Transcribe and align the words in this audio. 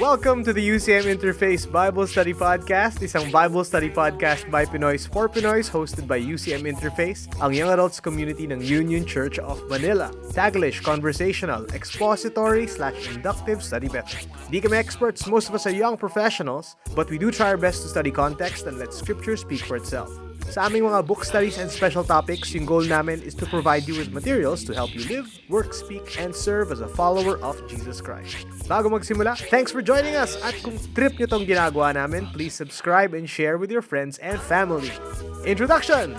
Welcome 0.00 0.44
to 0.44 0.52
the 0.52 0.60
UCM 0.60 1.04
Interface 1.04 1.64
Bible 1.70 2.06
Study 2.06 2.32
Podcast, 2.32 3.00
isang 3.00 3.32
Bible 3.32 3.64
study 3.64 3.88
podcast 3.88 4.50
by 4.50 4.64
Pinoys 4.64 5.08
for 5.08 5.28
Pinoys 5.28 5.68
hosted 5.68 6.06
by 6.06 6.20
UCM 6.20 6.68
Interface, 6.68 7.24
ang 7.40 7.52
young 7.52 7.72
adults 7.72 8.00
community 8.00 8.44
ng 8.44 8.60
Union 8.60 9.04
Church 9.04 9.40
of 9.40 9.60
Manila. 9.68 10.12
Taglish, 10.36 10.84
conversational, 10.84 11.64
expository 11.72 12.68
slash 12.68 12.96
inductive 13.12 13.64
study 13.64 13.88
method. 13.88 14.28
Di 14.52 14.60
kami 14.60 14.76
experts, 14.76 15.24
most 15.24 15.48
of 15.48 15.54
us 15.56 15.64
are 15.64 15.76
young 15.76 15.96
professionals, 15.96 16.76
but 16.92 17.08
we 17.08 17.16
do 17.16 17.32
try 17.32 17.48
our 17.48 17.60
best 17.60 17.80
to 17.84 17.88
study 17.88 18.12
context 18.12 18.68
and 18.68 18.76
let 18.76 18.92
scripture 18.92 19.36
speak 19.36 19.64
for 19.64 19.76
itself. 19.76 20.08
Sa 20.50 20.66
aming 20.66 20.90
mga 20.90 21.06
book 21.06 21.22
studies 21.22 21.60
and 21.60 21.70
special 21.70 22.02
topics, 22.02 22.50
yung 22.50 22.66
goal 22.66 22.82
namin 22.82 23.22
is 23.22 23.36
to 23.38 23.46
provide 23.46 23.86
you 23.86 23.94
with 23.94 24.10
materials 24.10 24.66
to 24.66 24.74
help 24.74 24.90
you 24.90 25.04
live, 25.06 25.28
work, 25.46 25.70
speak, 25.70 26.02
and 26.18 26.34
serve 26.34 26.72
as 26.72 26.82
a 26.82 26.90
follower 26.90 27.38
of 27.44 27.54
Jesus 27.70 28.02
Christ. 28.02 28.48
Bago 28.66 28.90
magsimula, 28.90 29.38
thanks 29.46 29.70
for 29.70 29.84
joining 29.84 30.18
us! 30.18 30.34
At 30.42 30.58
kung 30.64 30.80
trip 30.96 31.14
nyo 31.20 31.30
tong 31.30 31.46
ginagawa 31.46 31.94
namin, 31.94 32.26
please 32.34 32.56
subscribe 32.56 33.14
and 33.14 33.30
share 33.30 33.60
with 33.60 33.70
your 33.70 33.84
friends 33.84 34.18
and 34.18 34.40
family. 34.42 34.90
Introductions! 35.46 36.18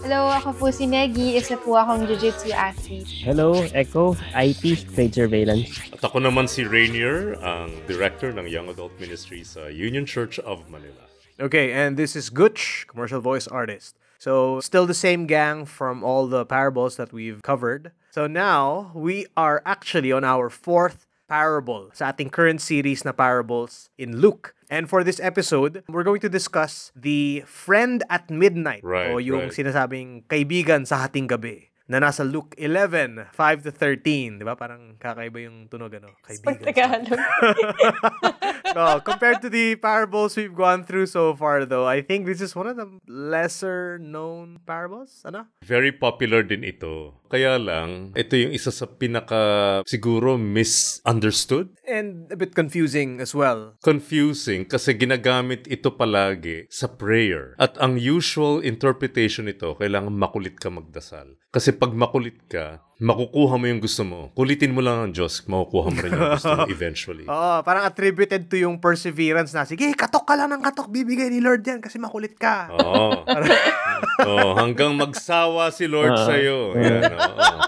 Hello, 0.00 0.32
ako 0.32 0.56
po 0.56 0.66
si 0.72 0.88
Negi. 0.88 1.36
Isa 1.36 1.60
po 1.60 1.76
akong 1.76 2.08
Jiu-Jitsu 2.08 2.56
athlete. 2.56 3.04
Hello, 3.20 3.52
Echo, 3.76 4.16
IT, 4.32 4.88
Trade 4.96 5.12
Surveillance. 5.12 5.76
At 5.92 6.00
ako 6.00 6.24
naman 6.24 6.48
si 6.48 6.64
Rainier, 6.64 7.36
ang 7.44 7.68
Director 7.84 8.32
ng 8.32 8.48
Young 8.48 8.72
Adult 8.72 8.96
Ministry 8.96 9.44
sa 9.44 9.68
Union 9.68 10.08
Church 10.08 10.40
of 10.40 10.64
Manila. 10.72 11.09
Okay, 11.40 11.72
and 11.72 11.96
this 11.96 12.14
is 12.14 12.28
Gutch, 12.28 12.84
commercial 12.86 13.20
voice 13.20 13.48
artist. 13.48 13.96
So, 14.18 14.60
still 14.60 14.84
the 14.84 14.92
same 14.92 15.24
gang 15.24 15.64
from 15.64 16.04
all 16.04 16.26
the 16.26 16.44
parables 16.44 17.00
that 17.00 17.16
we've 17.16 17.40
covered. 17.40 17.92
So 18.12 18.26
now, 18.26 18.92
we 18.92 19.24
are 19.38 19.62
actually 19.64 20.12
on 20.12 20.22
our 20.22 20.50
fourth 20.50 21.08
parable 21.32 21.88
sa 21.96 22.12
ating 22.12 22.28
current 22.28 22.60
series 22.60 23.08
na 23.08 23.16
parables 23.16 23.88
in 23.96 24.20
Luke. 24.20 24.52
And 24.68 24.84
for 24.84 25.00
this 25.00 25.16
episode, 25.16 25.80
we're 25.88 26.04
going 26.04 26.20
to 26.20 26.28
discuss 26.28 26.92
the 26.92 27.40
friend 27.48 28.04
at 28.12 28.28
midnight 28.28 28.84
Right, 28.84 29.08
o 29.08 29.16
yung 29.16 29.48
right. 29.48 29.56
sinasabing 29.56 30.28
kaibigan 30.28 30.84
sa 30.84 31.08
hating 31.08 31.32
gabi 31.32 31.72
na 31.90 31.98
nasa 31.98 32.22
Luke 32.22 32.54
11, 32.54 33.32
5 33.34 33.66
to 33.66 33.72
13. 33.72 34.38
Di 34.38 34.44
ba? 34.46 34.54
Parang 34.54 34.94
kakaiba 35.00 35.42
yung 35.42 35.66
tunog, 35.66 35.90
ano? 35.96 36.14
Kaibigan. 36.22 36.60
sa 36.60 36.66
Tagalog. 36.70 37.18
no, 38.74 39.00
compared 39.00 39.42
to 39.42 39.48
the 39.48 39.76
parables 39.76 40.36
we've 40.36 40.54
gone 40.54 40.84
through 40.84 41.06
so 41.06 41.34
far, 41.34 41.64
though, 41.64 41.86
I 41.86 42.02
think 42.02 42.26
this 42.26 42.40
is 42.40 42.54
one 42.54 42.66
of 42.66 42.76
the 42.76 42.88
lesser 43.06 43.98
known 43.98 44.60
parables. 44.66 45.22
Ano? 45.24 45.46
Very 45.64 45.92
popular 45.92 46.42
din 46.42 46.64
ito. 46.64 47.20
Kaya 47.30 47.58
lang, 47.62 48.10
ito 48.18 48.34
yung 48.34 48.50
isa 48.50 48.74
sa 48.74 48.90
pinaka 48.90 49.82
siguro 49.86 50.34
misunderstood. 50.34 51.70
And 51.86 52.26
a 52.30 52.36
bit 52.36 52.54
confusing 52.54 53.22
as 53.22 53.34
well. 53.34 53.78
Confusing 53.82 54.66
kasi 54.66 54.94
ginagamit 54.98 55.70
ito 55.70 55.94
palagi 55.94 56.66
sa 56.70 56.90
prayer. 56.90 57.54
At 57.58 57.78
ang 57.78 57.98
usual 57.98 58.62
interpretation 58.66 59.46
nito, 59.46 59.78
kailangan 59.78 60.14
makulit 60.14 60.58
ka 60.58 60.70
magdasal. 60.70 61.38
Kasi 61.54 61.74
pag 61.74 61.94
makulit 61.94 62.46
ka, 62.50 62.82
makukuha 63.00 63.56
mo 63.56 63.64
yung 63.64 63.80
gusto 63.80 64.04
mo. 64.04 64.28
Kulitin 64.36 64.76
mo 64.76 64.84
lang 64.84 65.08
ang 65.08 65.12
Diyos, 65.12 65.40
makukuha 65.48 65.88
mo 65.88 65.98
rin 65.98 66.12
yung 66.12 66.36
gusto 66.36 66.52
mo 66.52 66.68
eventually. 66.76 67.24
Oo, 67.24 67.64
parang 67.64 67.88
attributed 67.88 68.46
to 68.46 68.60
yung 68.60 68.76
perseverance 68.76 69.56
na, 69.56 69.64
sige, 69.64 69.88
katok 69.96 70.28
ka 70.28 70.36
lang 70.36 70.52
ng 70.52 70.60
katok, 70.60 70.92
bibigay 70.92 71.32
ni 71.32 71.40
Lord 71.40 71.64
yan 71.64 71.80
kasi 71.80 71.96
makulit 71.96 72.36
ka. 72.36 72.68
Oo. 72.68 73.24
oh, 74.28 74.52
hanggang 74.54 74.92
magsawa 74.94 75.72
si 75.72 75.88
Lord 75.88 76.12
Ah. 76.12 76.26
sa 76.28 76.34
iyo. 76.36 76.76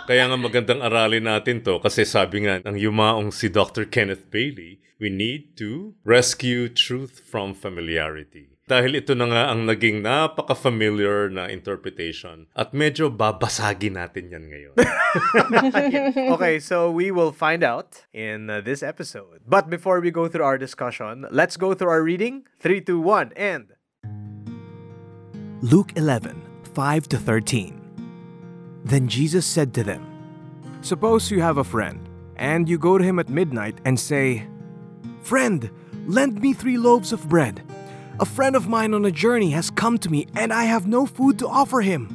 Kaya 0.04 0.28
nga 0.28 0.36
magandang 0.36 0.84
aralin 0.84 1.24
natin 1.24 1.64
to 1.64 1.80
kasi 1.80 2.04
sabi 2.04 2.44
nga 2.44 2.60
ng 2.60 2.76
yumaong 2.76 3.32
si 3.32 3.48
Dr. 3.48 3.88
Kenneth 3.88 4.28
Bailey, 4.28 4.84
we 5.00 5.08
need 5.08 5.56
to 5.56 5.96
rescue 6.04 6.68
truth 6.68 7.24
from 7.24 7.56
familiarity. 7.56 8.51
Dahil 8.72 9.04
ito 9.04 9.12
na 9.12 9.28
nga 9.28 9.42
ang 9.52 9.68
naging 9.68 10.00
napaka-familiar 10.00 11.28
na 11.28 11.52
interpretation 11.52 12.48
at 12.56 12.72
medyo 12.72 13.12
babasagin 13.12 14.00
natin 14.00 14.32
yan 14.32 14.48
ngayon. 14.48 14.74
okay, 16.32 16.56
so 16.56 16.88
we 16.88 17.12
will 17.12 17.36
find 17.36 17.60
out 17.60 18.08
in 18.16 18.48
uh, 18.48 18.64
this 18.64 18.80
episode. 18.80 19.44
But 19.44 19.68
before 19.68 20.00
we 20.00 20.08
go 20.08 20.24
through 20.24 20.48
our 20.48 20.56
discussion, 20.56 21.28
let's 21.28 21.60
go 21.60 21.76
through 21.76 21.92
our 21.92 22.00
reading. 22.00 22.48
3, 22.64 22.80
2, 22.80 22.96
1, 22.96 23.36
and... 23.36 23.76
Luke 25.60 25.92
11, 25.92 26.40
5 26.72 27.08
to 27.12 27.18
13. 27.20 27.76
Then 28.88 29.04
Jesus 29.04 29.44
said 29.44 29.76
to 29.76 29.84
them, 29.84 30.00
Suppose 30.80 31.28
you 31.28 31.44
have 31.44 31.60
a 31.60 31.68
friend, 31.68 32.08
and 32.40 32.64
you 32.64 32.80
go 32.80 32.96
to 32.96 33.04
him 33.04 33.20
at 33.20 33.28
midnight 33.28 33.84
and 33.84 34.00
say, 34.00 34.48
Friend, 35.20 35.68
lend 36.08 36.40
me 36.40 36.56
three 36.56 36.80
loaves 36.80 37.12
of 37.12 37.28
bread. 37.28 37.60
A 38.22 38.24
friend 38.24 38.54
of 38.54 38.68
mine 38.68 38.94
on 38.94 39.04
a 39.04 39.10
journey 39.10 39.50
has 39.50 39.68
come 39.68 39.98
to 39.98 40.08
me, 40.08 40.28
and 40.36 40.52
I 40.52 40.62
have 40.62 40.86
no 40.86 41.06
food 41.06 41.40
to 41.40 41.48
offer 41.48 41.80
him. 41.80 42.06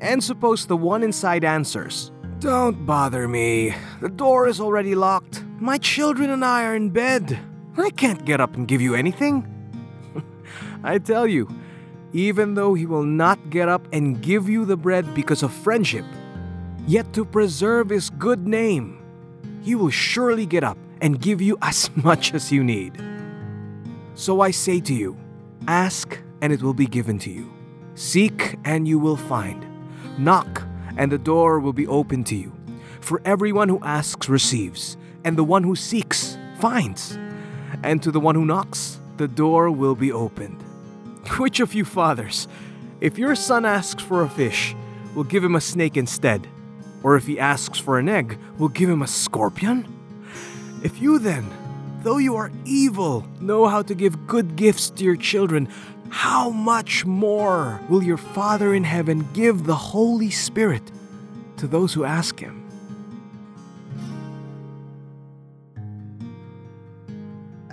And 0.00 0.22
suppose 0.22 0.66
the 0.66 0.76
one 0.76 1.02
inside 1.02 1.42
answers, 1.42 2.12
Don't 2.38 2.86
bother 2.86 3.26
me. 3.26 3.74
The 4.00 4.08
door 4.08 4.46
is 4.46 4.60
already 4.60 4.94
locked. 4.94 5.42
My 5.58 5.78
children 5.78 6.30
and 6.30 6.44
I 6.44 6.64
are 6.64 6.76
in 6.76 6.90
bed. 6.90 7.40
I 7.76 7.90
can't 7.90 8.24
get 8.24 8.40
up 8.40 8.54
and 8.54 8.68
give 8.68 8.80
you 8.80 8.94
anything. 8.94 9.44
I 10.84 10.98
tell 10.98 11.26
you, 11.26 11.48
even 12.12 12.54
though 12.54 12.74
he 12.74 12.86
will 12.86 13.02
not 13.02 13.50
get 13.50 13.68
up 13.68 13.88
and 13.92 14.22
give 14.22 14.48
you 14.48 14.64
the 14.64 14.76
bread 14.76 15.12
because 15.12 15.42
of 15.42 15.52
friendship, 15.52 16.04
yet 16.86 17.12
to 17.14 17.24
preserve 17.24 17.88
his 17.88 18.10
good 18.10 18.46
name, 18.46 19.02
he 19.64 19.74
will 19.74 19.90
surely 19.90 20.46
get 20.46 20.62
up 20.62 20.78
and 21.00 21.20
give 21.20 21.42
you 21.42 21.58
as 21.62 21.90
much 21.96 22.32
as 22.32 22.52
you 22.52 22.62
need. 22.62 23.15
So 24.16 24.40
I 24.40 24.50
say 24.50 24.80
to 24.80 24.94
you, 24.94 25.14
ask 25.68 26.18
and 26.40 26.50
it 26.50 26.62
will 26.62 26.72
be 26.72 26.86
given 26.86 27.18
to 27.18 27.30
you. 27.30 27.52
Seek 27.96 28.56
and 28.64 28.88
you 28.88 28.98
will 28.98 29.18
find. 29.18 29.66
Knock 30.18 30.62
and 30.96 31.12
the 31.12 31.18
door 31.18 31.60
will 31.60 31.74
be 31.74 31.86
open 31.86 32.24
to 32.24 32.34
you. 32.34 32.50
For 33.02 33.20
everyone 33.26 33.68
who 33.68 33.78
asks 33.82 34.26
receives, 34.26 34.96
and 35.22 35.36
the 35.36 35.44
one 35.44 35.64
who 35.64 35.76
seeks 35.76 36.38
finds. 36.58 37.18
And 37.82 38.02
to 38.02 38.10
the 38.10 38.18
one 38.18 38.34
who 38.34 38.46
knocks, 38.46 39.00
the 39.18 39.28
door 39.28 39.70
will 39.70 39.94
be 39.94 40.10
opened. 40.10 40.62
Which 41.38 41.60
of 41.60 41.74
you 41.74 41.84
fathers, 41.84 42.48
if 43.02 43.18
your 43.18 43.34
son 43.34 43.66
asks 43.66 44.02
for 44.02 44.22
a 44.22 44.30
fish, 44.30 44.74
will 45.14 45.24
give 45.24 45.44
him 45.44 45.54
a 45.54 45.60
snake 45.60 45.98
instead? 45.98 46.48
Or 47.02 47.16
if 47.16 47.26
he 47.26 47.38
asks 47.38 47.78
for 47.78 47.98
an 47.98 48.08
egg, 48.08 48.38
will 48.56 48.70
give 48.70 48.88
him 48.88 49.02
a 49.02 49.06
scorpion? 49.06 49.86
If 50.82 51.02
you 51.02 51.18
then, 51.18 51.50
though 52.06 52.22
you 52.22 52.38
are 52.38 52.54
evil, 52.64 53.26
know 53.42 53.66
how 53.66 53.82
to 53.82 53.90
give 53.90 54.30
good 54.30 54.54
gifts 54.54 54.94
to 54.94 55.02
your 55.02 55.18
children, 55.18 55.66
how 56.06 56.54
much 56.54 57.04
more 57.04 57.82
will 57.90 57.98
your 57.98 58.16
Father 58.16 58.78
in 58.78 58.86
heaven 58.86 59.26
give 59.34 59.66
the 59.66 59.74
Holy 59.74 60.30
Spirit 60.30 60.86
to 61.58 61.66
those 61.66 61.90
who 61.90 62.06
ask 62.06 62.38
him? 62.38 62.62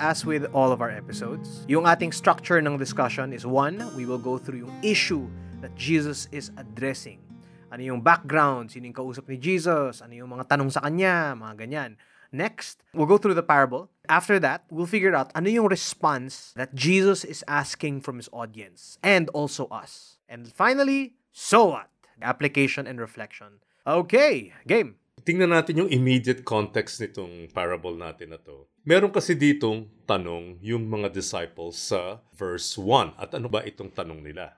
As 0.02 0.26
with 0.26 0.50
all 0.50 0.74
of 0.74 0.82
our 0.82 0.90
episodes, 0.90 1.62
yung 1.70 1.86
ating 1.86 2.10
structure 2.10 2.58
ng 2.58 2.82
discussion 2.82 3.38
is 3.38 3.46
one, 3.46 3.86
we 3.94 4.10
will 4.10 4.18
go 4.18 4.42
through 4.42 4.66
yung 4.66 4.74
issue 4.82 5.30
that 5.62 5.78
Jesus 5.78 6.26
is 6.34 6.50
addressing. 6.58 7.22
Ano 7.70 7.86
yung 7.86 8.02
background, 8.02 8.74
sino 8.74 8.90
yung 8.90 8.98
kausap 8.98 9.30
ni 9.30 9.38
Jesus, 9.38 10.02
ano 10.02 10.18
yung 10.18 10.34
mga 10.34 10.58
tanong 10.58 10.74
sa 10.74 10.82
kanya, 10.82 11.38
mga 11.38 11.54
ganyan. 11.70 12.02
Next, 12.34 12.82
we'll 12.98 13.06
go 13.06 13.22
through 13.22 13.38
the 13.38 13.46
parable. 13.46 13.94
After 14.10 14.42
that, 14.42 14.66
we'll 14.74 14.90
figure 14.90 15.14
out 15.14 15.30
ano 15.38 15.54
yung 15.54 15.70
response 15.70 16.50
that 16.58 16.74
Jesus 16.74 17.22
is 17.22 17.46
asking 17.46 18.02
from 18.02 18.18
his 18.18 18.26
audience 18.34 18.98
and 19.06 19.30
also 19.38 19.70
us. 19.70 20.18
And 20.26 20.50
finally, 20.50 21.14
so 21.30 21.78
what? 21.78 21.94
Application 22.26 22.90
and 22.90 22.98
reflection. 22.98 23.62
Okay, 23.86 24.50
game. 24.66 24.98
Tingnan 25.22 25.54
natin 25.54 25.86
yung 25.86 25.94
immediate 25.94 26.42
context 26.42 26.98
nitong 26.98 27.54
parable 27.54 27.94
natin 27.94 28.34
na 28.34 28.41
to. 28.41 28.66
Meron 28.82 29.14
kasi 29.14 29.38
ditong 29.38 29.86
tanong 30.09 30.58
yung 30.59 30.90
mga 30.90 31.14
disciples 31.14 31.78
sa 31.78 32.20
verse 32.34 32.76
1. 32.76 33.14
At 33.16 33.38
ano 33.38 33.46
ba 33.47 33.62
itong 33.62 33.94
tanong 33.94 34.26
nila? 34.26 34.58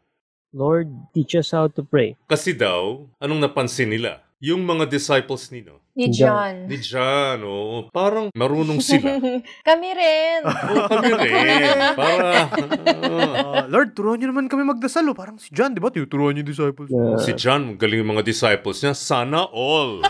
Lord, 0.56 0.88
teach 1.12 1.36
us 1.36 1.52
how 1.52 1.68
to 1.68 1.84
pray. 1.84 2.16
Kasi 2.32 2.56
daw, 2.56 3.06
anong 3.20 3.44
napansin 3.44 3.92
nila? 3.92 4.25
Yung 4.44 4.68
mga 4.68 4.92
disciples 4.92 5.48
nino, 5.48 5.80
Ni 5.96 6.12
John. 6.12 6.68
Ni 6.68 6.76
John, 6.84 7.40
oh, 7.48 7.88
parang 7.88 8.28
marunong 8.36 8.84
sila. 8.84 9.16
Kami 9.68 9.90
rin. 9.96 10.44
Oo, 10.76 10.92
kami 10.92 11.12
rin. 11.24 11.96
Para, 11.96 12.52
Uh, 12.86 13.64
Lord, 13.74 13.96
turuan 13.96 14.20
niyo 14.20 14.36
naman 14.36 14.52
kami 14.52 14.68
magdasal. 14.68 15.08
Oh. 15.08 15.16
Parang 15.16 15.40
si 15.40 15.50
John, 15.56 15.72
di 15.72 15.80
ba? 15.80 15.88
Tinuturuan 15.88 16.36
niyo 16.36 16.44
yung 16.44 16.52
disciples. 16.52 16.90
Uh, 16.92 17.16
si 17.18 17.32
John, 17.40 17.80
galing 17.80 18.04
yung 18.04 18.12
mga 18.12 18.28
disciples 18.28 18.84
niya, 18.84 18.92
sana 18.92 19.48
all. 19.48 20.04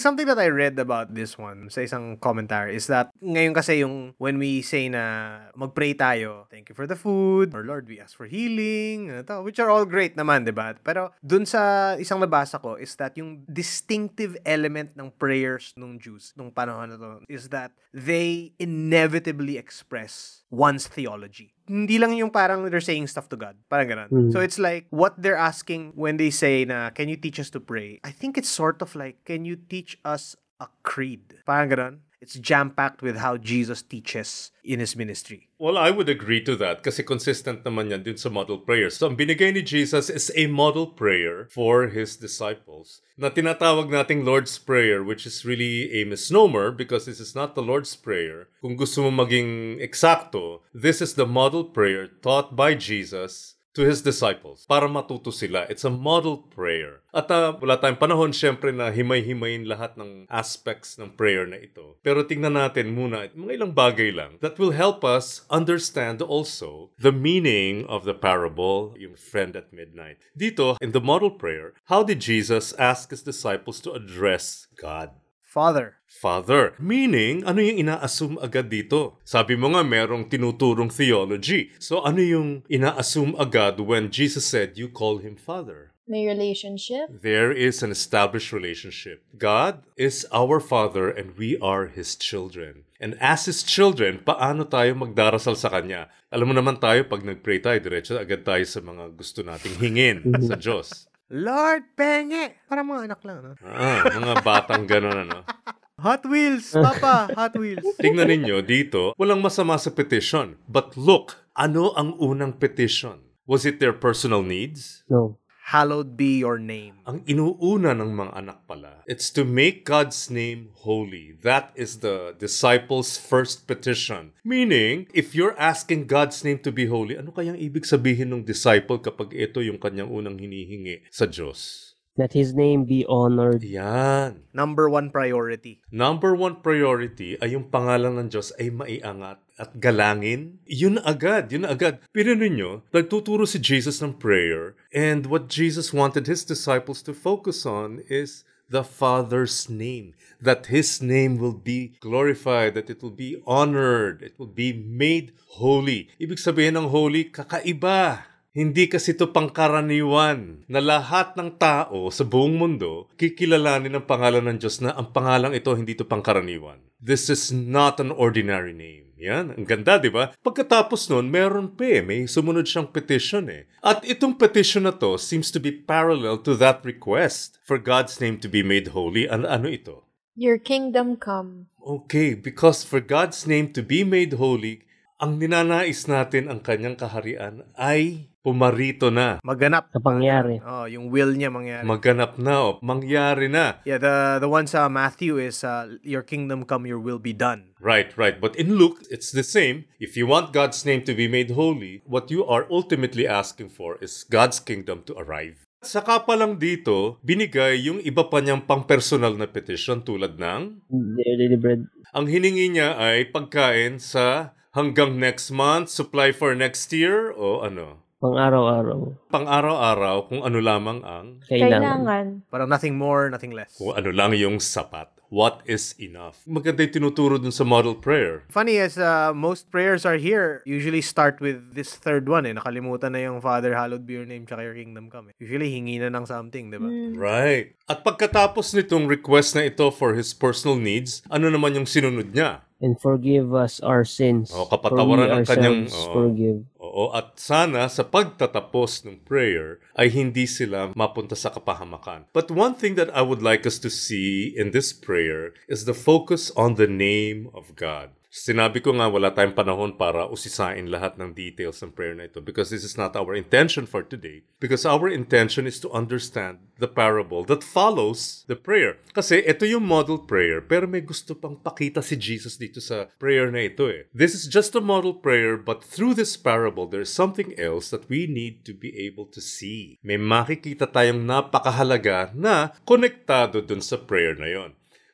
Something 0.00 0.32
that 0.32 0.40
I 0.40 0.48
read 0.48 0.80
about 0.80 1.12
this 1.12 1.36
one 1.36 1.68
sa 1.68 1.84
isang 1.84 2.16
commentary 2.16 2.72
is 2.72 2.88
that 2.88 3.12
ngayon 3.20 3.52
kasi 3.52 3.84
yung 3.84 4.16
when 4.16 4.40
we 4.40 4.64
say 4.64 4.88
na 4.88 5.36
mag-pray 5.52 5.92
tayo, 5.92 6.48
thank 6.48 6.72
you 6.72 6.74
for 6.74 6.88
the 6.88 6.96
food, 6.96 7.52
or 7.52 7.68
Lord, 7.68 7.84
we 7.84 8.00
ask 8.00 8.16
for 8.16 8.24
healing, 8.24 9.12
ano 9.12 9.20
to, 9.28 9.44
which 9.44 9.60
are 9.60 9.68
all 9.68 9.84
great 9.84 10.16
naman, 10.16 10.48
di 10.48 10.56
ba? 10.56 10.72
Pero 10.80 11.12
dun 11.20 11.44
sa 11.44 11.92
isang 12.00 12.16
nabasa 12.16 12.56
ko 12.56 12.80
is 12.80 12.96
that 12.96 13.12
yung 13.20 13.44
distinctive 13.44 14.40
element 14.48 14.96
ng 14.96 15.12
prayers 15.20 15.76
nung 15.76 16.00
Jews 16.00 16.32
nung 16.32 16.48
panahon 16.48 16.88
na 16.88 16.96
to 16.96 17.20
is 17.28 17.52
that 17.52 17.68
they 17.92 18.56
inevitably 18.56 19.60
express 19.60 20.39
one's 20.50 20.86
theology. 20.86 21.54
Hindi 21.70 21.98
lang 21.98 22.12
yung 22.18 22.30
parang 22.30 22.66
they're 22.66 22.82
saying 22.82 23.06
stuff 23.06 23.30
to 23.30 23.38
God. 23.38 23.54
Parang 23.70 23.88
ganun. 23.88 24.10
Mm. 24.10 24.32
So 24.34 24.42
it's 24.42 24.58
like 24.58 24.86
what 24.90 25.14
they're 25.14 25.38
asking 25.38 25.94
when 25.94 26.18
they 26.18 26.30
say 26.30 26.66
na, 26.66 26.90
can 26.90 27.08
you 27.08 27.16
teach 27.16 27.38
us 27.38 27.48
to 27.54 27.60
pray? 27.62 28.02
I 28.02 28.10
think 28.10 28.36
it's 28.36 28.50
sort 28.50 28.82
of 28.82 28.94
like, 28.98 29.24
can 29.24 29.46
you 29.46 29.54
teach 29.54 29.96
us 30.04 30.34
a 30.58 30.66
creed? 30.82 31.38
Parang 31.46 31.70
ganun. 31.70 31.94
It's 32.20 32.36
jam-packed 32.36 33.00
with 33.00 33.16
how 33.16 33.40
Jesus 33.40 33.80
teaches 33.80 34.52
in 34.62 34.78
His 34.78 34.94
ministry. 34.94 35.48
Well, 35.58 35.76
I 35.76 35.90
would 35.90 36.08
agree 36.08 36.44
to 36.44 36.54
that 36.56 36.84
kasi 36.84 37.02
consistent 37.02 37.64
naman 37.64 37.88
yan 37.88 38.04
din 38.04 38.20
sa 38.20 38.28
model 38.28 38.60
prayer. 38.60 38.92
So, 38.92 39.08
ang 39.08 39.16
binigay 39.16 39.56
ni 39.56 39.64
Jesus 39.64 40.12
is 40.12 40.28
a 40.36 40.44
model 40.46 40.86
prayer 40.86 41.48
for 41.48 41.88
His 41.88 42.20
disciples 42.20 43.00
na 43.20 43.28
tinatawag 43.28 43.92
nating 43.92 44.24
Lord's 44.24 44.56
Prayer 44.56 45.04
which 45.04 45.28
is 45.28 45.44
really 45.44 45.92
a 46.00 46.08
misnomer 46.08 46.72
because 46.72 47.04
this 47.04 47.20
is 47.20 47.36
not 47.36 47.56
the 47.56 47.64
Lord's 47.64 47.96
Prayer. 47.96 48.48
Kung 48.64 48.76
gusto 48.76 49.04
mo 49.04 49.12
maging 49.12 49.80
eksakto, 49.80 50.64
this 50.72 51.00
is 51.00 51.16
the 51.16 51.28
model 51.28 51.64
prayer 51.64 52.08
taught 52.20 52.56
by 52.56 52.72
Jesus 52.72 53.59
to 53.80 53.88
his 53.88 54.04
disciples 54.04 54.68
para 54.68 54.84
matuto 54.84 55.32
sila. 55.32 55.64
It's 55.72 55.88
a 55.88 55.90
model 55.90 56.36
prayer. 56.52 57.00
At 57.16 57.32
uh, 57.32 57.56
wala 57.56 57.80
tayong 57.80 57.96
panahon 57.96 58.36
syempre 58.36 58.76
na 58.76 58.92
himay-himayin 58.92 59.64
lahat 59.64 59.96
ng 59.96 60.28
aspects 60.28 61.00
ng 61.00 61.16
prayer 61.16 61.48
na 61.48 61.56
ito. 61.56 61.96
Pero 62.04 62.20
tingnan 62.28 62.60
natin 62.60 62.92
muna 62.92 63.32
mga 63.32 63.56
ilang 63.56 63.72
bagay 63.72 64.12
lang 64.12 64.36
that 64.44 64.60
will 64.60 64.76
help 64.76 65.00
us 65.00 65.48
understand 65.48 66.20
also 66.20 66.92
the 67.00 67.10
meaning 67.10 67.88
of 67.88 68.04
the 68.04 68.12
parable, 68.12 68.92
yung 69.00 69.16
friend 69.16 69.56
at 69.56 69.72
midnight. 69.72 70.28
Dito, 70.36 70.76
in 70.84 70.92
the 70.92 71.00
model 71.00 71.32
prayer, 71.32 71.72
how 71.88 72.04
did 72.04 72.20
Jesus 72.20 72.76
ask 72.76 73.08
his 73.08 73.24
disciples 73.24 73.80
to 73.80 73.96
address 73.96 74.68
God? 74.76 75.16
Father. 75.50 75.98
Father. 76.06 76.78
Meaning, 76.78 77.42
ano 77.42 77.58
yung 77.58 77.82
ina-assume 77.82 78.38
agad 78.38 78.70
dito? 78.70 79.18
Sabi 79.26 79.58
mo 79.58 79.74
nga 79.74 79.82
merong 79.82 80.30
tinuturong 80.30 80.94
theology. 80.94 81.74
So 81.82 82.06
ano 82.06 82.22
yung 82.22 82.62
ina-assume 82.70 83.34
agad 83.34 83.82
when 83.82 84.14
Jesus 84.14 84.46
said 84.46 84.78
you 84.78 84.86
call 84.86 85.18
him 85.18 85.34
Father? 85.34 85.90
May 86.06 86.22
relationship. 86.22 87.10
There 87.10 87.50
is 87.50 87.82
an 87.82 87.90
established 87.90 88.54
relationship. 88.54 89.26
God 89.34 89.82
is 89.98 90.22
our 90.30 90.62
Father 90.62 91.10
and 91.10 91.34
we 91.34 91.58
are 91.58 91.90
His 91.90 92.14
children. 92.14 92.86
And 93.02 93.18
as 93.18 93.50
His 93.50 93.66
children, 93.66 94.22
paano 94.22 94.66
tayo 94.70 94.94
magdarasal 94.98 95.58
sa 95.58 95.70
Kanya? 95.70 96.10
Alam 96.30 96.50
mo 96.50 96.54
naman 96.54 96.78
tayo, 96.78 97.06
pag 97.10 97.26
nag-pray 97.26 97.58
tayo, 97.58 97.78
diretso 97.82 98.18
agad 98.18 98.46
tayo 98.46 98.62
sa 98.66 98.78
mga 98.82 99.18
gusto 99.18 99.42
nating 99.42 99.82
hingin 99.82 100.18
sa 100.46 100.54
Diyos. 100.54 101.09
Lord, 101.30 101.94
penge! 101.94 102.58
Parang 102.66 102.90
mga 102.90 103.06
anak 103.06 103.20
lang, 103.22 103.38
no? 103.38 103.54
Ah, 103.62 104.02
mga 104.02 104.42
batang 104.42 104.82
gano'n, 104.82 105.30
ano? 105.30 105.46
Hot 106.04 106.26
Wheels, 106.26 106.74
Papa! 106.74 107.30
Hot 107.38 107.54
Wheels! 107.54 107.86
Tingnan 108.02 108.26
ninyo 108.26 108.58
dito, 108.66 109.14
walang 109.14 109.38
masama 109.38 109.78
sa 109.78 109.94
petition. 109.94 110.58
But 110.66 110.98
look, 110.98 111.46
ano 111.54 111.94
ang 111.94 112.18
unang 112.18 112.58
petition? 112.58 113.30
Was 113.46 113.62
it 113.62 113.78
their 113.78 113.94
personal 113.94 114.42
needs? 114.42 115.06
No. 115.06 115.39
Hallowed 115.70 116.18
be 116.18 116.42
your 116.42 116.58
name. 116.58 116.98
Ang 117.06 117.22
inuuna 117.30 117.94
ng 117.94 118.10
mga 118.10 118.32
anak 118.42 118.66
pala, 118.66 119.06
it's 119.06 119.30
to 119.30 119.46
make 119.46 119.86
God's 119.86 120.26
name 120.26 120.74
holy. 120.82 121.38
That 121.46 121.70
is 121.78 122.02
the 122.02 122.34
disciples' 122.34 123.14
first 123.14 123.70
petition. 123.70 124.34
Meaning, 124.42 125.06
if 125.14 125.30
you're 125.30 125.54
asking 125.54 126.10
God's 126.10 126.42
name 126.42 126.58
to 126.66 126.74
be 126.74 126.90
holy, 126.90 127.14
ano 127.14 127.30
kayang 127.30 127.54
ibig 127.54 127.86
sabihin 127.86 128.34
ng 128.34 128.42
disciple 128.42 128.98
kapag 128.98 129.30
ito 129.30 129.62
yung 129.62 129.78
kanyang 129.78 130.10
unang 130.10 130.42
hinihingi 130.42 131.06
sa 131.06 131.30
Diyos? 131.30 131.94
That 132.18 132.34
His 132.34 132.50
name 132.50 132.90
be 132.90 133.06
honored. 133.06 133.62
Yan. 133.62 134.50
Number 134.50 134.90
one 134.90 135.14
priority. 135.14 135.86
Number 135.94 136.34
one 136.34 136.66
priority 136.66 137.38
ay 137.38 137.54
yung 137.54 137.70
pangalan 137.70 138.18
ng 138.18 138.28
Diyos 138.34 138.50
ay 138.58 138.74
maiangat 138.74 139.38
at 139.60 139.76
galangin. 139.76 140.56
Yun 140.64 140.96
agad, 141.04 141.52
yun 141.52 141.68
agad. 141.68 142.00
Pero 142.16 142.32
ninyo, 142.32 142.88
nagtuturo 142.88 143.44
si 143.44 143.60
Jesus 143.60 144.00
ng 144.00 144.16
prayer 144.16 144.72
and 144.96 145.28
what 145.28 145.52
Jesus 145.52 145.92
wanted 145.92 146.24
his 146.24 146.48
disciples 146.48 147.04
to 147.04 147.12
focus 147.12 147.68
on 147.68 148.00
is 148.08 148.48
the 148.70 148.86
Father's 148.86 149.68
name. 149.68 150.14
That 150.40 150.70
His 150.70 151.02
name 151.02 151.36
will 151.36 151.58
be 151.58 151.98
glorified, 152.00 152.72
that 152.78 152.88
it 152.88 153.02
will 153.02 153.12
be 153.12 153.42
honored, 153.44 154.22
it 154.22 154.38
will 154.38 154.48
be 154.48 154.72
made 154.72 155.34
holy. 155.60 156.08
Ibig 156.16 156.40
sabihin 156.40 156.78
ng 156.78 156.88
holy, 156.88 157.28
kakaiba. 157.28 158.30
Hindi 158.50 158.90
kasi 158.90 159.14
ito 159.14 159.30
pangkaraniwan 159.30 160.66
na 160.66 160.82
lahat 160.82 161.38
ng 161.38 161.54
tao 161.54 162.10
sa 162.10 162.26
buong 162.26 162.58
mundo 162.58 163.06
kikilalanin 163.14 163.94
ang 163.94 164.10
pangalan 164.10 164.42
ng 164.42 164.58
Diyos 164.58 164.82
na 164.82 164.90
ang 164.90 165.14
pangalang 165.14 165.54
ito 165.54 165.70
hindi 165.70 165.94
ito 165.94 166.02
pangkaraniwan. 166.02 166.82
This 166.98 167.30
is 167.30 167.54
not 167.54 168.02
an 168.02 168.10
ordinary 168.10 168.74
name. 168.74 169.09
Yan, 169.20 169.52
ang 169.52 169.68
ganda, 169.68 170.00
di 170.00 170.08
ba? 170.08 170.32
Pagkatapos 170.40 171.12
nun, 171.12 171.28
meron 171.28 171.76
pa 171.76 171.84
eh, 171.84 172.00
may 172.00 172.24
sumunod 172.24 172.64
siyang 172.64 172.88
petition 172.88 173.52
eh. 173.52 173.68
At 173.84 174.00
itong 174.08 174.40
petition 174.40 174.88
na 174.88 174.96
to 174.96 175.20
seems 175.20 175.52
to 175.52 175.60
be 175.60 175.68
parallel 175.68 176.40
to 176.40 176.56
that 176.56 176.80
request 176.88 177.60
for 177.60 177.76
God's 177.76 178.16
name 178.16 178.40
to 178.40 178.48
be 178.48 178.64
made 178.64 178.96
holy. 178.96 179.28
Ano, 179.28 179.44
ano 179.44 179.68
ito? 179.68 180.08
Your 180.32 180.56
kingdom 180.56 181.20
come. 181.20 181.68
Okay, 181.84 182.32
because 182.32 182.80
for 182.80 183.04
God's 183.04 183.44
name 183.44 183.76
to 183.76 183.84
be 183.84 184.08
made 184.08 184.40
holy, 184.40 184.88
ang 185.20 185.36
ninanais 185.36 186.08
natin 186.08 186.48
ang 186.48 186.64
kanyang 186.64 186.96
kaharian 186.96 187.68
ay 187.76 188.29
pumarito 188.40 189.12
na. 189.12 189.38
Maganap. 189.44 189.92
Na 189.92 190.00
pangyari. 190.00 190.60
Oh, 190.64 190.88
yung 190.88 191.12
will 191.12 191.32
niya 191.36 191.52
mangyari. 191.52 191.84
Maganap 191.84 192.40
na 192.40 192.54
o 192.60 192.68
mangyari 192.80 193.52
na. 193.52 193.80
yeah, 193.84 194.00
the 194.00 194.40
the 194.40 194.48
one 194.48 194.64
sa 194.64 194.88
Matthew 194.88 195.36
is 195.36 195.60
uh, 195.64 195.88
your 196.00 196.24
kingdom 196.24 196.64
come, 196.64 196.88
your 196.88 197.00
will 197.00 197.20
be 197.20 197.36
done. 197.36 197.76
Right, 197.80 198.12
right. 198.16 198.40
But 198.40 198.56
in 198.56 198.76
Luke, 198.76 199.04
it's 199.08 199.32
the 199.32 199.44
same. 199.44 199.88
If 200.00 200.16
you 200.16 200.28
want 200.28 200.52
God's 200.52 200.84
name 200.84 201.04
to 201.08 201.12
be 201.16 201.28
made 201.28 201.52
holy, 201.52 202.04
what 202.04 202.28
you 202.28 202.44
are 202.44 202.68
ultimately 202.68 203.24
asking 203.24 203.72
for 203.72 203.96
is 204.04 204.24
God's 204.24 204.60
kingdom 204.60 205.04
to 205.08 205.16
arrive. 205.16 205.64
Saka 205.80 206.28
pa 206.28 206.36
lang 206.36 206.60
dito, 206.60 207.16
binigay 207.24 207.80
yung 207.88 208.04
iba 208.04 208.28
pa 208.28 208.44
niyang 208.44 208.68
pang-personal 208.68 209.32
na 209.32 209.48
petition 209.48 210.04
tulad 210.04 210.36
ng 210.36 210.84
Daily 210.92 211.56
bread. 211.56 211.88
ang 212.12 212.28
hiningi 212.28 212.76
niya 212.76 213.00
ay 213.00 213.32
pagkain 213.32 213.96
sa 213.96 214.52
hanggang 214.76 215.16
next 215.16 215.48
month, 215.48 215.88
supply 215.88 216.36
for 216.36 216.52
next 216.52 216.92
year, 216.92 217.32
o 217.32 217.64
ano? 217.64 218.04
Pang 218.20 218.36
araw-araw. 218.36 219.16
Pang-araw-araw 219.32 220.28
kung 220.28 220.44
ano 220.44 220.60
lamang 220.60 221.00
ang, 221.00 221.40
Kailangan. 221.48 222.04
Kailangan. 222.04 222.26
Parang 222.52 222.68
nothing 222.68 222.92
more, 222.92 223.32
nothing 223.32 223.56
less. 223.56 223.80
kung 223.80 223.96
ano 223.96 224.12
lang 224.12 224.36
yung 224.36 224.60
sapat. 224.60 225.08
What 225.32 225.64
is 225.64 225.96
enough? 225.96 226.44
Maganda 226.44 226.84
yung 226.84 227.00
tinuturo 227.00 227.40
dun 227.40 227.54
sa 227.54 227.64
model 227.64 227.96
prayer. 227.96 228.44
Funny 228.52 228.76
as 228.76 229.00
uh, 229.00 229.32
most 229.32 229.72
prayers 229.72 230.04
are 230.04 230.20
here, 230.20 230.60
usually 230.68 231.00
start 231.00 231.40
with 231.40 231.72
this 231.72 231.96
third 231.96 232.28
one 232.28 232.44
eh. 232.44 232.52
Nakalimutan 232.52 233.16
na 233.16 233.24
yung 233.24 233.40
Father, 233.40 233.72
hallowed 233.72 234.04
be 234.04 234.20
your 234.20 234.28
name, 234.28 234.44
tsaka 234.44 234.68
your 234.68 234.76
kingdom 234.76 235.08
come. 235.08 235.32
Eh. 235.32 235.34
Usually, 235.40 235.72
hingi 235.72 235.96
na 236.04 236.12
ng 236.12 236.28
something, 236.28 236.68
di 236.68 236.76
ba? 236.76 236.90
Right. 237.16 237.72
At 237.88 238.04
pagkatapos 238.04 238.76
nitong 238.76 239.08
request 239.08 239.56
na 239.56 239.64
ito 239.64 239.88
for 239.88 240.12
his 240.12 240.36
personal 240.36 240.76
needs, 240.76 241.24
ano 241.32 241.48
naman 241.48 241.72
yung 241.72 241.88
sinunod 241.88 242.36
niya? 242.36 242.66
And 242.82 243.00
forgive 243.00 243.54
us 243.56 243.80
our 243.80 244.04
sins. 244.04 244.52
Oh, 244.52 244.68
kapatawaran 244.68 245.24
for 245.24 245.24
we 245.24 245.40
ng 245.40 245.46
kanyang- 245.46 245.88
oo. 245.88 246.12
forgive. 246.12 246.60
Oo, 246.90 247.14
at 247.14 247.38
sana 247.38 247.86
sa 247.86 248.02
pagtatapos 248.02 249.06
ng 249.06 249.22
prayer 249.22 249.78
ay 249.94 250.10
hindi 250.10 250.42
sila 250.50 250.90
mapunta 250.98 251.38
sa 251.38 251.54
kapahamakan. 251.54 252.26
But 252.34 252.50
one 252.50 252.74
thing 252.74 252.98
that 252.98 253.14
I 253.14 253.22
would 253.22 253.38
like 253.38 253.62
us 253.62 253.78
to 253.86 253.90
see 253.90 254.50
in 254.50 254.74
this 254.74 254.90
prayer 254.90 255.54
is 255.70 255.86
the 255.86 255.94
focus 255.94 256.50
on 256.58 256.74
the 256.74 256.90
name 256.90 257.46
of 257.54 257.78
God. 257.78 258.10
Sinabi 258.30 258.78
ko 258.78 258.94
nga 258.94 259.10
wala 259.10 259.34
tayong 259.34 259.58
panahon 259.58 259.98
para 259.98 260.30
usisain 260.30 260.86
lahat 260.86 261.18
ng 261.18 261.34
details 261.34 261.82
ng 261.82 261.90
prayer 261.90 262.14
na 262.14 262.30
ito 262.30 262.38
because 262.38 262.70
this 262.70 262.86
is 262.86 262.94
not 262.94 263.18
our 263.18 263.34
intention 263.34 263.90
for 263.90 264.06
today. 264.06 264.46
Because 264.62 264.86
our 264.86 265.10
intention 265.10 265.66
is 265.66 265.82
to 265.82 265.90
understand 265.90 266.62
the 266.78 266.86
parable 266.86 267.42
that 267.50 267.66
follows 267.66 268.46
the 268.46 268.54
prayer. 268.54 269.02
Kasi 269.10 269.42
ito 269.42 269.66
yung 269.66 269.82
model 269.82 270.22
prayer 270.30 270.62
pero 270.62 270.86
may 270.86 271.02
gusto 271.02 271.34
pang 271.34 271.58
pakita 271.58 272.06
si 272.06 272.14
Jesus 272.14 272.54
dito 272.54 272.78
sa 272.78 273.10
prayer 273.18 273.50
na 273.50 273.66
ito 273.66 273.90
eh. 273.90 274.06
This 274.14 274.38
is 274.38 274.46
just 274.46 274.78
a 274.78 274.80
model 274.80 275.18
prayer 275.18 275.58
but 275.58 275.82
through 275.82 276.14
this 276.14 276.38
parable 276.38 276.86
there's 276.86 277.10
something 277.10 277.50
else 277.58 277.90
that 277.90 278.06
we 278.06 278.30
need 278.30 278.62
to 278.62 278.70
be 278.70 278.94
able 278.94 279.26
to 279.34 279.42
see. 279.42 279.98
May 280.06 280.22
makikita 280.22 280.86
tayong 280.86 281.26
napakahalaga 281.26 282.30
na 282.38 282.78
konektado 282.86 283.58
dun 283.58 283.82
sa 283.82 283.98
prayer 283.98 284.38
na 284.38 284.46
yon. 284.46 284.70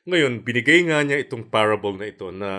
Ngayon, 0.07 0.39
binigay 0.39 0.87
nga 0.87 1.03
niya 1.03 1.19
itong 1.19 1.51
parable 1.51 1.91
na 1.99 2.07
ito 2.07 2.31
na 2.31 2.51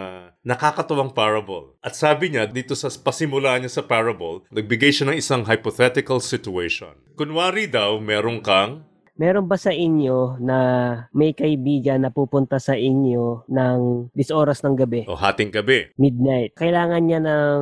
nakakatuwang 0.44 1.16
parable. 1.16 1.72
At 1.80 1.96
sabi 1.96 2.28
niya, 2.28 2.44
dito 2.44 2.76
sa 2.76 2.92
pasimula 2.92 3.56
niya 3.56 3.72
sa 3.72 3.88
parable, 3.88 4.44
nagbigay 4.52 4.92
siya 4.92 5.08
ng 5.08 5.16
isang 5.16 5.48
hypothetical 5.48 6.20
situation. 6.20 6.92
Kunwari 7.16 7.64
daw, 7.64 7.96
meron 8.04 8.44
kang 8.44 8.84
Meron 9.18 9.50
ba 9.50 9.58
sa 9.58 9.74
inyo 9.74 10.38
na 10.38 10.58
may 11.10 11.34
kaibigan 11.34 11.98
na 11.98 12.14
pupunta 12.14 12.62
sa 12.62 12.78
inyo 12.78 13.50
ng 13.50 14.14
dis 14.14 14.30
oras 14.30 14.62
ng 14.62 14.78
gabi, 14.78 15.10
O 15.10 15.18
hating 15.18 15.50
gabi. 15.50 15.90
midnight? 15.98 16.54
Kailangan 16.54 17.02
niya 17.02 17.18
ng 17.18 17.60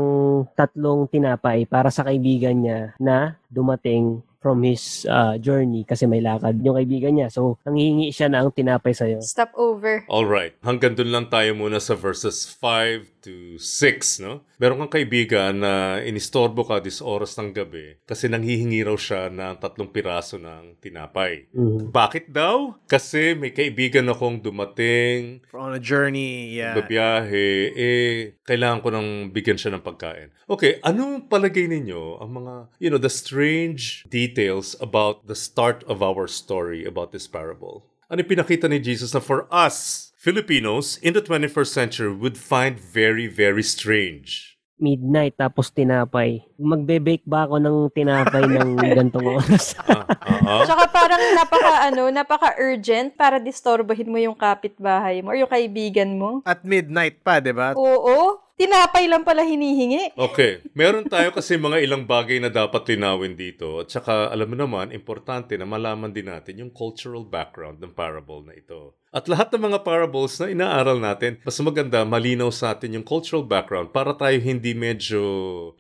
tatlong 0.53 1.09
tinapay 1.09 1.65
para 1.65 1.89
sa 1.89 2.05
kaibigan 2.05 2.61
niya 2.61 2.93
na 3.01 3.41
dumating 3.49 4.21
from 4.41 4.63
his 4.63 5.05
uh, 5.11 5.37
journey 5.41 5.83
kasi 5.83 6.07
may 6.07 6.23
lakad 6.23 6.61
yung 6.63 6.79
kaibigan 6.79 7.19
niya. 7.19 7.29
So, 7.33 7.59
nanghihingi 7.67 8.15
siya 8.15 8.31
ng 8.31 8.55
tinapay 8.55 8.95
sa'yo. 8.95 9.19
Stop 9.25 9.53
over. 9.59 10.07
Alright, 10.07 10.55
hanggang 10.63 10.95
dun 10.95 11.11
lang 11.11 11.27
tayo 11.29 11.53
muna 11.59 11.83
sa 11.83 11.99
verses 11.99 12.47
5 12.47 13.17
to 13.27 13.59
6, 13.59 14.23
no? 14.23 14.47
Meron 14.63 14.87
kang 14.87 15.03
kaibigan 15.03 15.59
na 15.59 15.99
inistorbo 15.99 16.63
ka 16.63 16.79
this 16.79 17.03
oras 17.03 17.35
ng 17.37 17.51
gabi 17.51 17.99
kasi 18.07 18.31
nanghihingi 18.31 18.87
raw 18.87 18.95
siya 18.95 19.29
ng 19.29 19.59
tatlong 19.59 19.91
piraso 19.91 20.39
ng 20.39 20.79
tinapay. 20.79 21.51
Mhm. 21.51 21.91
Bakit 21.91 22.31
daw? 22.31 22.79
Kasi 22.87 23.35
may 23.35 23.51
kaibigan 23.51 24.07
akong 24.07 24.39
dumating, 24.41 25.43
On 25.51 25.75
a 25.75 25.83
journey, 25.83 26.55
yeah. 26.55 26.79
babiyahe, 26.79 27.75
eh, 27.75 28.39
kailangan 28.47 28.81
ko 28.85 28.89
nang 28.95 29.09
bigyan 29.35 29.59
siya 29.59 29.75
ng 29.75 29.83
pagkain. 29.83 30.31
Okay, 30.47 30.79
anong 30.87 31.27
palagay 31.27 31.67
ninyo 31.67 32.23
ang 32.23 32.31
mga, 32.31 32.55
you 32.79 32.89
know, 32.93 33.01
the 33.01 33.11
strange 33.11 34.07
details 34.07 34.36
about 34.77 35.25
the 35.25 35.35
start 35.35 35.81
of 35.89 36.05
our 36.05 36.29
story 36.29 36.85
about 36.85 37.11
this 37.17 37.25
parable? 37.25 37.89
Ano 38.13 38.21
pinakita 38.23 38.69
ni 38.69 38.79
Jesus 38.79 39.17
na 39.17 39.25
for 39.25 39.49
us, 39.49 40.07
Filipinos, 40.21 41.01
in 41.01 41.17
the 41.17 41.25
21st 41.25 41.73
century 41.73 42.13
would 42.13 42.37
find 42.37 42.79
very, 42.79 43.27
very 43.27 43.65
strange. 43.65 44.61
Midnight 44.77 45.41
tapos 45.41 45.73
tinapay. 45.73 46.45
Magbe-bake 46.61 47.25
ba 47.25 47.49
ako 47.49 47.57
ng 47.57 47.77
tinapay 47.97 48.45
ng 48.61 48.77
gantong 48.77 49.41
oras? 49.41 49.73
Ah, 49.89 50.05
ah. 50.05 50.63
Tsaka 50.69 50.85
parang 50.93 51.23
napaka, 51.33 51.73
ano, 51.89 52.03
napaka-urgent 52.13 53.17
para 53.17 53.41
distorbohin 53.41 54.13
mo 54.13 54.21
yung 54.21 54.37
kapitbahay 54.37 55.25
mo 55.25 55.33
or 55.33 55.41
yung 55.41 55.51
kaibigan 55.51 56.15
mo. 56.21 56.45
At 56.45 56.61
midnight 56.63 57.25
pa, 57.25 57.41
di 57.41 57.57
ba? 57.57 57.73
Oo, 57.73 58.46
tinapay 58.57 59.05
lang 59.07 59.23
pala 59.23 59.45
hinihingi. 59.45 60.17
Okay. 60.17 60.65
Meron 60.73 61.07
tayo 61.07 61.31
kasi 61.31 61.61
mga 61.61 61.85
ilang 61.85 62.09
bagay 62.09 62.41
na 62.41 62.49
dapat 62.49 62.89
linawin 62.89 63.37
dito. 63.37 63.85
At 63.85 63.93
saka, 63.93 64.33
alam 64.33 64.49
mo 64.49 64.57
naman, 64.57 64.97
importante 64.97 65.55
na 65.61 65.69
malaman 65.69 66.11
din 66.11 66.33
natin 66.33 66.65
yung 66.65 66.73
cultural 66.73 67.23
background 67.23 67.79
ng 67.79 67.93
parable 67.93 68.43
na 68.49 68.57
ito. 68.57 68.97
At 69.17 69.33
lahat 69.33 69.49
ng 69.49 69.73
mga 69.73 69.81
parables 69.81 70.37
na 70.37 70.53
inaaral 70.53 71.01
natin, 71.01 71.41
mas 71.41 71.57
maganda 71.65 72.05
malinaw 72.05 72.53
sa 72.53 72.77
atin 72.77 73.01
yung 73.01 73.07
cultural 73.07 73.49
background 73.49 73.89
para 73.89 74.13
tayo 74.13 74.37
hindi 74.37 74.77
medyo 74.77 75.23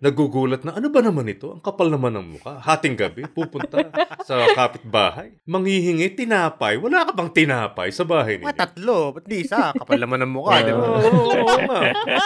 nagugulat 0.00 0.64
na 0.64 0.72
ano 0.72 0.88
ba 0.88 1.04
naman 1.04 1.28
ito? 1.28 1.52
Ang 1.52 1.60
kapal 1.60 1.92
naman 1.92 2.16
ng 2.16 2.40
mukha. 2.40 2.56
Hating 2.64 2.96
gabi, 2.96 3.28
pupunta 3.28 3.92
sa 4.24 4.40
kapitbahay. 4.56 5.36
Manghihingi, 5.44 6.16
tinapay. 6.16 6.80
Wala 6.80 7.04
ka 7.04 7.12
bang 7.12 7.30
tinapay 7.36 7.92
sa 7.92 8.08
bahay 8.08 8.40
ninyo? 8.40 8.56
tatlo. 8.56 9.20
Ba't 9.20 9.28
di 9.28 9.44
isa? 9.44 9.68
Kapal 9.76 10.00
naman 10.00 10.24
ng 10.24 10.32
mukha, 10.32 10.64
di 10.64 10.72
ba? 10.72 10.86
Oo, 10.96 11.12
oo 11.36 11.58
nga. 11.68 11.80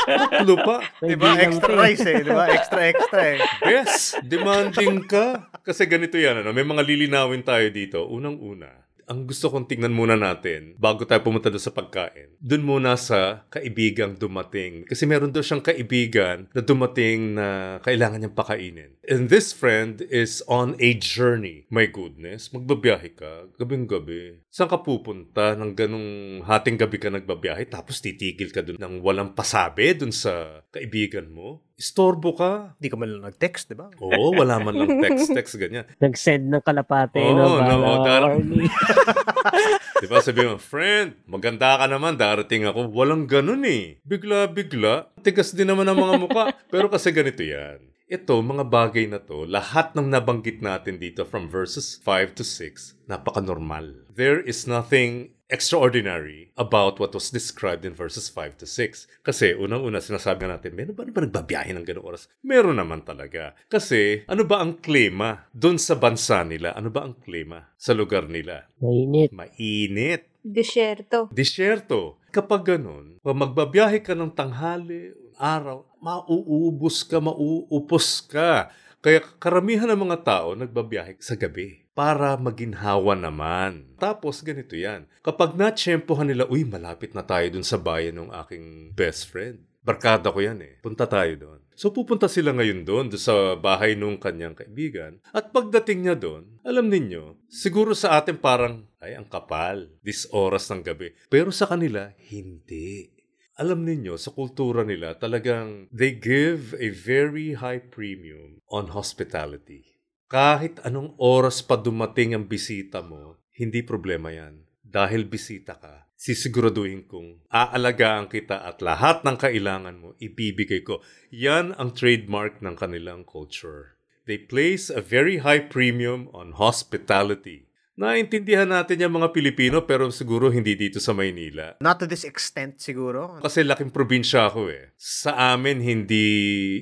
Tatlo 0.40 0.56
pa. 0.64 0.76
Di 1.04 1.16
ba? 1.20 1.36
Extra 1.36 1.72
eh. 1.72 1.80
rice 1.84 2.08
eh. 2.08 2.22
Di 2.24 2.32
ba? 2.32 2.44
Extra, 2.48 2.80
extra 2.88 3.20
eh. 3.36 3.38
Yes, 3.68 4.16
demanding 4.24 5.04
ka. 5.04 5.52
Kasi 5.60 5.84
ganito 5.84 6.16
yan, 6.16 6.40
ano? 6.40 6.56
may 6.56 6.64
mga 6.64 6.80
lilinawin 6.80 7.44
tayo 7.44 7.68
dito. 7.68 8.08
Unang-una, 8.08 8.72
ang 9.10 9.26
gusto 9.26 9.50
kong 9.50 9.66
tingnan 9.66 9.90
muna 9.90 10.14
natin 10.14 10.78
bago 10.78 11.02
tayo 11.02 11.18
pumunta 11.26 11.50
doon 11.50 11.58
sa 11.66 11.74
pagkain. 11.74 12.30
Doon 12.38 12.62
muna 12.62 12.94
sa 12.94 13.42
kaibigang 13.50 14.14
dumating. 14.14 14.86
Kasi 14.86 15.02
meron 15.02 15.34
doon 15.34 15.42
siyang 15.42 15.66
kaibigan 15.66 16.46
na 16.54 16.62
dumating 16.62 17.34
na 17.34 17.78
kailangan 17.82 18.22
niyang 18.22 18.38
pakainin. 18.38 18.94
And 19.10 19.26
this 19.26 19.50
friend 19.50 20.06
is 20.06 20.46
on 20.46 20.78
a 20.78 20.94
journey. 20.94 21.66
My 21.74 21.90
goodness, 21.90 22.54
magbabiyahe 22.54 23.18
ka, 23.18 23.50
gabing-gabi. 23.58 24.46
Saan 24.46 24.70
ka 24.70 24.78
pupunta 24.78 25.58
ng 25.58 25.74
ganong 25.74 26.10
hating 26.46 26.78
gabi 26.78 27.02
ka 27.02 27.10
nagbabiyahe 27.10 27.66
tapos 27.66 27.98
titigil 27.98 28.54
ka 28.54 28.62
doon 28.62 28.78
ng 28.78 28.94
walang 29.02 29.34
pasabi 29.34 29.90
doon 29.98 30.14
sa 30.14 30.62
kaibigan 30.70 31.26
mo? 31.26 31.66
Istorbo 31.80 32.36
ka. 32.36 32.76
Hindi 32.76 32.88
ka 32.92 32.96
man 33.00 33.08
lang 33.08 33.24
nag-text, 33.32 33.72
di 33.72 33.76
ba? 33.80 33.88
Oo, 34.04 34.36
wala 34.36 34.60
man 34.60 34.76
lang 34.76 35.00
text-text, 35.00 35.56
ganyan. 35.56 35.88
Nag-send 36.04 36.52
ng 36.52 36.60
kalapate 36.60 37.24
Oo, 37.24 37.32
no, 37.32 37.56
no, 37.56 37.76
bala, 37.80 38.04
dar-. 38.04 38.36
Di 40.04 40.08
ba 40.08 40.20
sabi 40.20 40.44
mo, 40.44 40.60
friend, 40.60 41.24
maganda 41.24 41.80
ka 41.80 41.88
naman, 41.88 42.20
darating 42.20 42.68
ako. 42.68 42.92
Walang 42.92 43.24
ganun 43.24 43.64
eh. 43.64 43.96
Bigla-bigla, 44.04 45.08
tigas 45.24 45.56
din 45.56 45.72
naman 45.72 45.88
ang 45.88 45.96
mga 45.96 46.14
muka. 46.20 46.44
Pero 46.72 46.92
kasi 46.92 47.16
ganito 47.16 47.40
yan. 47.40 47.80
Ito, 48.10 48.44
mga 48.44 48.68
bagay 48.68 49.08
na 49.08 49.16
to, 49.16 49.48
lahat 49.48 49.96
ng 49.96 50.04
nabanggit 50.04 50.60
natin 50.60 51.00
dito 51.00 51.24
from 51.24 51.48
verses 51.48 51.96
5 52.04 52.36
to 52.36 52.44
6, 52.44 53.08
napaka-normal. 53.08 54.04
There 54.12 54.44
is 54.44 54.68
nothing 54.68 55.32
extraordinary 55.50 56.54
about 56.54 57.02
what 57.02 57.12
was 57.12 57.28
described 57.28 57.84
in 57.84 57.92
verses 57.92 58.30
5 58.30 58.62
to 58.62 58.66
6. 58.66 59.06
Kasi 59.26 59.52
unang-una 59.58 59.98
sinasabi 59.98 60.46
natin, 60.46 60.72
meron 60.78 60.94
ba, 60.94 61.02
ano 61.04 61.12
ba 61.12 61.22
nagbabiyahe 61.26 61.70
ng 61.74 61.84
gano'ng 61.84 62.06
oras? 62.06 62.30
Meron 62.40 62.78
naman 62.78 63.02
talaga. 63.02 63.52
Kasi 63.66 64.24
ano 64.30 64.46
ba 64.46 64.62
ang 64.62 64.78
klima 64.78 65.50
doon 65.52 65.76
sa 65.76 65.98
bansa 65.98 66.46
nila? 66.46 66.72
Ano 66.78 66.88
ba 66.88 67.04
ang 67.04 67.18
klima 67.18 67.68
sa 67.74 67.92
lugar 67.92 68.30
nila? 68.30 68.70
Mainit. 68.78 69.34
Mainit. 69.34 70.30
Disyerto. 70.40 71.28
Disyerto. 71.28 72.16
Kapag 72.30 72.64
ganun, 72.64 73.20
pag 73.20 73.36
magbabiyahe 73.36 74.00
ka 74.00 74.16
ng 74.16 74.32
tanghali, 74.32 75.12
araw, 75.36 75.84
mauubos 76.00 77.04
ka, 77.04 77.18
mauupos 77.18 78.24
ka. 78.24 78.72
Kaya 79.00 79.24
karamihan 79.40 79.88
ng 79.88 80.08
mga 80.08 80.18
tao 80.22 80.52
nagbabiyahe 80.52 81.16
sa 81.20 81.34
gabi 81.36 81.79
para 81.92 82.38
maginhawa 82.38 83.18
naman. 83.18 83.96
Tapos 83.98 84.40
ganito 84.40 84.78
yan. 84.78 85.10
Kapag 85.20 85.58
natsyempohan 85.58 86.30
nila, 86.30 86.46
uy, 86.48 86.64
malapit 86.64 87.12
na 87.12 87.26
tayo 87.26 87.46
dun 87.50 87.66
sa 87.66 87.76
bayan 87.76 88.16
ng 88.22 88.30
aking 88.46 88.94
best 88.94 89.28
friend. 89.28 89.66
Barkada 89.80 90.28
ko 90.28 90.44
yan 90.44 90.60
eh. 90.60 90.76
Punta 90.84 91.08
tayo 91.08 91.32
doon. 91.40 91.60
So 91.72 91.88
pupunta 91.88 92.28
sila 92.28 92.52
ngayon 92.52 92.84
doon, 92.84 93.08
doon 93.08 93.22
sa 93.22 93.56
bahay 93.56 93.96
nung 93.96 94.20
kanyang 94.20 94.52
kaibigan. 94.52 95.16
At 95.32 95.56
pagdating 95.56 96.04
niya 96.04 96.16
doon, 96.20 96.60
alam 96.60 96.92
ninyo, 96.92 97.48
siguro 97.48 97.96
sa 97.96 98.20
atin 98.20 98.36
parang, 98.36 98.84
ay 99.00 99.16
ang 99.16 99.24
kapal, 99.24 99.88
this 100.04 100.28
oras 100.28 100.68
ng 100.68 100.84
gabi. 100.84 101.16
Pero 101.32 101.48
sa 101.48 101.64
kanila, 101.64 102.12
hindi. 102.28 103.08
Alam 103.56 103.88
ninyo, 103.88 104.20
sa 104.20 104.32
kultura 104.36 104.84
nila, 104.84 105.16
talagang 105.16 105.88
they 105.88 106.12
give 106.12 106.76
a 106.76 106.92
very 106.92 107.56
high 107.56 107.80
premium 107.80 108.60
on 108.68 108.92
hospitality. 108.92 109.89
Kahit 110.30 110.78
anong 110.86 111.18
oras 111.18 111.58
pa 111.58 111.74
dumating 111.74 112.38
ang 112.38 112.46
bisita 112.46 113.02
mo, 113.02 113.42
hindi 113.50 113.82
problema 113.82 114.30
yan. 114.30 114.62
Dahil 114.78 115.26
bisita 115.26 115.74
ka, 115.74 116.06
sisiguraduhin 116.14 117.10
kong 117.10 117.50
aalagaan 117.50 118.30
kita 118.30 118.62
at 118.62 118.78
lahat 118.78 119.26
ng 119.26 119.34
kailangan 119.34 119.98
mo, 119.98 120.14
ibibigay 120.22 120.86
ko. 120.86 121.02
Yan 121.34 121.74
ang 121.74 121.98
trademark 121.98 122.62
ng 122.62 122.78
kanilang 122.78 123.26
culture. 123.26 123.98
They 124.30 124.38
place 124.38 124.86
a 124.86 125.02
very 125.02 125.42
high 125.42 125.66
premium 125.66 126.30
on 126.30 126.54
hospitality. 126.54 127.66
Naintindihan 128.00 128.64
natin 128.64 129.04
yung 129.04 129.20
mga 129.20 129.28
Pilipino 129.28 129.84
pero 129.84 130.08
siguro 130.08 130.48
hindi 130.48 130.72
dito 130.72 130.96
sa 130.96 131.12
Maynila. 131.12 131.76
Not 131.84 132.00
to 132.00 132.08
this 132.08 132.24
extent 132.24 132.80
siguro. 132.80 133.36
Kasi 133.44 133.60
laking 133.60 133.92
probinsya 133.92 134.48
ako 134.48 134.72
eh. 134.72 134.96
Sa 134.96 135.36
amin, 135.52 135.84
hindi 135.84 136.24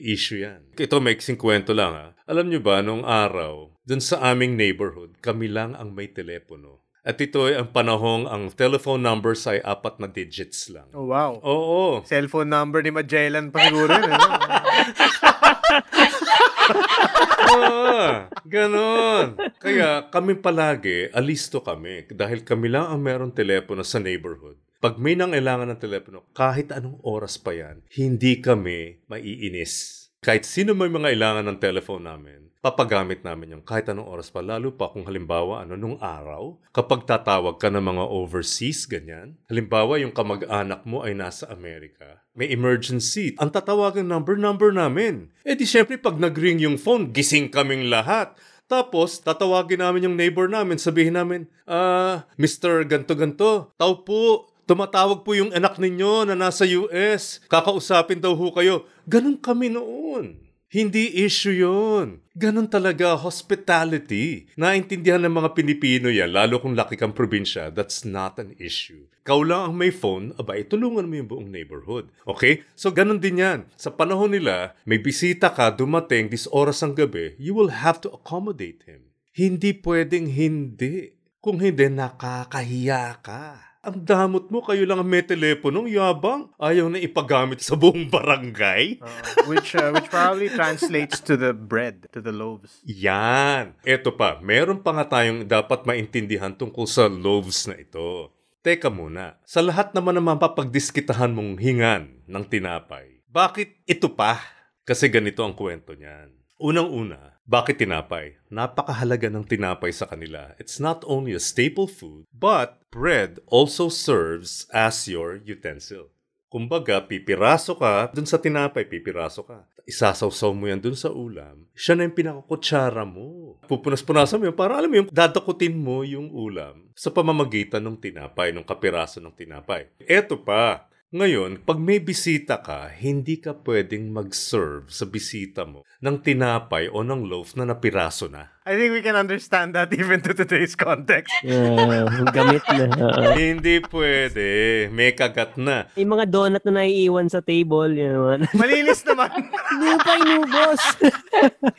issue 0.06 0.46
yan. 0.46 0.78
Ito, 0.78 1.02
may 1.02 1.18
kwento 1.18 1.74
lang 1.74 1.92
ha. 1.98 2.14
Alam 2.30 2.54
nyo 2.54 2.62
ba, 2.62 2.86
nung 2.86 3.02
araw, 3.02 3.74
dun 3.82 3.98
sa 3.98 4.30
aming 4.30 4.54
neighborhood, 4.54 5.18
kami 5.18 5.50
lang 5.50 5.74
ang 5.74 5.90
may 5.90 6.06
telepono. 6.06 6.86
At 7.02 7.18
ito 7.18 7.50
ay 7.50 7.58
ang 7.58 7.74
panahong 7.74 8.30
ang 8.30 8.54
telephone 8.54 9.02
numbers 9.02 9.42
ay 9.50 9.58
apat 9.66 9.98
na 9.98 10.06
digits 10.06 10.70
lang. 10.70 10.86
Oh, 10.94 11.10
wow. 11.10 11.34
Oo. 11.42 12.06
Cellphone 12.06 12.46
number 12.46 12.78
ni 12.78 12.94
Magellan 12.94 13.50
pa 13.50 13.66
siguro 13.66 13.90
yun. 13.90 14.14
Ah, 17.38 18.28
ganon. 18.42 19.38
Kaya 19.62 20.10
kami 20.10 20.38
palagi, 20.38 21.08
alisto 21.14 21.62
kami. 21.62 22.10
Dahil 22.10 22.42
kami 22.42 22.66
lang 22.72 22.90
ang 22.90 23.00
meron 23.00 23.30
telepono 23.30 23.86
sa 23.86 24.02
neighborhood. 24.02 24.58
Pag 24.78 24.98
may 24.98 25.18
nangailangan 25.18 25.74
ng 25.74 25.80
telepono, 25.82 26.30
kahit 26.34 26.70
anong 26.70 27.02
oras 27.02 27.34
pa 27.34 27.50
yan, 27.50 27.82
hindi 27.98 28.38
kami 28.38 29.02
maiinis. 29.10 30.06
Kahit 30.22 30.46
sino 30.46 30.74
may 30.74 30.90
mga 30.90 31.14
ilangan 31.14 31.46
ng 31.50 31.58
telephone 31.58 32.06
namin, 32.06 32.47
papagamit 32.58 33.22
namin 33.22 33.58
yung 33.58 33.64
kahit 33.64 33.86
anong 33.90 34.10
oras 34.10 34.28
pa. 34.28 34.42
Lalo 34.42 34.74
pa 34.74 34.90
kung 34.90 35.06
halimbawa, 35.06 35.62
ano, 35.62 35.78
nung 35.78 35.98
araw, 36.02 36.58
kapag 36.74 37.06
tatawag 37.06 37.56
ka 37.58 37.70
ng 37.70 37.82
mga 37.82 38.04
overseas, 38.10 38.84
ganyan. 38.90 39.38
Halimbawa, 39.46 40.02
yung 40.02 40.10
kamag-anak 40.14 40.82
mo 40.82 41.06
ay 41.06 41.14
nasa 41.14 41.46
Amerika. 41.50 42.22
May 42.34 42.50
emergency. 42.50 43.34
Ang 43.38 43.54
tatawagang 43.54 44.06
number, 44.06 44.38
number 44.38 44.70
namin. 44.70 45.30
Eh 45.46 45.54
di 45.54 45.66
syempre, 45.66 45.98
pag 45.98 46.18
nag-ring 46.18 46.62
yung 46.62 46.78
phone, 46.78 47.10
gising 47.10 47.50
kaming 47.50 47.90
lahat. 47.90 48.34
Tapos, 48.68 49.24
tatawagin 49.24 49.80
namin 49.80 50.12
yung 50.12 50.16
neighbor 50.18 50.44
namin, 50.44 50.76
sabihin 50.76 51.16
namin, 51.16 51.48
ah, 51.64 52.28
Mr. 52.36 52.84
Ganto-Ganto, 52.84 53.72
tao 53.80 54.04
po, 54.04 54.52
tumatawag 54.68 55.24
po 55.24 55.32
yung 55.32 55.48
anak 55.56 55.80
ninyo 55.80 56.28
na 56.28 56.36
nasa 56.36 56.68
US. 56.68 57.40
Kakausapin 57.48 58.20
daw 58.20 58.36
ho 58.36 58.52
kayo. 58.52 58.84
Ganun 59.08 59.40
kami 59.40 59.72
noon. 59.72 60.47
Hindi 60.68 61.24
issue 61.24 61.64
yun. 61.64 62.20
Ganon 62.36 62.68
talaga, 62.68 63.16
hospitality. 63.16 64.52
Naintindihan 64.60 65.24
ng 65.24 65.40
mga 65.40 65.56
Pilipino 65.56 66.12
yan, 66.12 66.28
lalo 66.28 66.60
kung 66.60 66.76
laki 66.76 66.92
kang 67.00 67.16
probinsya, 67.16 67.72
that's 67.72 68.04
not 68.04 68.36
an 68.36 68.52
issue. 68.60 69.08
Kau 69.24 69.40
lang 69.40 69.72
ang 69.72 69.74
may 69.80 69.88
phone, 69.88 70.36
aba, 70.36 70.60
itulungan 70.60 71.08
mo 71.08 71.16
yung 71.16 71.28
buong 71.32 71.48
neighborhood. 71.48 72.12
Okay? 72.28 72.68
So, 72.76 72.92
ganon 72.92 73.16
din 73.16 73.40
yan. 73.40 73.64
Sa 73.80 73.96
panahon 73.96 74.36
nila, 74.36 74.76
may 74.84 75.00
bisita 75.00 75.48
ka, 75.48 75.72
dumating, 75.72 76.28
this 76.28 76.44
oras 76.52 76.84
ang 76.84 76.92
gabi, 76.92 77.32
you 77.40 77.56
will 77.56 77.72
have 77.72 77.96
to 78.04 78.12
accommodate 78.12 78.84
him. 78.84 79.08
Hindi 79.32 79.72
pwedeng 79.72 80.28
hindi. 80.28 81.16
Kung 81.40 81.64
hindi, 81.64 81.88
nakakahiya 81.88 83.24
ka. 83.24 83.67
Ang 83.78 84.02
damot 84.02 84.50
mo, 84.50 84.58
kayo 84.58 84.82
lang 84.82 84.98
ang 84.98 85.06
may 85.06 85.22
teleponong 85.22 85.86
yabang. 85.86 86.50
Ayaw 86.58 86.90
na 86.90 86.98
ipagamit 86.98 87.62
sa 87.62 87.78
buong 87.78 88.10
barangay. 88.10 88.98
Uh, 89.08 89.46
which 89.46 89.72
uh, 89.78 89.94
which 89.94 90.10
probably 90.10 90.50
translates 90.50 91.22
to 91.22 91.38
the 91.38 91.54
bread, 91.54 92.10
to 92.10 92.18
the 92.18 92.34
loaves. 92.34 92.82
Yan. 92.84 93.78
Eto 93.86 94.12
pa, 94.12 94.42
meron 94.42 94.82
pa 94.82 94.90
nga 94.92 95.06
tayong 95.06 95.46
dapat 95.46 95.86
maintindihan 95.86 96.52
tungkol 96.52 96.84
sa 96.84 97.06
loaves 97.06 97.70
na 97.70 97.78
ito. 97.78 98.34
Teka 98.60 98.90
muna, 98.90 99.38
sa 99.46 99.62
lahat 99.62 99.94
naman 99.94 100.18
ng 100.18 100.26
mapapagdiskitahan 100.34 101.30
mong 101.30 101.62
hingan 101.62 102.20
ng 102.26 102.44
tinapay, 102.50 103.22
bakit 103.30 103.78
ito 103.86 104.10
pa? 104.12 104.42
Kasi 104.82 105.06
ganito 105.08 105.46
ang 105.46 105.54
kwento 105.54 105.94
niyan. 105.94 106.34
Unang-una, 106.58 107.37
bakit 107.48 107.80
tinapay? 107.80 108.36
Napakahalaga 108.52 109.32
ng 109.32 109.40
tinapay 109.40 109.88
sa 109.88 110.04
kanila. 110.04 110.52
It's 110.60 110.76
not 110.76 111.00
only 111.08 111.32
a 111.32 111.40
staple 111.40 111.88
food, 111.88 112.28
but 112.28 112.76
bread 112.92 113.40
also 113.48 113.88
serves 113.88 114.68
as 114.68 115.08
your 115.08 115.40
utensil. 115.40 116.12
Kumbaga, 116.52 117.00
pipiraso 117.00 117.72
ka, 117.80 118.12
dun 118.12 118.28
sa 118.28 118.36
tinapay, 118.36 118.84
pipiraso 118.84 119.48
ka. 119.48 119.64
Isasawsaw 119.88 120.52
mo 120.52 120.68
yan 120.68 120.84
dun 120.84 120.92
sa 120.92 121.08
ulam. 121.08 121.64
Siya 121.72 121.96
na 121.96 122.04
yung 122.04 122.12
pinakakutsara 122.12 123.08
mo. 123.08 123.56
Pupunas-punasan 123.64 124.36
mo 124.36 124.52
yun 124.52 124.56
para 124.56 124.76
alam 124.76 124.92
mo 124.92 125.00
yung 125.00 125.08
dadakutin 125.08 125.72
mo 125.72 126.04
yung 126.04 126.28
ulam 126.28 126.92
sa 126.92 127.08
pamamagitan 127.08 127.80
ng 127.80 127.96
tinapay, 127.96 128.52
ng 128.52 128.68
kapiraso 128.68 129.24
ng 129.24 129.32
tinapay. 129.32 129.88
Eto 130.04 130.36
pa, 130.36 130.84
ngayon, 131.08 131.64
pag 131.64 131.80
may 131.80 132.04
bisita 132.04 132.60
ka, 132.60 132.92
hindi 132.92 133.40
ka 133.40 133.56
pwedeng 133.64 134.12
mag-serve 134.12 134.92
sa 134.92 135.08
bisita 135.08 135.64
mo 135.64 135.88
ng 136.04 136.20
tinapay 136.20 136.92
o 136.92 137.00
ng 137.00 137.24
loaf 137.24 137.56
na 137.56 137.64
napiraso 137.64 138.28
na. 138.28 138.52
I 138.68 138.76
think 138.76 138.92
we 138.92 139.00
can 139.00 139.16
understand 139.16 139.72
that 139.72 139.88
even 139.96 140.20
to 140.20 140.36
today's 140.36 140.76
context. 140.76 141.32
Uh, 141.40 142.04
gamit 142.28 142.60
na. 142.68 143.24
hindi 143.40 143.80
pwede. 143.88 144.48
May 144.92 145.16
kagat 145.16 145.56
na. 145.56 145.88
Yung 145.96 146.12
mga 146.12 146.28
donut 146.28 146.64
na 146.68 146.84
naiiwan 146.84 147.32
sa 147.32 147.40
table, 147.40 147.88
yun 147.96 148.12
naman. 148.12 148.38
Malinis 148.60 149.00
naman. 149.08 149.32
Hindi 149.48 149.92
pa 150.04 150.12
inubos. 150.12 150.80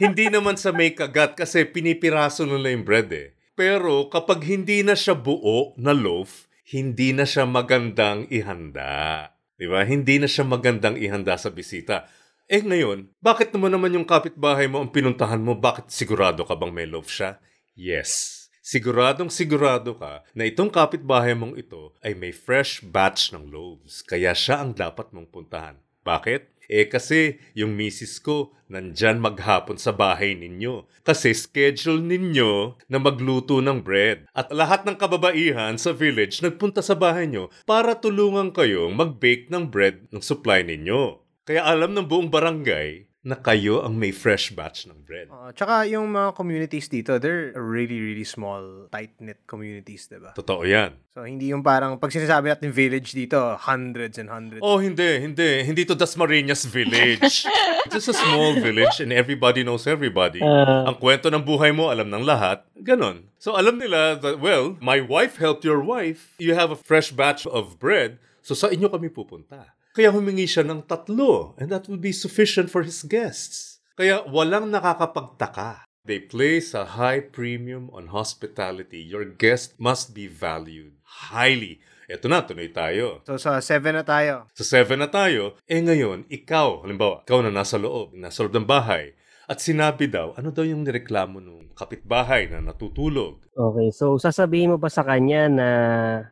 hindi 0.02 0.26
naman 0.34 0.58
sa 0.58 0.74
may 0.74 0.98
kagat 0.98 1.38
kasi 1.38 1.70
pinipiraso 1.70 2.50
nila 2.50 2.74
yung 2.74 2.82
bread 2.82 3.14
eh. 3.14 3.38
Pero 3.54 4.10
kapag 4.10 4.42
hindi 4.50 4.82
na 4.82 4.98
siya 4.98 5.14
buo 5.14 5.78
na 5.78 5.94
loaf, 5.94 6.49
hindi 6.70 7.18
na 7.18 7.26
siya 7.26 7.50
magandang 7.50 8.30
ihanda. 8.30 9.34
Di 9.58 9.66
ba? 9.66 9.82
Hindi 9.82 10.22
na 10.22 10.30
siya 10.30 10.46
magandang 10.46 11.02
ihanda 11.02 11.34
sa 11.34 11.50
bisita. 11.50 12.06
Eh 12.46 12.62
ngayon, 12.62 13.10
bakit 13.18 13.50
naman 13.50 13.74
naman 13.74 13.98
yung 13.98 14.06
kapitbahay 14.06 14.70
mo 14.70 14.86
ang 14.86 14.94
pinuntahan 14.94 15.42
mo? 15.42 15.58
Bakit 15.58 15.90
sigurado 15.90 16.46
ka 16.46 16.54
bang 16.54 16.70
may 16.70 16.86
loaf 16.86 17.10
siya? 17.10 17.42
Yes. 17.74 18.46
Siguradong 18.62 19.34
sigurado 19.34 19.98
ka 19.98 20.22
na 20.38 20.46
itong 20.46 20.70
kapitbahay 20.70 21.34
mong 21.34 21.58
ito 21.58 21.98
ay 22.06 22.14
may 22.14 22.30
fresh 22.30 22.86
batch 22.86 23.34
ng 23.34 23.50
loaves. 23.50 24.06
Kaya 24.06 24.38
siya 24.38 24.62
ang 24.62 24.78
dapat 24.78 25.10
mong 25.10 25.34
puntahan. 25.34 25.82
Bakit? 26.06 26.59
Eh 26.70 26.86
kasi 26.86 27.42
yung 27.58 27.74
misis 27.74 28.22
ko 28.22 28.54
nandyan 28.70 29.18
maghapon 29.18 29.82
sa 29.82 29.90
bahay 29.90 30.38
ninyo. 30.38 30.86
Kasi 31.02 31.34
schedule 31.34 32.06
ninyo 32.06 32.78
na 32.86 33.02
magluto 33.02 33.60
ng 33.60 33.82
bread. 33.82 34.30
At 34.38 34.54
lahat 34.54 34.86
ng 34.86 34.96
kababaihan 34.96 35.82
sa 35.82 35.92
village 35.92 36.46
nagpunta 36.46 36.86
sa 36.86 36.94
bahay 36.94 37.26
nyo 37.26 37.50
para 37.66 37.98
tulungan 37.98 38.54
kayong 38.54 38.94
mag-bake 38.94 39.50
ng 39.50 39.74
bread 39.74 40.06
ng 40.14 40.22
supply 40.22 40.62
ninyo. 40.62 41.18
Kaya 41.50 41.66
alam 41.66 41.98
ng 41.98 42.06
buong 42.06 42.30
barangay 42.30 43.09
na 43.20 43.36
kayo 43.36 43.84
ang 43.84 44.00
may 44.00 44.16
fresh 44.16 44.56
batch 44.56 44.88
ng 44.88 45.04
bread. 45.04 45.28
Uh, 45.28 45.52
tsaka 45.52 45.84
yung 45.92 46.08
mga 46.08 46.40
communities 46.40 46.88
dito, 46.88 47.20
they're 47.20 47.52
really, 47.52 48.00
really 48.00 48.24
small, 48.24 48.88
tight-knit 48.88 49.44
communities, 49.44 50.08
diba? 50.08 50.32
Totoo 50.32 50.64
yan. 50.64 50.96
So, 51.12 51.28
hindi 51.28 51.52
yung 51.52 51.60
parang, 51.60 52.00
pag 52.00 52.16
sinasabi 52.16 52.48
natin 52.48 52.72
village 52.72 53.12
dito, 53.12 53.60
hundreds 53.60 54.16
and 54.16 54.32
hundreds. 54.32 54.64
Oh, 54.64 54.80
hindi, 54.80 55.20
hindi. 55.20 55.68
Hindi 55.68 55.84
to 55.84 56.00
Dasmariñas 56.00 56.64
village. 56.72 57.44
It's 57.84 57.92
just 58.00 58.08
a 58.08 58.16
small 58.16 58.56
village 58.56 59.04
and 59.04 59.12
everybody 59.12 59.68
knows 59.68 59.84
everybody. 59.84 60.40
Ah. 60.40 60.88
Ang 60.88 60.96
kwento 60.96 61.28
ng 61.28 61.44
buhay 61.44 61.76
mo, 61.76 61.92
alam 61.92 62.08
ng 62.08 62.24
lahat. 62.24 62.64
Ganon. 62.80 63.28
So 63.36 63.60
alam 63.60 63.80
nila 63.80 64.16
that, 64.24 64.40
well, 64.40 64.80
my 64.80 65.04
wife 65.04 65.40
helped 65.40 65.68
your 65.68 65.84
wife. 65.84 66.40
You 66.40 66.56
have 66.56 66.72
a 66.72 66.80
fresh 66.80 67.12
batch 67.12 67.44
of 67.44 67.80
bread. 67.80 68.20
So 68.44 68.56
sa 68.56 68.72
inyo 68.72 68.88
kami 68.88 69.12
pupunta. 69.12 69.76
Kaya 70.00 70.16
humingi 70.16 70.48
siya 70.48 70.64
ng 70.64 70.88
tatlo. 70.88 71.60
And 71.60 71.68
that 71.76 71.92
would 71.92 72.00
be 72.00 72.16
sufficient 72.16 72.72
for 72.72 72.88
his 72.88 73.04
guests. 73.04 73.84
Kaya 74.00 74.24
walang 74.32 74.72
nakakapagtaka. 74.72 75.84
They 76.08 76.24
place 76.24 76.72
a 76.72 76.96
high 76.96 77.20
premium 77.20 77.92
on 77.92 78.16
hospitality. 78.16 79.04
Your 79.04 79.28
guest 79.28 79.76
must 79.76 80.16
be 80.16 80.32
valued 80.32 80.96
highly. 81.04 81.84
Eto 82.08 82.32
na, 82.32 82.48
tuloy 82.48 82.72
tayo. 82.72 83.28
So, 83.28 83.36
sa 83.36 83.60
seven 83.60 84.00
na 84.00 84.08
tayo. 84.08 84.48
Sa 84.56 84.64
7 84.64 84.96
na 84.96 85.12
tayo, 85.12 85.60
eh 85.68 85.84
ngayon, 85.84 86.32
ikaw, 86.32 86.88
halimbawa, 86.88 87.28
ikaw 87.28 87.44
na 87.44 87.52
nasa 87.52 87.76
loob, 87.76 88.16
nasa 88.16 88.40
loob 88.48 88.56
ng 88.56 88.66
bahay, 88.72 89.20
at 89.52 89.60
sinabi 89.60 90.08
daw, 90.08 90.32
ano 90.40 90.56
daw 90.56 90.64
yung 90.64 90.88
nireklamo 90.88 91.44
nung 91.44 91.76
kapitbahay 91.76 92.48
na 92.48 92.64
natutulog? 92.64 93.44
Okay, 93.52 93.92
so 93.92 94.16
sasabihin 94.16 94.74
mo 94.74 94.78
ba 94.80 94.88
sa 94.88 95.04
kanya 95.04 95.52
na 95.52 95.68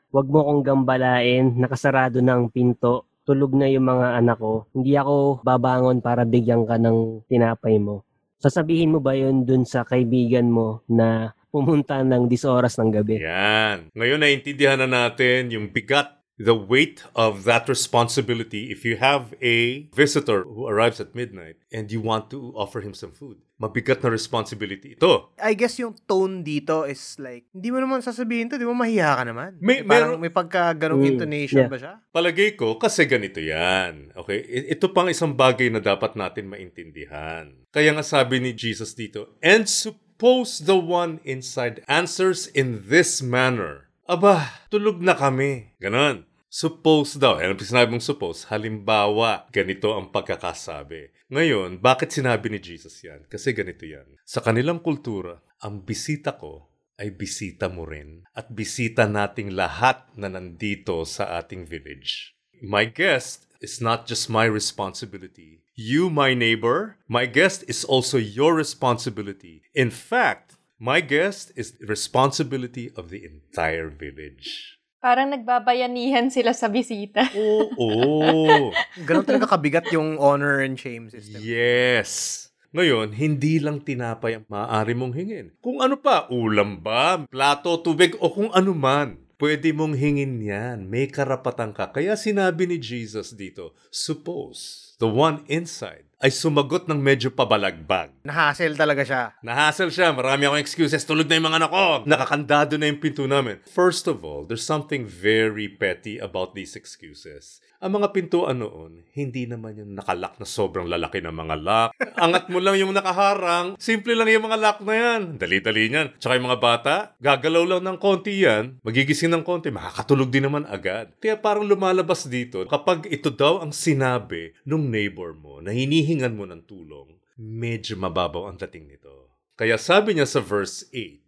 wag 0.10 0.32
mo 0.32 0.47
kong 0.47 0.63
gambalain, 0.63 1.51
nakasarado 1.60 2.23
ng 2.23 2.49
pinto, 2.49 3.06
tulog 3.28 3.52
na 3.52 3.68
yung 3.68 3.84
mga 3.84 4.24
anak 4.24 4.40
ko, 4.40 4.72
hindi 4.72 4.96
ako 4.96 5.44
babangon 5.44 6.00
para 6.00 6.24
bigyan 6.24 6.63
ka 6.63 6.80
ng 6.80 7.28
tinapay 7.28 7.76
mo. 7.76 8.08
Sasabihin 8.40 8.96
mo 8.96 9.04
ba 9.04 9.12
yun 9.20 9.44
dun 9.44 9.68
sa 9.68 9.84
kaibigan 9.84 10.48
mo 10.48 10.80
na 10.88 11.36
pumunta 11.52 12.00
ng 12.06 12.30
dis 12.32 12.48
oras 12.48 12.80
ng 12.80 12.90
gabi? 12.94 13.20
Yan. 13.20 13.92
Ngayon, 13.92 14.22
naintindihan 14.22 14.80
na 14.80 14.88
natin 14.88 15.52
yung 15.52 15.74
bigat, 15.74 16.16
the 16.38 16.54
weight 16.54 17.02
of 17.17 17.43
that 17.50 17.65
responsibility 17.65 18.69
if 18.69 18.86
you 18.86 18.97
have 18.97 19.34
a 19.41 19.89
visitor 19.89 20.45
who 20.45 20.69
arrives 20.69 21.02
at 21.02 21.17
midnight 21.17 21.58
and 21.73 21.89
you 21.91 21.97
want 22.00 22.30
to 22.30 22.54
offer 22.54 22.80
him 22.80 22.93
some 22.93 23.10
food. 23.12 23.41
Mabigat 23.58 24.06
na 24.06 24.13
responsibility 24.13 24.93
ito. 24.93 25.34
I 25.41 25.58
guess 25.58 25.82
yung 25.82 25.97
tone 26.06 26.45
dito 26.45 26.86
is 26.86 27.17
like, 27.17 27.50
hindi 27.50 27.73
mo 27.73 27.82
naman 27.82 28.06
sasabihin 28.06 28.54
to, 28.54 28.62
di 28.62 28.69
mo 28.69 28.78
mahiya 28.78 29.17
ka 29.17 29.23
naman. 29.26 29.58
May- 29.58 29.82
parang 29.82 30.13
meron- 30.13 30.21
may 30.21 30.30
pagka 30.30 30.78
ganong 30.78 31.02
Mm, 31.02 31.10
intonation 31.17 31.65
yeah. 31.65 31.71
ba 31.73 31.78
siya? 31.82 31.93
Palagay 32.13 32.54
ko, 32.54 32.78
kasi 32.78 33.10
ganito 33.10 33.41
yan. 33.41 34.13
Okay? 34.13 34.38
Ito 34.69 34.93
pang 34.93 35.10
isang 35.10 35.34
bagay 35.34 35.73
na 35.73 35.82
dapat 35.82 36.13
natin 36.13 36.54
maintindihan. 36.54 37.50
Kaya 37.73 37.97
nga 37.97 38.06
sabi 38.06 38.38
ni 38.38 38.54
Jesus 38.54 38.93
dito, 38.93 39.34
And 39.41 39.65
suppose 39.65 40.62
the 40.62 40.78
one 40.78 41.17
inside 41.26 41.82
answers 41.89 42.45
in 42.47 42.86
this 42.86 43.26
manner, 43.26 43.87
Aba, 44.08 44.48
tulog 44.72 45.04
na 45.04 45.20
kami. 45.20 45.76
Ganon. 45.84 46.24
Suppose 46.48 47.20
daw. 47.20 47.43
Ano 47.43 47.60
sinabi 47.60 47.91
mong 47.91 48.08
suppose? 48.08 48.48
Halimbawa, 48.48 49.52
ganito 49.52 49.91
ang 49.91 50.15
pagkakasabi. 50.15 51.12
Ngayon, 51.28 51.84
bakit 51.84 52.15
sinabi 52.15 52.48
ni 52.48 52.56
Jesus 52.56 53.04
yan? 53.04 53.28
Kasi 53.28 53.52
ganito 53.52 53.84
yan. 53.84 54.08
Sa 54.24 54.39
kanilang 54.39 54.80
kultura, 54.80 55.43
ang 55.60 55.84
bisita 55.84 56.39
ko 56.39 56.72
ay 56.96 57.20
bisita 57.20 57.67
mo 57.67 57.84
rin 57.84 58.24
at 58.32 58.48
bisita 58.48 59.12
nating 59.12 59.52
lahat 59.52 60.08
na 60.15 60.32
nandito 60.32 61.04
sa 61.04 61.43
ating 61.43 61.67
village. 61.67 62.32
My 62.63 62.88
guest 62.88 63.52
is 63.60 63.84
not 63.84 64.08
just 64.08 64.32
my 64.32 64.48
responsibility. 64.48 65.67
You, 65.76 66.08
my 66.08 66.32
neighbor, 66.32 66.96
my 67.12 67.28
guest 67.28 67.67
is 67.67 67.84
also 67.84 68.15
your 68.15 68.56
responsibility. 68.56 69.67
In 69.76 69.91
fact, 69.91 70.57
my 70.78 71.02
guest 71.02 71.50
is 71.58 71.78
the 71.78 71.90
responsibility 71.90 72.94
of 72.94 73.10
the 73.10 73.26
entire 73.26 73.90
village. 73.90 74.78
Parang 74.98 75.30
nagbabayanihan 75.30 76.30
sila 76.34 76.58
sa 76.58 76.70
bisita. 76.70 77.30
Oo. 77.38 78.74
Ganon 79.06 79.26
talaga 79.26 79.46
kabigat 79.46 79.90
yung 79.94 80.18
honor 80.18 80.62
and 80.66 80.78
shame 80.78 81.10
system. 81.10 81.42
Yes. 81.42 82.50
Ngayon, 82.74 83.13
hindi 83.13 83.62
lang 83.62 83.82
tinapay 83.82 84.42
ang 84.42 84.46
maaari 84.50 84.94
mong 84.98 85.13
hingin. 85.13 85.48
Kung 85.62 85.82
ano 85.82 85.98
pa, 85.98 86.28
ulam 86.34 86.82
ba, 86.82 87.26
plato, 87.30 87.80
tubig, 87.82 88.18
o 88.20 88.34
kung 88.34 88.50
ano 88.54 88.74
man. 88.74 89.22
Pwede 89.38 89.70
mong 89.70 89.94
hingin 89.94 90.42
yan. 90.42 90.90
May 90.90 91.06
karapatan 91.13 91.70
ka. 91.70 91.94
Kaya 91.94 92.18
sinabi 92.18 92.66
ni 92.66 92.82
Jesus 92.82 93.38
dito, 93.38 93.78
suppose 93.94 94.94
the 94.98 95.06
one 95.06 95.46
inside 95.46 96.07
ay 96.17 96.34
sumagot 96.34 96.89
ng 96.89 96.97
medyo 96.97 97.30
pabalagbag. 97.30 98.10
Nahassle 98.25 98.73
talaga 98.73 99.06
siya. 99.06 99.38
Nahassle 99.45 99.93
siya, 99.93 100.10
marami 100.10 100.49
akong 100.49 100.63
excuses, 100.65 101.06
tulog 101.06 101.30
na 101.30 101.38
yung 101.38 101.47
mga 101.53 101.60
anak 101.62 101.71
ko, 101.71 101.86
nakakandado 102.10 102.73
na 102.82 102.89
yung 102.89 102.97
pinto 102.97 103.30
namin. 103.30 103.62
First 103.69 104.10
of 104.10 104.25
all, 104.25 104.41
there's 104.49 104.65
something 104.65 105.06
very 105.06 105.69
petty 105.69 106.17
about 106.17 106.58
these 106.58 106.73
excuses. 106.73 107.62
Ang 107.77 108.01
mga 108.01 108.10
pintuan 108.10 108.58
noon, 108.58 109.06
hindi 109.13 109.45
naman 109.45 109.77
yung 109.77 109.93
nakalak 109.93 110.41
na 110.41 110.49
sobrang 110.49 110.89
lalaki 110.89 111.21
ng 111.21 111.30
mga 111.30 111.56
lock. 111.62 111.89
Angat 112.25 112.49
mo 112.49 112.58
lang 112.58 112.73
yung 112.82 112.89
nakaharang, 112.89 113.77
simple 113.77 114.17
lang 114.17 114.34
yung 114.34 114.49
mga 114.49 114.58
lock 114.58 114.82
na 114.82 114.93
yan. 114.97 115.21
Dali-dali 115.38 115.93
niyan. 115.93 116.17
Tsaka 116.17 116.41
yung 116.41 116.49
mga 116.49 116.58
bata, 116.58 116.95
gagalaw 117.21 117.77
lang 117.77 117.86
ng 117.86 117.97
konti 118.01 118.41
yan, 118.41 118.82
magigising 118.82 119.30
ng 119.30 119.45
konti, 119.45 119.69
makakatulog 119.69 120.34
din 120.34 120.49
naman 120.49 120.65
agad. 120.65 121.13
Kaya 121.21 121.38
parang 121.38 121.69
lumalabas 121.69 122.25
dito, 122.25 122.65
kapag 122.65 123.06
ito 123.13 123.30
daw 123.30 123.62
ang 123.62 123.69
sinabi 123.69 124.58
nung 124.65 124.89
neighbor 124.89 125.38
mo 125.38 125.62
na 125.62 125.69
hinihingan 126.08 126.39
mo 126.39 126.48
ng 126.48 126.63
tulong, 126.63 127.20
medyo 127.36 128.00
mababaw 128.00 128.48
ang 128.48 128.56
dating 128.56 128.88
nito. 128.88 129.36
Kaya 129.60 129.76
sabi 129.76 130.15
niya 130.15 130.24
sa 130.24 130.39
verse 130.39 130.88
8, 130.96 131.20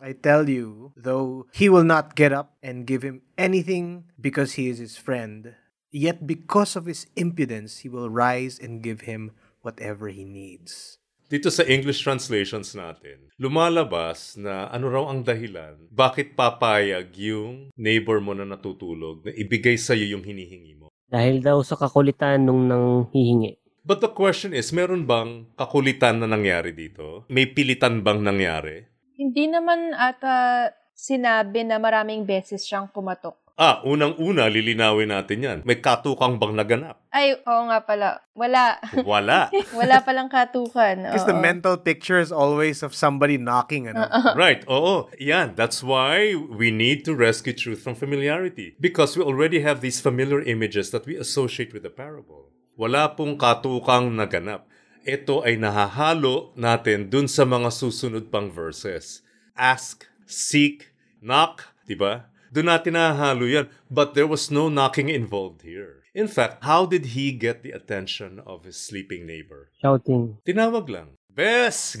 I 0.00 0.12
tell 0.12 0.44
you, 0.48 0.92
though 0.92 1.48
he 1.56 1.72
will 1.72 1.84
not 1.84 2.16
get 2.16 2.36
up 2.36 2.60
and 2.60 2.84
give 2.84 3.00
him 3.00 3.24
anything 3.40 4.12
because 4.20 4.60
he 4.60 4.68
is 4.68 4.76
his 4.76 5.00
friend, 5.00 5.56
yet 5.88 6.28
because 6.28 6.76
of 6.76 6.84
his 6.84 7.08
impudence, 7.16 7.80
he 7.80 7.88
will 7.88 8.12
rise 8.12 8.60
and 8.60 8.84
give 8.84 9.08
him 9.08 9.32
whatever 9.64 10.12
he 10.12 10.28
needs. 10.28 11.00
Dito 11.30 11.48
sa 11.48 11.64
English 11.64 12.04
translations 12.04 12.76
natin, 12.76 13.32
lumalabas 13.40 14.36
na 14.36 14.66
ano 14.68 14.90
raw 14.90 15.04
ang 15.08 15.22
dahilan 15.22 15.78
bakit 15.88 16.34
papayag 16.34 17.12
yung 17.16 17.70
neighbor 17.78 18.18
mo 18.20 18.34
na 18.34 18.44
natutulog 18.44 19.24
na 19.24 19.32
ibigay 19.36 19.78
sa'yo 19.78 20.16
yung 20.16 20.24
hinihingi 20.26 20.74
mo. 20.80 20.90
Dahil 21.06 21.44
daw 21.44 21.60
sa 21.60 21.76
kakulitan 21.76 22.40
nung 22.42 22.66
nang 22.66 23.12
hihingi. 23.12 23.59
But 23.80 24.04
the 24.04 24.12
question 24.12 24.52
is, 24.52 24.72
meron 24.76 25.08
bang 25.08 25.48
kakulitan 25.56 26.20
na 26.20 26.28
nangyari 26.28 26.76
dito? 26.76 27.24
May 27.32 27.48
pilitan 27.48 28.04
bang 28.04 28.20
nangyari? 28.20 28.84
Hindi 29.16 29.48
naman 29.48 29.96
ata 29.96 30.68
sinabi 30.92 31.64
na 31.64 31.80
maraming 31.80 32.28
beses 32.28 32.64
siyang 32.68 32.92
pumatok. 32.92 33.40
Ah, 33.60 33.84
unang-una, 33.84 34.48
lilinawin 34.48 35.12
natin 35.12 35.44
yan. 35.44 35.58
May 35.68 35.84
katukang 35.84 36.40
bang 36.40 36.56
naganap? 36.56 36.96
Ay, 37.12 37.36
oo 37.44 37.62
nga 37.68 37.84
pala. 37.84 38.24
Wala. 38.32 38.80
Wala. 39.04 39.52
Wala 39.76 40.00
palang 40.00 40.32
katukan. 40.32 41.12
Because 41.12 41.28
the 41.28 41.36
mental 41.36 41.76
picture 41.76 42.16
is 42.16 42.32
always 42.32 42.80
of 42.80 42.96
somebody 42.96 43.36
knocking. 43.36 43.84
Ano? 43.92 44.08
right, 44.32 44.64
oo. 44.64 45.12
Yan, 45.20 45.60
that's 45.60 45.84
why 45.84 46.32
we 46.32 46.72
need 46.72 47.04
to 47.04 47.12
rescue 47.12 47.52
truth 47.52 47.84
from 47.84 47.92
familiarity. 47.92 48.80
Because 48.80 49.12
we 49.12 49.20
already 49.20 49.60
have 49.60 49.84
these 49.84 50.00
familiar 50.00 50.40
images 50.40 50.88
that 50.96 51.04
we 51.04 51.20
associate 51.20 51.76
with 51.76 51.84
the 51.84 51.92
parable. 51.92 52.48
Wala 52.80 53.12
pong 53.12 53.36
katukang 53.36 54.08
naganap. 54.16 54.64
Ito 55.04 55.44
ay 55.44 55.60
nahahalo 55.60 56.56
natin 56.56 57.12
dun 57.12 57.28
sa 57.28 57.44
mga 57.44 57.68
susunod 57.68 58.32
pang 58.32 58.48
verses. 58.48 59.20
Ask, 59.52 60.08
seek, 60.24 60.88
knock, 61.20 61.76
di 61.84 61.92
ba? 61.92 62.32
Doon 62.48 62.72
natin 62.72 62.96
nahahalo 62.96 63.44
yan. 63.44 63.68
But 63.92 64.16
there 64.16 64.24
was 64.24 64.48
no 64.48 64.72
knocking 64.72 65.12
involved 65.12 65.60
here. 65.60 66.00
In 66.16 66.24
fact, 66.24 66.64
how 66.64 66.88
did 66.88 67.12
he 67.12 67.36
get 67.36 67.60
the 67.60 67.76
attention 67.76 68.40
of 68.48 68.64
his 68.64 68.80
sleeping 68.80 69.28
neighbor? 69.28 69.68
Shouting. 69.84 70.40
Tinawag 70.48 70.88
lang. 70.88 71.20
Bes! 71.28 72.00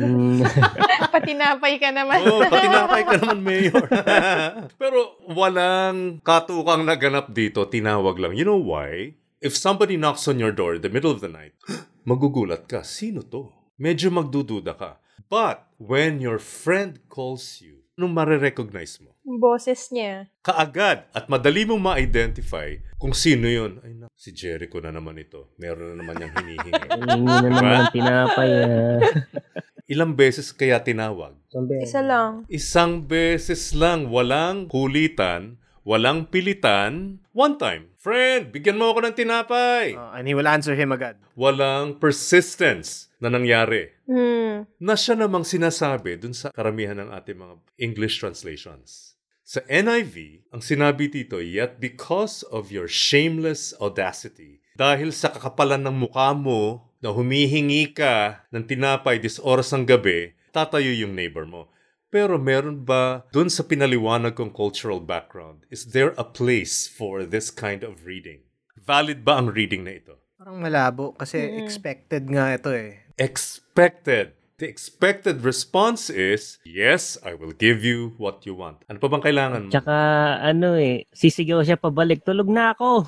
Mm, 0.00 0.44
Patinapay 1.16 1.80
ka 1.80 1.90
naman. 1.96 2.24
Oo, 2.24 2.40
oh, 2.40 2.48
patinapay 2.48 3.02
ka 3.08 3.14
naman, 3.20 3.40
Mayor. 3.40 3.84
Pero 4.80 5.16
walang 5.32 6.20
katukang 6.22 6.84
naganap 6.84 7.32
dito, 7.32 7.64
tinawag 7.66 8.16
lang. 8.20 8.32
You 8.36 8.44
know 8.44 8.60
why? 8.60 9.19
If 9.40 9.56
somebody 9.56 9.96
knocks 9.96 10.28
on 10.28 10.36
your 10.36 10.52
door 10.52 10.76
in 10.76 10.84
the 10.84 10.92
middle 10.92 11.08
of 11.08 11.24
the 11.24 11.32
night, 11.32 11.56
magugulat 12.08 12.68
ka, 12.68 12.84
sino 12.84 13.24
to? 13.24 13.48
Medyo 13.80 14.12
magdududa 14.12 14.76
ka. 14.76 15.00
But 15.32 15.64
when 15.80 16.20
your 16.20 16.36
friend 16.36 17.00
calls 17.08 17.64
you, 17.64 17.80
anong 17.96 18.12
marirecognize 18.12 19.00
mo? 19.00 19.16
Boses 19.24 19.88
niya. 19.96 20.28
Kaagad 20.44 21.08
at 21.16 21.24
madali 21.32 21.64
mong 21.64 21.80
ma-identify 21.80 22.76
kung 23.00 23.16
sino 23.16 23.48
yun. 23.48 23.80
Ay, 23.80 23.96
na, 23.96 24.12
si 24.12 24.28
Jericho 24.28 24.76
na 24.76 24.92
naman 24.92 25.16
ito. 25.16 25.56
Meron 25.56 25.96
na 25.96 26.04
naman 26.04 26.20
niyang 26.20 26.34
hinihingi. 26.36 26.72
hihingi 27.00 27.36
na 27.40 27.48
naman 27.48 27.82
tinapay. 27.96 28.50
ah. 28.60 29.00
Ilang 29.92 30.20
beses 30.20 30.52
kaya 30.52 30.84
tinawag? 30.84 31.32
Isa 31.80 32.04
lang. 32.04 32.44
Isang 32.52 33.08
beses 33.08 33.72
lang, 33.72 34.12
walang 34.12 34.68
kulitan, 34.68 35.56
walang 35.80 36.28
pilitan, 36.28 37.19
one 37.40 37.56
time. 37.56 37.88
Friend, 37.96 38.52
bigyan 38.52 38.76
mo 38.76 38.92
ako 38.92 39.08
ng 39.08 39.16
tinapay. 39.16 39.96
Uh, 39.96 40.12
and 40.12 40.28
he 40.28 40.36
will 40.36 40.44
answer 40.44 40.76
him 40.76 40.92
agad. 40.92 41.16
Walang 41.32 41.96
persistence 41.96 43.08
na 43.16 43.32
nangyari. 43.32 43.96
Hmm. 44.04 44.68
Na 44.76 44.92
siya 44.92 45.16
namang 45.16 45.48
sinasabi 45.48 46.20
dun 46.20 46.36
sa 46.36 46.52
karamihan 46.52 47.00
ng 47.00 47.08
ating 47.08 47.40
mga 47.40 47.54
English 47.80 48.20
translations. 48.20 49.16
Sa 49.40 49.64
NIV, 49.66 50.46
ang 50.52 50.60
sinabi 50.60 51.08
dito, 51.08 51.40
Yet 51.40 51.80
because 51.80 52.44
of 52.52 52.68
your 52.68 52.86
shameless 52.86 53.72
audacity, 53.80 54.60
dahil 54.76 55.10
sa 55.10 55.32
kakapalan 55.32 55.80
ng 55.82 55.96
mukha 56.06 56.36
mo 56.36 56.92
na 57.00 57.10
humihingi 57.10 57.90
ka 57.96 58.44
ng 58.52 58.68
tinapay 58.68 59.16
dis 59.16 59.40
oras 59.40 59.72
ng 59.72 59.88
gabi, 59.88 60.36
tatayo 60.52 60.92
yung 60.92 61.16
neighbor 61.16 61.48
mo. 61.48 61.72
Pero 62.10 62.42
meron 62.42 62.82
ba 62.82 63.22
dun 63.30 63.46
sa 63.46 63.62
pinaliwanag 63.62 64.34
kong 64.34 64.50
cultural 64.50 64.98
background, 64.98 65.62
is 65.70 65.94
there 65.94 66.10
a 66.18 66.26
place 66.26 66.90
for 66.90 67.22
this 67.22 67.54
kind 67.54 67.86
of 67.86 68.02
reading? 68.02 68.42
Valid 68.74 69.22
ba 69.22 69.38
ang 69.38 69.54
reading 69.54 69.86
na 69.86 69.94
ito? 69.94 70.18
Parang 70.34 70.58
malabo 70.58 71.14
kasi 71.14 71.38
expected 71.62 72.26
nga 72.26 72.58
ito 72.58 72.74
eh. 72.74 73.06
expected. 73.14 74.34
The 74.58 74.68
expected 74.68 75.40
response 75.40 76.10
is, 76.10 76.58
yes, 76.66 77.16
I 77.24 77.32
will 77.32 77.54
give 77.54 77.80
you 77.80 78.18
what 78.20 78.44
you 78.44 78.52
want. 78.58 78.84
Ano 78.90 79.00
pa 79.00 79.08
bang 79.08 79.24
kailangan 79.24 79.60
mo? 79.64 79.70
Tsaka 79.72 79.96
ano 80.42 80.76
eh, 80.76 81.08
sisigaw 81.14 81.64
siya 81.64 81.80
pabalik, 81.80 82.26
tulog 82.26 82.50
na 82.50 82.74
ako. 82.76 83.06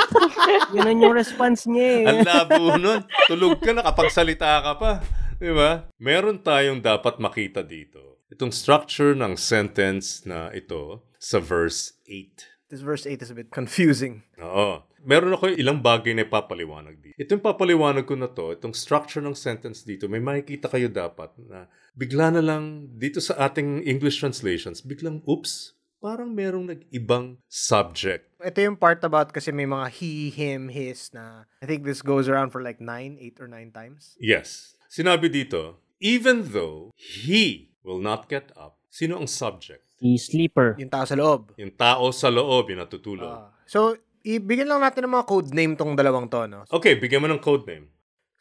Yun 0.76 1.00
yung 1.00 1.16
response 1.16 1.64
niya 1.64 1.88
eh. 1.88 2.04
Ang 2.10 2.20
labo 2.26 2.76
nun. 2.76 3.00
Tulog 3.30 3.62
ka, 3.62 3.72
nakapagsalita 3.72 4.60
ka 4.60 4.72
pa. 4.76 4.92
Di 5.40 5.48
ba? 5.54 5.88
Meron 5.96 6.42
tayong 6.44 6.84
dapat 6.84 7.16
makita 7.22 7.64
dito. 7.64 8.12
Itong 8.32 8.48
structure 8.48 9.12
ng 9.12 9.36
sentence 9.36 10.24
na 10.24 10.48
ito 10.56 11.04
sa 11.20 11.36
verse 11.36 12.00
8. 12.08 12.72
This 12.72 12.80
verse 12.80 13.04
8 13.04 13.20
is 13.20 13.28
a 13.28 13.36
bit 13.36 13.52
confusing. 13.52 14.24
Oo. 14.40 14.88
Meron 15.04 15.36
ako 15.36 15.52
ilang 15.52 15.84
bagay 15.84 16.16
na 16.16 16.24
ipapaliwanag 16.24 16.96
dito. 16.96 17.12
Itong 17.20 17.44
papaliwanag 17.44 18.08
ko 18.08 18.16
na 18.16 18.32
to, 18.32 18.56
itong 18.56 18.72
structure 18.72 19.20
ng 19.20 19.36
sentence 19.36 19.84
dito, 19.84 20.08
may 20.08 20.24
makikita 20.24 20.72
kayo 20.72 20.88
dapat 20.88 21.28
na 21.36 21.68
bigla 21.92 22.32
na 22.32 22.40
lang 22.40 22.88
dito 22.96 23.20
sa 23.20 23.36
ating 23.36 23.84
English 23.84 24.24
translations, 24.24 24.80
biglang, 24.80 25.20
oops, 25.28 25.76
parang 26.00 26.32
merong 26.32 26.72
nag-ibang 26.72 27.36
subject. 27.52 28.32
Ito 28.40 28.64
yung 28.64 28.80
part 28.80 29.04
about 29.04 29.36
kasi 29.36 29.52
may 29.52 29.68
mga 29.68 29.92
he, 29.92 30.32
him, 30.32 30.72
his 30.72 31.12
na 31.12 31.44
I 31.60 31.68
think 31.68 31.84
this 31.84 32.00
goes 32.00 32.32
around 32.32 32.48
for 32.48 32.64
like 32.64 32.80
9, 32.80 33.20
8 33.20 33.44
or 33.44 33.48
9 33.52 33.76
times. 33.76 34.16
Yes. 34.16 34.72
Sinabi 34.88 35.28
dito, 35.28 35.84
even 36.00 36.56
though 36.56 36.88
he 36.96 37.71
will 37.82 38.02
not 38.02 38.26
get 38.26 38.50
up, 38.54 38.78
sino 38.88 39.18
ang 39.18 39.28
subject? 39.30 39.82
Si 39.98 40.18
Sleeper. 40.18 40.74
Yung 40.82 40.90
tao 40.90 41.06
sa 41.06 41.14
loob. 41.14 41.54
Yung 41.58 41.74
tao 41.74 42.10
sa 42.10 42.28
loob, 42.30 42.70
yung 42.74 42.82
natutulog. 42.82 43.30
Ah. 43.30 43.54
so, 43.66 43.94
ibigyan 44.22 44.66
lang 44.70 44.82
natin 44.82 45.06
ng 45.06 45.14
mga 45.14 45.26
code 45.26 45.50
name 45.54 45.74
tong 45.78 45.94
dalawang 45.94 46.26
to, 46.26 46.46
no? 46.50 46.66
okay, 46.70 46.98
bigyan 46.98 47.22
mo 47.22 47.28
ng 47.30 47.42
code 47.42 47.66
name. 47.66 47.86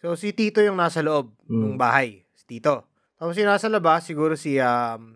So, 0.02 0.18
si 0.18 0.34
Tito 0.34 0.62
yung 0.66 0.82
nasa 0.82 1.06
loob 1.06 1.34
ng 1.46 1.78
bahay. 1.78 2.26
Si 2.34 2.46
Tito. 2.50 2.90
Tapos 3.22 3.38
yung 3.38 3.54
nasa 3.54 3.70
labas, 3.70 4.02
siguro 4.02 4.34
si, 4.34 4.58
um, 4.58 5.14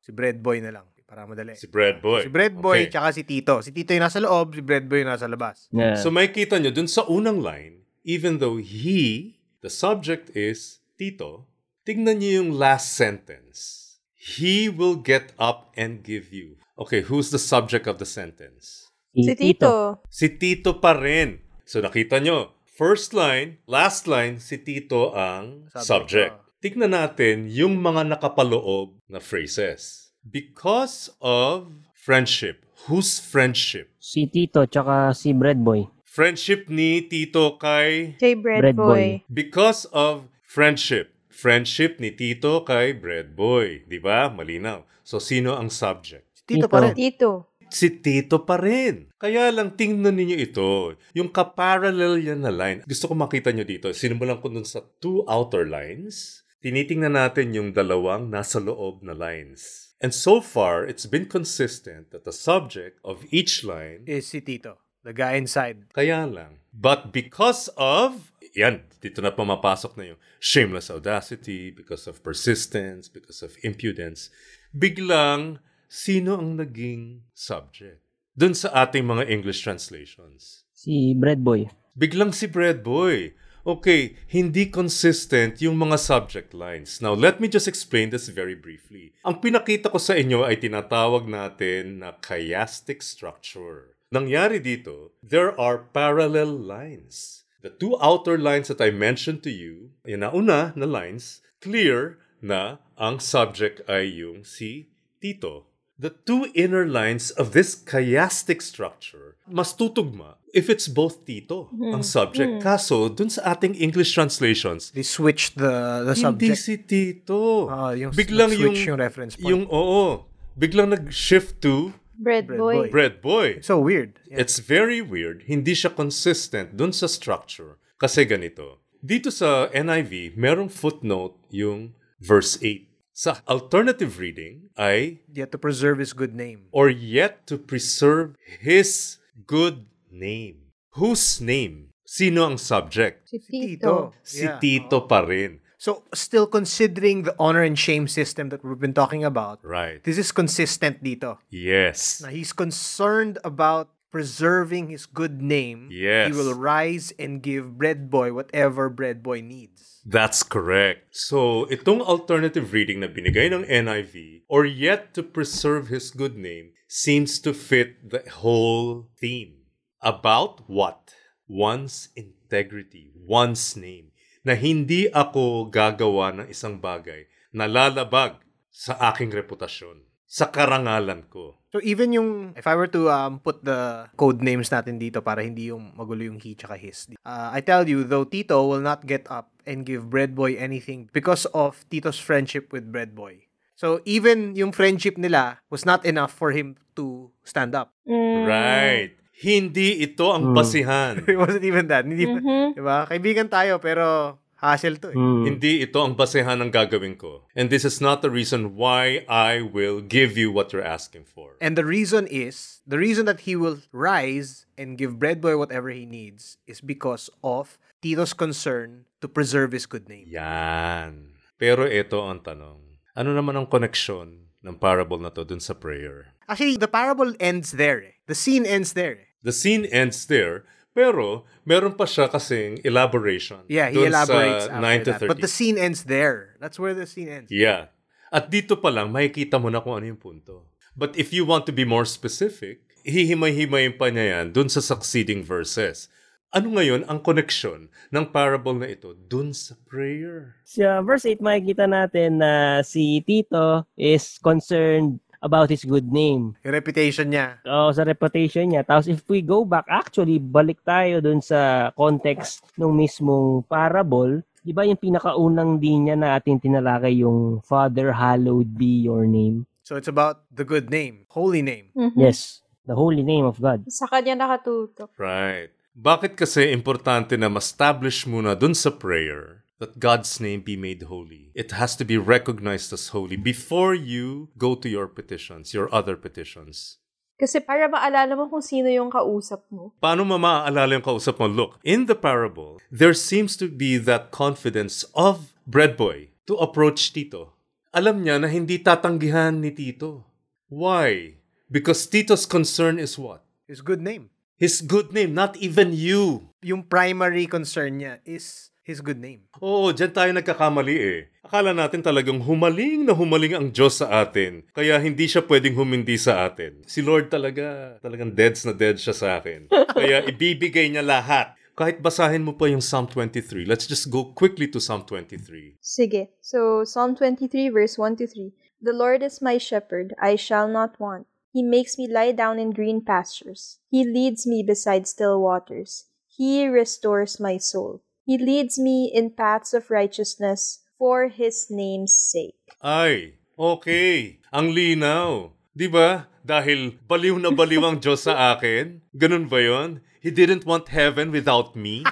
si 0.00 0.08
Bread 0.08 0.40
Boy 0.40 0.64
na 0.64 0.72
lang. 0.72 0.88
Para 1.04 1.28
madali. 1.28 1.52
Si 1.52 1.68
Bread 1.68 2.00
Boy. 2.00 2.24
Si 2.24 2.32
Bread 2.32 2.56
Boy, 2.56 2.88
Okay. 2.88 2.96
tsaka 2.96 3.12
si 3.12 3.28
Tito. 3.28 3.60
Si 3.60 3.68
Tito 3.76 3.92
yung 3.92 4.00
nasa 4.08 4.16
loob, 4.24 4.56
si 4.56 4.64
Bread 4.64 4.88
Boy 4.88 5.04
yung 5.04 5.12
nasa 5.12 5.28
labas. 5.28 5.68
Yeah. 5.68 6.00
So 6.00 6.08
may 6.08 6.32
kita 6.32 6.56
nyo, 6.56 6.72
dun 6.72 6.88
sa 6.88 7.04
unang 7.04 7.44
line, 7.44 7.84
even 8.08 8.40
though 8.40 8.56
he, 8.56 9.36
the 9.60 9.68
subject 9.68 10.32
is 10.32 10.80
Tito, 10.96 11.44
tignan 11.82 12.22
nyo 12.22 12.30
yung 12.42 12.50
last 12.54 12.94
sentence. 12.94 13.78
He 14.14 14.70
will 14.70 14.94
get 14.94 15.34
up 15.38 15.74
and 15.74 16.06
give 16.06 16.30
you. 16.30 16.62
Okay, 16.78 17.02
who's 17.02 17.34
the 17.34 17.42
subject 17.42 17.90
of 17.90 17.98
the 17.98 18.06
sentence? 18.06 18.86
Si 19.12 19.34
Tito. 19.34 20.00
Si 20.08 20.30
Tito 20.38 20.78
pa 20.78 20.94
rin. 20.96 21.42
So 21.66 21.82
nakita 21.82 22.22
nyo, 22.22 22.54
first 22.64 23.12
line, 23.12 23.58
last 23.66 24.06
line, 24.06 24.38
si 24.38 24.56
Tito 24.62 25.12
ang 25.12 25.68
Subject, 25.74 25.86
subject. 25.86 26.32
oh. 26.38 26.40
Tignan 26.62 26.94
natin 26.94 27.50
yung 27.50 27.82
mga 27.82 28.14
nakapaloob 28.14 28.94
na 29.10 29.18
phrases. 29.18 30.14
Because 30.22 31.10
of 31.18 31.74
friendship. 31.98 32.62
Whose 32.86 33.18
friendship? 33.18 33.90
Si 33.98 34.30
Tito, 34.30 34.62
tsaka 34.66 35.10
si 35.14 35.34
Bread 35.34 35.62
Boy. 35.62 35.86
Friendship 36.06 36.70
ni 36.70 37.02
Tito 37.06 37.58
kay 37.58 38.14
Kay 38.22 38.34
Bread, 38.38 38.74
Bread 38.78 39.26
because 39.26 39.86
of 39.90 40.30
friendship. 40.46 41.11
Friendship 41.32 41.96
ni 41.96 42.12
Tito 42.12 42.60
kay 42.62 42.92
Bread 42.92 43.32
Boy, 43.32 43.88
'di 43.88 43.98
ba? 43.98 44.28
Malinaw. 44.28 44.84
So 45.02 45.16
sino 45.18 45.56
ang 45.56 45.72
subject? 45.72 46.28
Si 46.36 46.44
Tito 46.44 46.68
Tito. 46.68 46.70
pa 46.70 46.78
rin. 46.84 46.94
Tito. 46.94 47.30
si 47.72 47.88
Tito 47.88 48.44
pa 48.44 48.60
rin. 48.60 49.08
Kaya 49.16 49.48
lang 49.48 49.72
tingnan 49.72 50.12
ninyo 50.12 50.36
ito, 50.36 50.92
yung 51.16 51.32
kaparallel 51.32 52.20
yan 52.20 52.44
na 52.44 52.52
line. 52.52 52.84
Gusto 52.84 53.08
ko 53.08 53.16
makita 53.16 53.48
nyo 53.48 53.64
dito, 53.64 53.88
sinimulan 53.96 54.38
ko 54.44 54.52
dun 54.52 54.68
sa 54.68 54.84
two 55.00 55.24
outer 55.24 55.64
lines. 55.64 56.44
Tinitingnan 56.62 57.18
natin 57.18 57.56
yung 57.56 57.74
dalawang 57.74 58.30
nasa 58.30 58.62
loob 58.62 59.02
na 59.02 59.16
lines. 59.16 59.90
And 59.98 60.14
so 60.14 60.38
far, 60.42 60.84
it's 60.84 61.06
been 61.06 61.26
consistent 61.26 62.10
that 62.12 62.22
the 62.22 62.34
subject 62.34 62.98
of 63.02 63.22
each 63.30 63.62
line 63.62 64.04
Is 64.06 64.30
si 64.30 64.42
Tito, 64.42 64.78
the 65.02 65.14
guy 65.14 65.38
inside. 65.38 65.90
Kaya 65.94 66.26
lang. 66.28 66.62
But 66.74 67.10
because 67.10 67.70
of, 67.78 68.31
yan, 68.52 68.84
dito 69.00 69.24
na 69.24 69.32
pumapasok 69.32 69.96
na 69.96 70.14
yung 70.14 70.20
shameless 70.40 70.92
audacity, 70.92 71.72
because 71.72 72.04
of 72.04 72.20
persistence, 72.20 73.08
because 73.08 73.40
of 73.40 73.56
impudence, 73.64 74.28
biglang, 74.76 75.60
sino 75.88 76.40
ang 76.40 76.60
naging 76.60 77.24
subject? 77.32 78.00
Doon 78.32 78.56
sa 78.56 78.72
ating 78.88 79.04
mga 79.04 79.28
English 79.28 79.60
translations. 79.60 80.64
Si 80.72 81.12
Bread 81.12 81.44
Boy. 81.44 81.68
Biglang 81.92 82.32
si 82.32 82.48
Bread 82.48 82.80
Boy. 82.80 83.36
Okay, 83.62 84.18
hindi 84.26 84.66
consistent 84.66 85.62
yung 85.62 85.78
mga 85.78 85.94
subject 85.94 86.50
lines. 86.50 86.98
Now, 86.98 87.14
let 87.14 87.38
me 87.38 87.46
just 87.46 87.70
explain 87.70 88.10
this 88.10 88.26
very 88.26 88.58
briefly. 88.58 89.14
Ang 89.22 89.38
pinakita 89.38 89.86
ko 89.86 90.02
sa 90.02 90.18
inyo 90.18 90.42
ay 90.42 90.58
tinatawag 90.58 91.30
natin 91.30 92.02
na 92.02 92.18
chiastic 92.18 93.06
structure. 93.06 93.94
Nangyari 94.10 94.58
dito, 94.58 95.14
there 95.22 95.54
are 95.54 95.86
parallel 95.94 96.50
lines. 96.58 97.41
The 97.62 97.70
two 97.70 97.94
outer 98.02 98.36
lines 98.38 98.66
that 98.68 98.82
I 98.82 98.90
mentioned 98.90 99.42
to 99.46 99.50
you, 99.50 99.94
yung 100.02 100.26
nauna 100.26 100.74
na 100.74 100.86
lines, 100.86 101.40
clear 101.62 102.18
na 102.42 102.82
ang 102.98 103.22
subject 103.22 103.86
ay 103.86 104.10
yung 104.18 104.42
si 104.42 104.90
Tito. 105.22 105.70
The 105.94 106.10
two 106.10 106.50
inner 106.58 106.82
lines 106.82 107.30
of 107.30 107.54
this 107.54 107.78
chiastic 107.78 108.58
structure 108.58 109.32
mas 109.46 109.76
tutugma 109.76 110.40
if 110.50 110.68
it's 110.68 110.88
both 110.88 111.24
Tito 111.24 111.70
ang 111.94 112.02
subject. 112.02 112.58
Kaso, 112.62 113.08
dun 113.08 113.30
sa 113.30 113.54
ating 113.54 113.74
English 113.78 114.12
translations, 114.12 114.90
They 114.90 115.06
switched 115.06 115.56
the 115.56 116.02
the 116.02 116.14
hindi 116.18 116.52
subject. 116.52 116.58
si 116.58 116.74
Tito. 116.82 117.68
Ah, 117.70 117.92
yung 117.94 118.10
biglang 118.12 118.50
yung, 118.52 118.74
switch 118.74 118.82
yung 118.88 118.98
reference 118.98 119.34
point. 119.36 119.48
yung, 119.48 119.62
oo, 119.70 120.26
biglang 120.58 120.92
nag-shift 120.92 121.62
to 121.62 121.94
Bread, 122.18 122.46
Bread 122.46 122.58
boy. 122.58 122.74
boy. 122.74 122.88
Bread 122.90 123.14
Boy. 123.22 123.48
so 123.62 123.80
weird. 123.80 124.20
Yeah. 124.28 124.40
It's 124.40 124.58
very 124.58 125.00
weird. 125.00 125.44
Hindi 125.46 125.72
siya 125.72 125.94
consistent 125.94 126.76
dun 126.76 126.92
sa 126.92 127.06
structure. 127.08 127.78
Kasi 127.98 128.24
ganito. 128.26 128.82
Dito 129.02 129.32
sa 129.32 129.66
NIV, 129.72 130.36
merong 130.38 130.70
footnote 130.70 131.34
yung 131.50 131.94
verse 132.22 132.58
8. 132.62 132.86
Sa 133.12 133.42
alternative 133.44 134.16
reading 134.18 134.72
ay, 134.74 135.20
have 135.36 135.52
to 135.52 135.60
preserve 135.60 135.98
his 136.00 136.12
good 136.16 136.32
name. 136.34 136.68
or 136.72 136.88
yet 136.88 137.44
to 137.46 137.58
preserve 137.60 138.34
his 138.60 139.18
good 139.44 139.84
name. 140.10 140.72
Whose 140.96 141.40
name? 141.40 141.92
Sino 142.04 142.44
ang 142.44 142.60
subject? 142.60 143.24
Si 143.28 143.40
Tito. 143.40 143.72
Tito. 143.72 143.94
Si 144.20 144.44
Yeah. 144.44 144.60
Tito 144.60 145.08
pa 145.08 145.24
rin. 145.24 145.61
So, 145.82 146.06
still 146.14 146.46
considering 146.46 147.26
the 147.26 147.34
honor 147.42 147.66
and 147.66 147.74
shame 147.74 148.06
system 148.06 148.54
that 148.54 148.62
we've 148.62 148.78
been 148.78 148.94
talking 148.94 149.26
about, 149.26 149.58
Right. 149.66 149.98
this 150.06 150.14
is 150.14 150.30
consistent 150.30 151.02
dito. 151.02 151.42
Yes. 151.50 152.22
Na 152.22 152.30
he's 152.30 152.54
concerned 152.54 153.42
about 153.42 153.90
preserving 154.14 154.94
his 154.94 155.10
good 155.10 155.42
name. 155.42 155.90
Yes. 155.90 156.30
He 156.30 156.38
will 156.38 156.54
rise 156.54 157.10
and 157.18 157.42
give 157.42 157.82
Bread 157.82 158.14
Boy 158.14 158.30
whatever 158.30 158.86
Bread 158.86 159.26
Boy 159.26 159.42
needs. 159.42 159.98
That's 160.06 160.46
correct. 160.46 161.18
So, 161.18 161.66
itong 161.66 161.98
alternative 161.98 162.70
reading 162.70 163.02
na 163.02 163.10
binigay 163.10 163.50
ng 163.50 163.66
NIV, 163.66 164.46
or 164.46 164.62
yet 164.62 165.10
to 165.18 165.26
preserve 165.26 165.90
his 165.90 166.14
good 166.14 166.38
name, 166.38 166.78
seems 166.86 167.42
to 167.42 167.50
fit 167.50 167.98
the 168.06 168.22
whole 168.38 169.10
theme. 169.18 169.66
About 169.98 170.62
what? 170.70 171.18
One's 171.50 172.14
integrity, 172.14 173.10
one's 173.18 173.74
name. 173.74 174.11
Na 174.42 174.58
hindi 174.58 175.06
ako 175.06 175.70
gagawa 175.70 176.34
ng 176.34 176.46
isang 176.50 176.82
bagay 176.82 177.30
na 177.54 177.70
lalabag 177.70 178.42
sa 178.72 178.96
aking 179.12 179.30
reputasyon, 179.30 180.02
sa 180.24 180.48
karangalan 180.48 181.28
ko. 181.28 181.60
So 181.68 181.80
even 181.84 182.12
yung, 182.12 182.56
if 182.56 182.64
I 182.64 182.74
were 182.76 182.88
to 182.88 183.12
um, 183.12 183.40
put 183.40 183.64
the 183.64 184.08
code 184.16 184.40
names 184.40 184.72
natin 184.72 184.96
dito 184.96 185.20
para 185.20 185.44
hindi 185.44 185.68
yung 185.68 185.92
magulo 185.96 186.24
yung 186.24 186.40
he 186.40 186.56
tsaka 186.56 186.76
his. 186.76 187.08
Uh, 187.24 187.52
I 187.52 187.60
tell 187.60 187.84
you, 187.84 188.04
though 188.04 188.24
Tito 188.24 188.60
will 188.64 188.80
not 188.80 189.04
get 189.04 189.28
up 189.28 189.52
and 189.68 189.84
give 189.86 190.08
Bread 190.08 190.34
Boy 190.34 190.56
anything 190.56 191.08
because 191.12 191.44
of 191.52 191.84
Tito's 191.88 192.18
friendship 192.18 192.72
with 192.72 192.90
Bread 192.90 193.14
Boy. 193.16 193.46
So 193.76 194.00
even 194.04 194.56
yung 194.56 194.72
friendship 194.72 195.16
nila 195.16 195.60
was 195.68 195.84
not 195.84 196.04
enough 196.04 196.32
for 196.32 196.52
him 196.52 196.76
to 196.96 197.32
stand 197.44 197.76
up. 197.76 197.92
Mm. 198.08 198.48
Right. 198.48 199.12
Hindi 199.42 199.98
ito 200.00 200.30
ang 200.30 200.54
basihan. 200.54 201.18
It 201.26 201.34
wasn't 201.34 201.66
even 201.66 201.90
that. 201.90 202.06
Hindi, 202.06 202.30
Mhm. 202.30 202.78
diba? 202.78 203.10
Kaibigan 203.10 203.50
tayo 203.50 203.82
pero 203.82 204.38
hassle 204.56 204.94
to 205.02 205.10
eh. 205.10 205.18
Mm. 205.18 205.42
Hindi 205.44 205.82
ito 205.82 205.98
ang 205.98 206.14
basehan 206.14 206.62
ng 206.62 206.70
gagawin 206.70 207.18
ko. 207.18 207.42
And 207.58 207.66
this 207.66 207.82
is 207.82 207.98
not 207.98 208.22
the 208.22 208.30
reason 208.30 208.78
why 208.78 209.26
I 209.26 209.58
will 209.58 209.98
give 209.98 210.38
you 210.38 210.54
what 210.54 210.70
you're 210.70 210.86
asking 210.86 211.26
for. 211.26 211.58
And 211.58 211.74
the 211.74 211.82
reason 211.82 212.30
is, 212.30 212.78
the 212.86 212.94
reason 212.94 213.26
that 213.26 213.42
he 213.42 213.58
will 213.58 213.82
rise 213.90 214.70
and 214.78 214.94
give 214.94 215.18
Bread 215.18 215.42
Boy 215.42 215.58
whatever 215.58 215.90
he 215.90 216.06
needs 216.06 216.62
is 216.70 216.78
because 216.78 217.26
of 217.42 217.74
Tito's 217.98 218.38
concern 218.38 219.10
to 219.18 219.26
preserve 219.26 219.74
his 219.74 219.90
good 219.90 220.06
name. 220.06 220.30
Yan. 220.30 221.34
Pero 221.58 221.82
ito 221.82 222.22
ang 222.22 222.46
tanong. 222.46 222.78
Ano 223.18 223.30
naman 223.34 223.58
ang 223.58 223.66
koneksyon 223.66 224.46
ng 224.62 224.76
parable 224.78 225.18
na 225.18 225.34
to 225.34 225.42
dun 225.42 225.58
sa 225.58 225.74
prayer? 225.74 226.30
Actually, 226.46 226.78
the 226.78 226.86
parable 226.86 227.34
ends 227.42 227.74
there. 227.74 227.98
Eh. 227.98 228.14
The 228.30 228.38
scene 228.38 228.62
ends 228.62 228.94
there. 228.94 229.18
eh. 229.18 229.26
The 229.42 229.50
scene 229.50 229.84
ends 229.90 230.26
there, 230.30 230.62
pero 230.94 231.44
meron 231.66 231.98
pa 231.98 232.06
siya 232.06 232.30
kasing 232.30 232.80
elaboration. 232.86 233.66
Yeah, 233.66 233.90
he 233.90 234.06
elaborates 234.06 234.70
sa 234.70 234.78
after 234.78 234.86
9 234.86 235.06
to 235.06 235.10
that. 235.10 235.20
13. 235.26 235.32
But 235.34 235.42
the 235.42 235.50
scene 235.50 235.76
ends 235.78 236.06
there. 236.06 236.54
That's 236.62 236.78
where 236.78 236.94
the 236.94 237.10
scene 237.10 237.28
ends. 237.28 237.50
Yeah. 237.50 237.90
At 238.32 238.48
dito 238.48 238.78
pa 238.80 238.88
lang, 238.88 239.10
makikita 239.10 239.60
mo 239.60 239.68
na 239.68 239.82
kung 239.82 240.00
ano 240.00 240.08
yung 240.08 240.22
punto. 240.22 240.70
But 240.96 241.16
if 241.16 241.32
you 241.32 241.44
want 241.44 241.66
to 241.68 241.74
be 241.74 241.84
more 241.84 242.04
specific, 242.04 242.84
hihimay-himayin 243.02 243.98
pa 243.98 244.12
niya 244.12 244.40
yan 244.40 244.46
dun 244.54 244.68
sa 244.70 244.78
succeeding 244.78 245.42
verses. 245.42 246.06
Ano 246.52 246.76
ngayon 246.76 247.08
ang 247.08 247.24
koneksyon 247.24 247.88
ng 248.12 248.24
parable 248.28 248.76
na 248.76 248.92
ito 248.92 249.16
dun 249.16 249.56
sa 249.56 249.72
prayer? 249.88 250.60
Sa 250.68 251.00
verse 251.00 251.24
8, 251.24 251.40
makikita 251.40 251.88
natin 251.88 252.44
na 252.44 252.84
si 252.84 253.24
Tito 253.24 253.88
is 253.96 254.36
concerned 254.44 255.16
about 255.42 255.68
his 255.68 255.82
good 255.82 256.08
name. 256.08 256.54
Yung 256.62 256.74
reputation 256.78 257.28
niya. 257.34 257.58
O 257.66 257.90
sa 257.90 258.06
reputation 258.06 258.70
niya. 258.70 258.86
Tapos 258.86 259.10
if 259.10 259.26
we 259.26 259.42
go 259.42 259.66
back, 259.66 259.84
actually, 259.90 260.38
balik 260.38 260.78
tayo 260.86 261.18
dun 261.18 261.42
sa 261.42 261.90
context 261.98 262.62
ng 262.78 262.94
mismong 262.94 263.66
parable. 263.66 264.40
Di 264.62 264.70
ba 264.70 264.86
yung 264.86 264.96
pinakaunang 264.96 265.82
linya 265.82 266.14
na 266.14 266.38
ating 266.38 266.62
tinalakay 266.62 267.26
yung 267.26 267.58
Father, 267.66 268.14
hallowed 268.14 268.78
be 268.78 269.02
your 269.02 269.26
name. 269.26 269.66
So 269.82 269.98
it's 269.98 270.06
about 270.06 270.46
the 270.54 270.62
good 270.62 270.88
name, 270.88 271.26
holy 271.34 271.60
name. 271.60 271.90
Mhm. 271.98 272.14
Yes, 272.14 272.62
the 272.86 272.94
holy 272.94 273.26
name 273.26 273.42
of 273.42 273.58
God. 273.58 273.82
Sa 273.90 274.06
kanya 274.06 274.38
nakatutok. 274.38 275.10
Right. 275.18 275.74
Bakit 275.92 276.38
kasi 276.38 276.70
importante 276.72 277.36
na 277.36 277.52
ma-establish 277.52 278.24
muna 278.24 278.56
dun 278.56 278.72
sa 278.72 278.88
prayer 278.94 279.61
that 279.82 279.98
God's 279.98 280.38
name 280.38 280.62
be 280.62 280.78
made 280.78 281.10
holy? 281.10 281.50
It 281.58 281.74
has 281.74 281.98
to 281.98 282.06
be 282.06 282.14
recognized 282.14 282.94
as 282.94 283.10
holy 283.10 283.34
before 283.34 283.98
you 283.98 284.54
go 284.54 284.78
to 284.78 284.86
your 284.86 285.10
petitions, 285.10 285.74
your 285.74 285.90
other 285.90 286.14
petitions. 286.14 287.02
Kasi 287.34 287.58
para 287.58 287.90
maalala 287.90 288.38
mo 288.38 288.46
kung 288.46 288.62
sino 288.62 288.86
yung 288.86 289.10
kausap 289.10 289.66
mo. 289.74 289.90
Paano 289.98 290.22
mo 290.22 290.38
maaalala 290.38 290.94
yung 290.94 291.02
kausap 291.02 291.42
mo? 291.42 291.50
Look, 291.50 291.82
in 291.82 292.06
the 292.06 292.14
parable, 292.14 292.78
there 292.94 293.10
seems 293.10 293.58
to 293.58 293.66
be 293.66 293.98
that 293.98 294.30
confidence 294.30 295.02
of 295.18 295.50
Bread 295.66 295.98
Boy 295.98 296.30
to 296.46 296.54
approach 296.62 297.10
Tito. 297.10 297.58
Alam 297.90 298.22
niya 298.22 298.38
na 298.38 298.46
hindi 298.46 298.78
tatanggihan 298.78 299.58
ni 299.58 299.74
Tito. 299.74 300.22
Why? 300.70 301.42
Because 301.66 302.06
Tito's 302.06 302.46
concern 302.46 303.02
is 303.02 303.18
what? 303.18 303.42
His 303.66 303.82
good 303.82 303.98
name. 303.98 304.30
His 304.62 304.78
good 304.78 305.10
name, 305.10 305.34
not 305.34 305.58
even 305.58 305.90
you. 305.90 306.54
Yung 306.62 306.86
primary 306.86 307.50
concern 307.50 307.98
niya 307.98 308.22
is 308.22 308.71
his 308.82 309.00
good 309.00 309.18
name. 309.18 309.46
Oo, 309.62 309.94
dyan 309.94 310.10
tayo 310.10 310.30
nagkakamali 310.34 310.96
eh. 310.98 311.20
Akala 311.46 311.70
natin 311.70 312.02
talagang 312.02 312.42
humaling 312.42 313.06
na 313.06 313.14
humaling 313.14 313.54
ang 313.54 313.68
Diyos 313.70 314.02
sa 314.02 314.22
atin. 314.22 314.66
Kaya 314.74 314.98
hindi 314.98 315.30
siya 315.30 315.46
pwedeng 315.46 315.78
humindi 315.78 316.18
sa 316.18 316.46
atin. 316.46 316.82
Si 316.86 317.00
Lord 317.00 317.30
talaga, 317.30 317.96
talagang 318.02 318.34
deads 318.34 318.66
na 318.66 318.74
dead 318.74 318.98
siya 318.98 319.14
sa 319.14 319.28
akin. 319.38 319.70
Kaya 319.96 320.26
ibibigay 320.26 320.90
niya 320.90 321.06
lahat. 321.06 321.54
Kahit 321.72 322.04
basahin 322.04 322.44
mo 322.44 322.52
pa 322.52 322.68
yung 322.68 322.84
Psalm 322.84 323.08
23. 323.08 323.64
Let's 323.64 323.88
just 323.88 324.12
go 324.12 324.34
quickly 324.36 324.68
to 324.68 324.76
Psalm 324.76 325.08
23. 325.08 325.80
Sige. 325.80 326.28
So, 326.44 326.84
Psalm 326.84 327.16
23 327.16 327.72
verse 327.72 327.96
1 327.96 328.20
to 328.20 328.26
3. 328.28 328.52
The 328.82 328.92
Lord 328.92 329.22
is 329.22 329.40
my 329.40 329.56
shepherd, 329.62 330.12
I 330.18 330.34
shall 330.34 330.66
not 330.66 330.98
want. 330.98 331.30
He 331.54 331.62
makes 331.62 331.96
me 331.96 332.08
lie 332.10 332.32
down 332.32 332.58
in 332.58 332.74
green 332.74 333.04
pastures. 333.04 333.78
He 333.88 334.04
leads 334.04 334.44
me 334.44 334.64
beside 334.64 335.06
still 335.06 335.40
waters. 335.40 336.10
He 336.26 336.66
restores 336.66 337.38
my 337.38 337.58
soul. 337.58 338.02
He 338.22 338.38
leads 338.38 338.78
me 338.78 339.10
in 339.10 339.34
paths 339.34 339.74
of 339.74 339.90
righteousness 339.90 340.86
for 340.98 341.28
his 341.28 341.66
name's 341.70 342.14
sake. 342.14 342.58
Ay, 342.78 343.38
okay. 343.58 344.38
Ang 344.54 344.70
linaw. 344.70 345.54
Di 345.72 345.88
ba? 345.88 346.32
dahil 346.42 346.98
baliw 347.06 347.38
na 347.38 347.54
baliw 347.54 347.82
ang 347.86 347.96
Diyos 348.02 348.26
sa 348.26 348.54
akin? 348.54 349.00
Ganun 349.14 349.46
ba 349.46 349.62
yon? 349.62 350.02
He 350.18 350.30
didn't 350.30 350.66
want 350.66 350.90
heaven 350.90 351.30
without 351.30 351.74
me? 351.74 352.02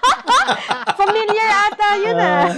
Familiar 1.00 1.48
ata 1.48 1.88
yun 2.00 2.16
ah. 2.16 2.48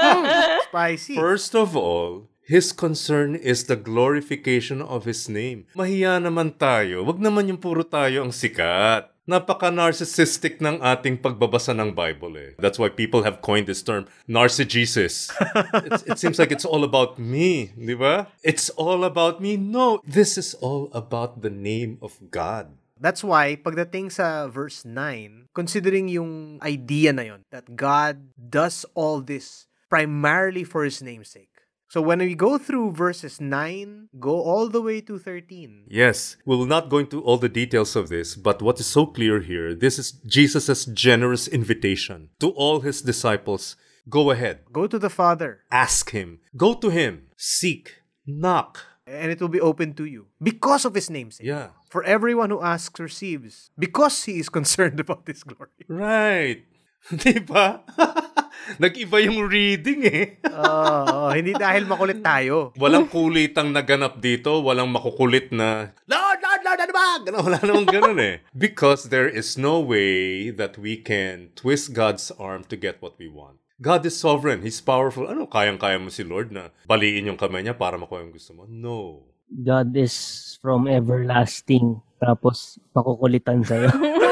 Spicy. 0.70 1.14
First 1.14 1.54
of 1.54 1.74
all, 1.78 2.30
His 2.42 2.74
concern 2.74 3.38
is 3.38 3.70
the 3.70 3.78
glorification 3.78 4.82
of 4.82 5.06
His 5.06 5.30
name. 5.30 5.70
Mahiya 5.78 6.18
naman 6.18 6.58
tayo. 6.58 7.06
Wag 7.06 7.22
naman 7.22 7.46
yung 7.46 7.62
puro 7.62 7.86
tayo 7.86 8.26
ang 8.26 8.34
sikat. 8.34 9.11
Napaka-narcissistic 9.22 10.58
ng 10.58 10.82
ating 10.82 11.22
pagbabasa 11.22 11.70
ng 11.70 11.94
Bible 11.94 12.34
eh. 12.34 12.50
That's 12.58 12.74
why 12.74 12.90
people 12.90 13.22
have 13.22 13.38
coined 13.38 13.70
this 13.70 13.78
term, 13.78 14.10
narcigesis. 14.26 15.30
It's- 15.86 16.02
it 16.10 16.18
seems 16.18 16.42
like 16.42 16.50
it's 16.50 16.66
all 16.66 16.82
about 16.82 17.22
me, 17.22 17.70
di 17.78 17.94
ba? 17.94 18.26
It's 18.42 18.66
all 18.74 19.06
about 19.06 19.38
me. 19.38 19.54
No, 19.54 20.02
this 20.02 20.34
is 20.34 20.58
all 20.58 20.90
about 20.90 21.46
the 21.46 21.54
name 21.54 22.02
of 22.02 22.18
God. 22.34 22.74
That's 22.98 23.22
why, 23.22 23.58
pagdating 23.58 24.10
sa 24.10 24.46
verse 24.50 24.82
9, 24.86 25.50
considering 25.54 26.06
yung 26.10 26.58
idea 26.62 27.10
na 27.14 27.22
yon 27.22 27.42
that 27.50 27.78
God 27.78 28.30
does 28.34 28.82
all 28.94 29.22
this 29.22 29.66
primarily 29.90 30.62
for 30.62 30.82
His 30.82 31.02
name's 31.02 31.30
sake. 31.30 31.50
So 31.92 32.00
when 32.00 32.20
we 32.20 32.34
go 32.34 32.56
through 32.56 32.92
verses 32.92 33.38
9, 33.38 34.08
go 34.18 34.40
all 34.40 34.70
the 34.70 34.80
way 34.80 35.02
to 35.02 35.18
13. 35.18 35.84
Yes, 35.88 36.38
we 36.46 36.56
will 36.56 36.64
not 36.64 36.88
go 36.88 36.96
into 36.96 37.20
all 37.20 37.36
the 37.36 37.50
details 37.50 37.94
of 37.96 38.08
this, 38.08 38.34
but 38.34 38.62
what 38.62 38.80
is 38.80 38.86
so 38.86 39.04
clear 39.04 39.40
here, 39.40 39.74
this 39.74 39.98
is 39.98 40.12
Jesus' 40.24 40.86
generous 40.86 41.46
invitation 41.46 42.30
to 42.40 42.48
all 42.52 42.80
his 42.80 43.02
disciples. 43.02 43.76
Go 44.08 44.30
ahead, 44.30 44.60
Go 44.72 44.86
to 44.86 44.98
the 44.98 45.10
Father, 45.10 45.60
ask 45.70 46.12
him, 46.12 46.40
go 46.56 46.72
to 46.72 46.88
him, 46.88 47.28
seek, 47.36 47.96
knock. 48.26 48.80
and 49.06 49.30
it 49.30 49.38
will 49.38 49.52
be 49.52 49.60
open 49.60 49.92
to 49.92 50.06
you 50.06 50.28
because 50.42 50.86
of 50.86 50.94
His 50.94 51.10
name's 51.10 51.36
sake. 51.36 51.46
Yeah. 51.46 51.76
For 51.90 52.02
everyone 52.04 52.48
who 52.48 52.62
asks 52.62 52.98
receives, 53.00 53.68
because 53.78 54.24
He 54.24 54.40
is 54.40 54.48
concerned 54.58 54.98
about 54.98 55.26
His 55.26 55.44
glory. 55.44 55.84
Right. 55.88 56.64
Nag-iba 58.78 59.18
yung 59.24 59.46
reading 59.46 60.00
eh. 60.06 60.24
Oo, 60.46 61.32
hindi 61.34 61.52
dahil 61.56 61.84
makulit 61.86 62.22
tayo. 62.22 62.70
Walang 62.78 63.10
kulitang 63.10 63.74
naganap 63.74 64.22
dito, 64.22 64.62
walang 64.62 64.90
makukulit 64.90 65.50
na, 65.50 65.92
Lord, 66.06 66.38
Lord, 66.40 66.62
Lord, 66.62 66.80
ano 66.82 66.92
ba? 66.92 67.06
Ganun, 67.22 67.42
wala 67.46 67.58
namang 67.62 67.88
ganun 67.90 68.18
eh. 68.22 68.34
Because 68.54 69.10
there 69.10 69.28
is 69.28 69.58
no 69.58 69.82
way 69.82 70.50
that 70.54 70.78
we 70.78 70.98
can 70.98 71.50
twist 71.58 71.92
God's 71.92 72.30
arm 72.38 72.64
to 72.70 72.76
get 72.78 73.02
what 73.02 73.18
we 73.18 73.26
want. 73.26 73.58
God 73.82 74.06
is 74.06 74.14
sovereign. 74.14 74.62
He's 74.62 74.78
powerful. 74.78 75.26
Ano, 75.26 75.50
kayang-kaya 75.50 75.98
mo 75.98 76.06
si 76.06 76.22
Lord 76.22 76.54
na 76.54 76.70
baliin 76.86 77.26
yung 77.26 77.40
kamay 77.40 77.66
niya 77.66 77.74
para 77.74 77.98
makuha 77.98 78.22
yung 78.22 78.30
gusto 78.30 78.54
mo? 78.54 78.62
No. 78.70 79.26
God 79.50 79.92
is 79.98 80.14
from 80.62 80.86
everlasting. 80.86 81.98
Tapos, 82.22 82.78
pakukulitan 82.94 83.66
sa'yo. 83.66 83.90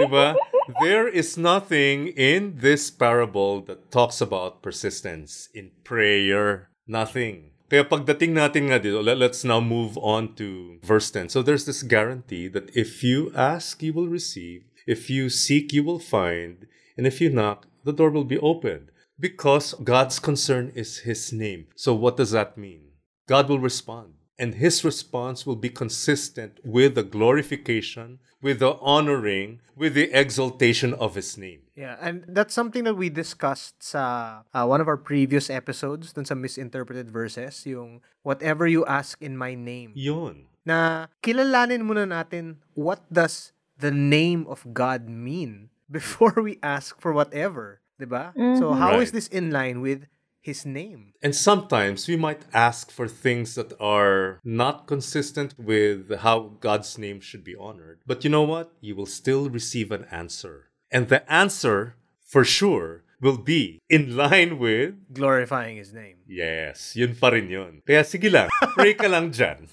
Diba? 0.00 0.34
There 0.80 1.08
is 1.08 1.36
nothing 1.36 2.08
in 2.16 2.56
this 2.64 2.90
parable 2.90 3.60
that 3.68 3.90
talks 3.90 4.20
about 4.20 4.62
persistence 4.62 5.48
in 5.52 5.72
prayer. 5.84 6.70
Nothing. 6.86 7.52
Kaya 7.70 7.84
pagdating 7.86 8.34
natin 8.34 8.66
nga 8.72 8.82
dito, 8.82 8.98
let, 8.98 9.18
let's 9.20 9.44
now 9.44 9.60
move 9.60 9.94
on 10.02 10.34
to 10.34 10.80
verse 10.82 11.10
10. 11.12 11.28
So 11.28 11.38
there's 11.38 11.66
this 11.66 11.86
guarantee 11.86 12.48
that 12.48 12.74
if 12.74 13.04
you 13.04 13.30
ask, 13.36 13.78
you 13.82 13.92
will 13.92 14.08
receive. 14.08 14.66
If 14.90 15.06
you 15.06 15.30
seek, 15.30 15.72
you 15.72 15.84
will 15.84 16.02
find. 16.02 16.66
And 16.98 17.06
if 17.06 17.20
you 17.20 17.30
knock, 17.30 17.70
the 17.84 17.94
door 17.94 18.10
will 18.10 18.26
be 18.26 18.42
opened. 18.42 18.90
Because 19.20 19.78
God's 19.84 20.18
concern 20.18 20.72
is 20.74 21.06
His 21.06 21.30
name. 21.30 21.70
So 21.76 21.94
what 21.94 22.16
does 22.16 22.32
that 22.32 22.58
mean? 22.58 22.90
God 23.28 23.48
will 23.48 23.60
respond. 23.60 24.18
And 24.40 24.56
His 24.56 24.80
response 24.80 25.44
will 25.44 25.60
be 25.60 25.68
consistent 25.68 26.64
with 26.64 26.96
the 26.96 27.04
glorification, 27.04 28.24
with 28.40 28.56
the 28.58 28.80
honoring, 28.80 29.60
with 29.76 29.92
the 29.92 30.08
exaltation 30.16 30.96
of 30.96 31.12
His 31.14 31.36
name. 31.36 31.60
Yeah, 31.76 32.00
and 32.00 32.24
that's 32.24 32.56
something 32.56 32.84
that 32.88 32.96
we 32.96 33.12
discussed 33.12 33.84
sa 33.84 34.40
uh, 34.56 34.64
one 34.64 34.80
of 34.80 34.88
our 34.88 34.96
previous 34.96 35.52
episodes 35.52 36.16
dun 36.16 36.24
sa 36.24 36.32
misinterpreted 36.32 37.12
verses, 37.12 37.68
yung 37.68 38.00
whatever 38.24 38.64
you 38.64 38.88
ask 38.88 39.20
in 39.20 39.36
my 39.36 39.52
name. 39.52 39.92
Yun. 39.92 40.48
Na 40.64 41.08
kilalanin 41.20 41.84
muna 41.84 42.08
natin 42.08 42.64
what 42.72 43.04
does 43.12 43.52
the 43.76 43.92
name 43.92 44.48
of 44.48 44.64
God 44.72 45.08
mean 45.08 45.68
before 45.88 46.36
we 46.40 46.56
ask 46.64 46.96
for 47.00 47.12
whatever, 47.12 47.80
'di 48.00 48.08
ba? 48.08 48.32
So 48.60 48.72
how 48.72 49.00
is 49.00 49.12
Right. 49.12 49.20
this 49.20 49.28
in 49.28 49.52
line 49.52 49.80
with 49.84 50.04
his 50.40 50.64
name? 50.64 51.12
And 51.22 51.34
sometimes 51.34 52.08
we 52.08 52.16
might 52.16 52.42
ask 52.52 52.90
for 52.90 53.08
things 53.08 53.54
that 53.54 53.72
are 53.80 54.40
not 54.44 54.86
consistent 54.86 55.54
with 55.58 56.10
how 56.20 56.56
God's 56.60 56.98
name 56.98 57.20
should 57.20 57.44
be 57.44 57.56
honored. 57.56 58.00
But 58.06 58.24
you 58.24 58.30
know 58.30 58.44
what? 58.44 58.72
You 58.80 58.96
will 58.96 59.06
still 59.06 59.48
receive 59.48 59.92
an 59.92 60.06
answer. 60.10 60.70
And 60.90 61.08
the 61.08 61.22
answer, 61.30 61.96
for 62.24 62.44
sure, 62.44 63.04
will 63.20 63.38
be 63.38 63.78
in 63.88 64.16
line 64.16 64.58
with 64.58 64.96
Glorifying 65.12 65.76
his 65.76 65.92
name. 65.92 66.24
Yes, 66.26 66.96
yun 66.96 67.14
pa 67.14 67.30
rin 67.30 67.52
yun. 67.52 67.84
Kaya 67.84 68.02
sige 68.02 68.32
lang, 68.32 68.48
pray 68.74 68.96
ka 68.96 69.06
lang 69.06 69.28
dyan. 69.28 69.68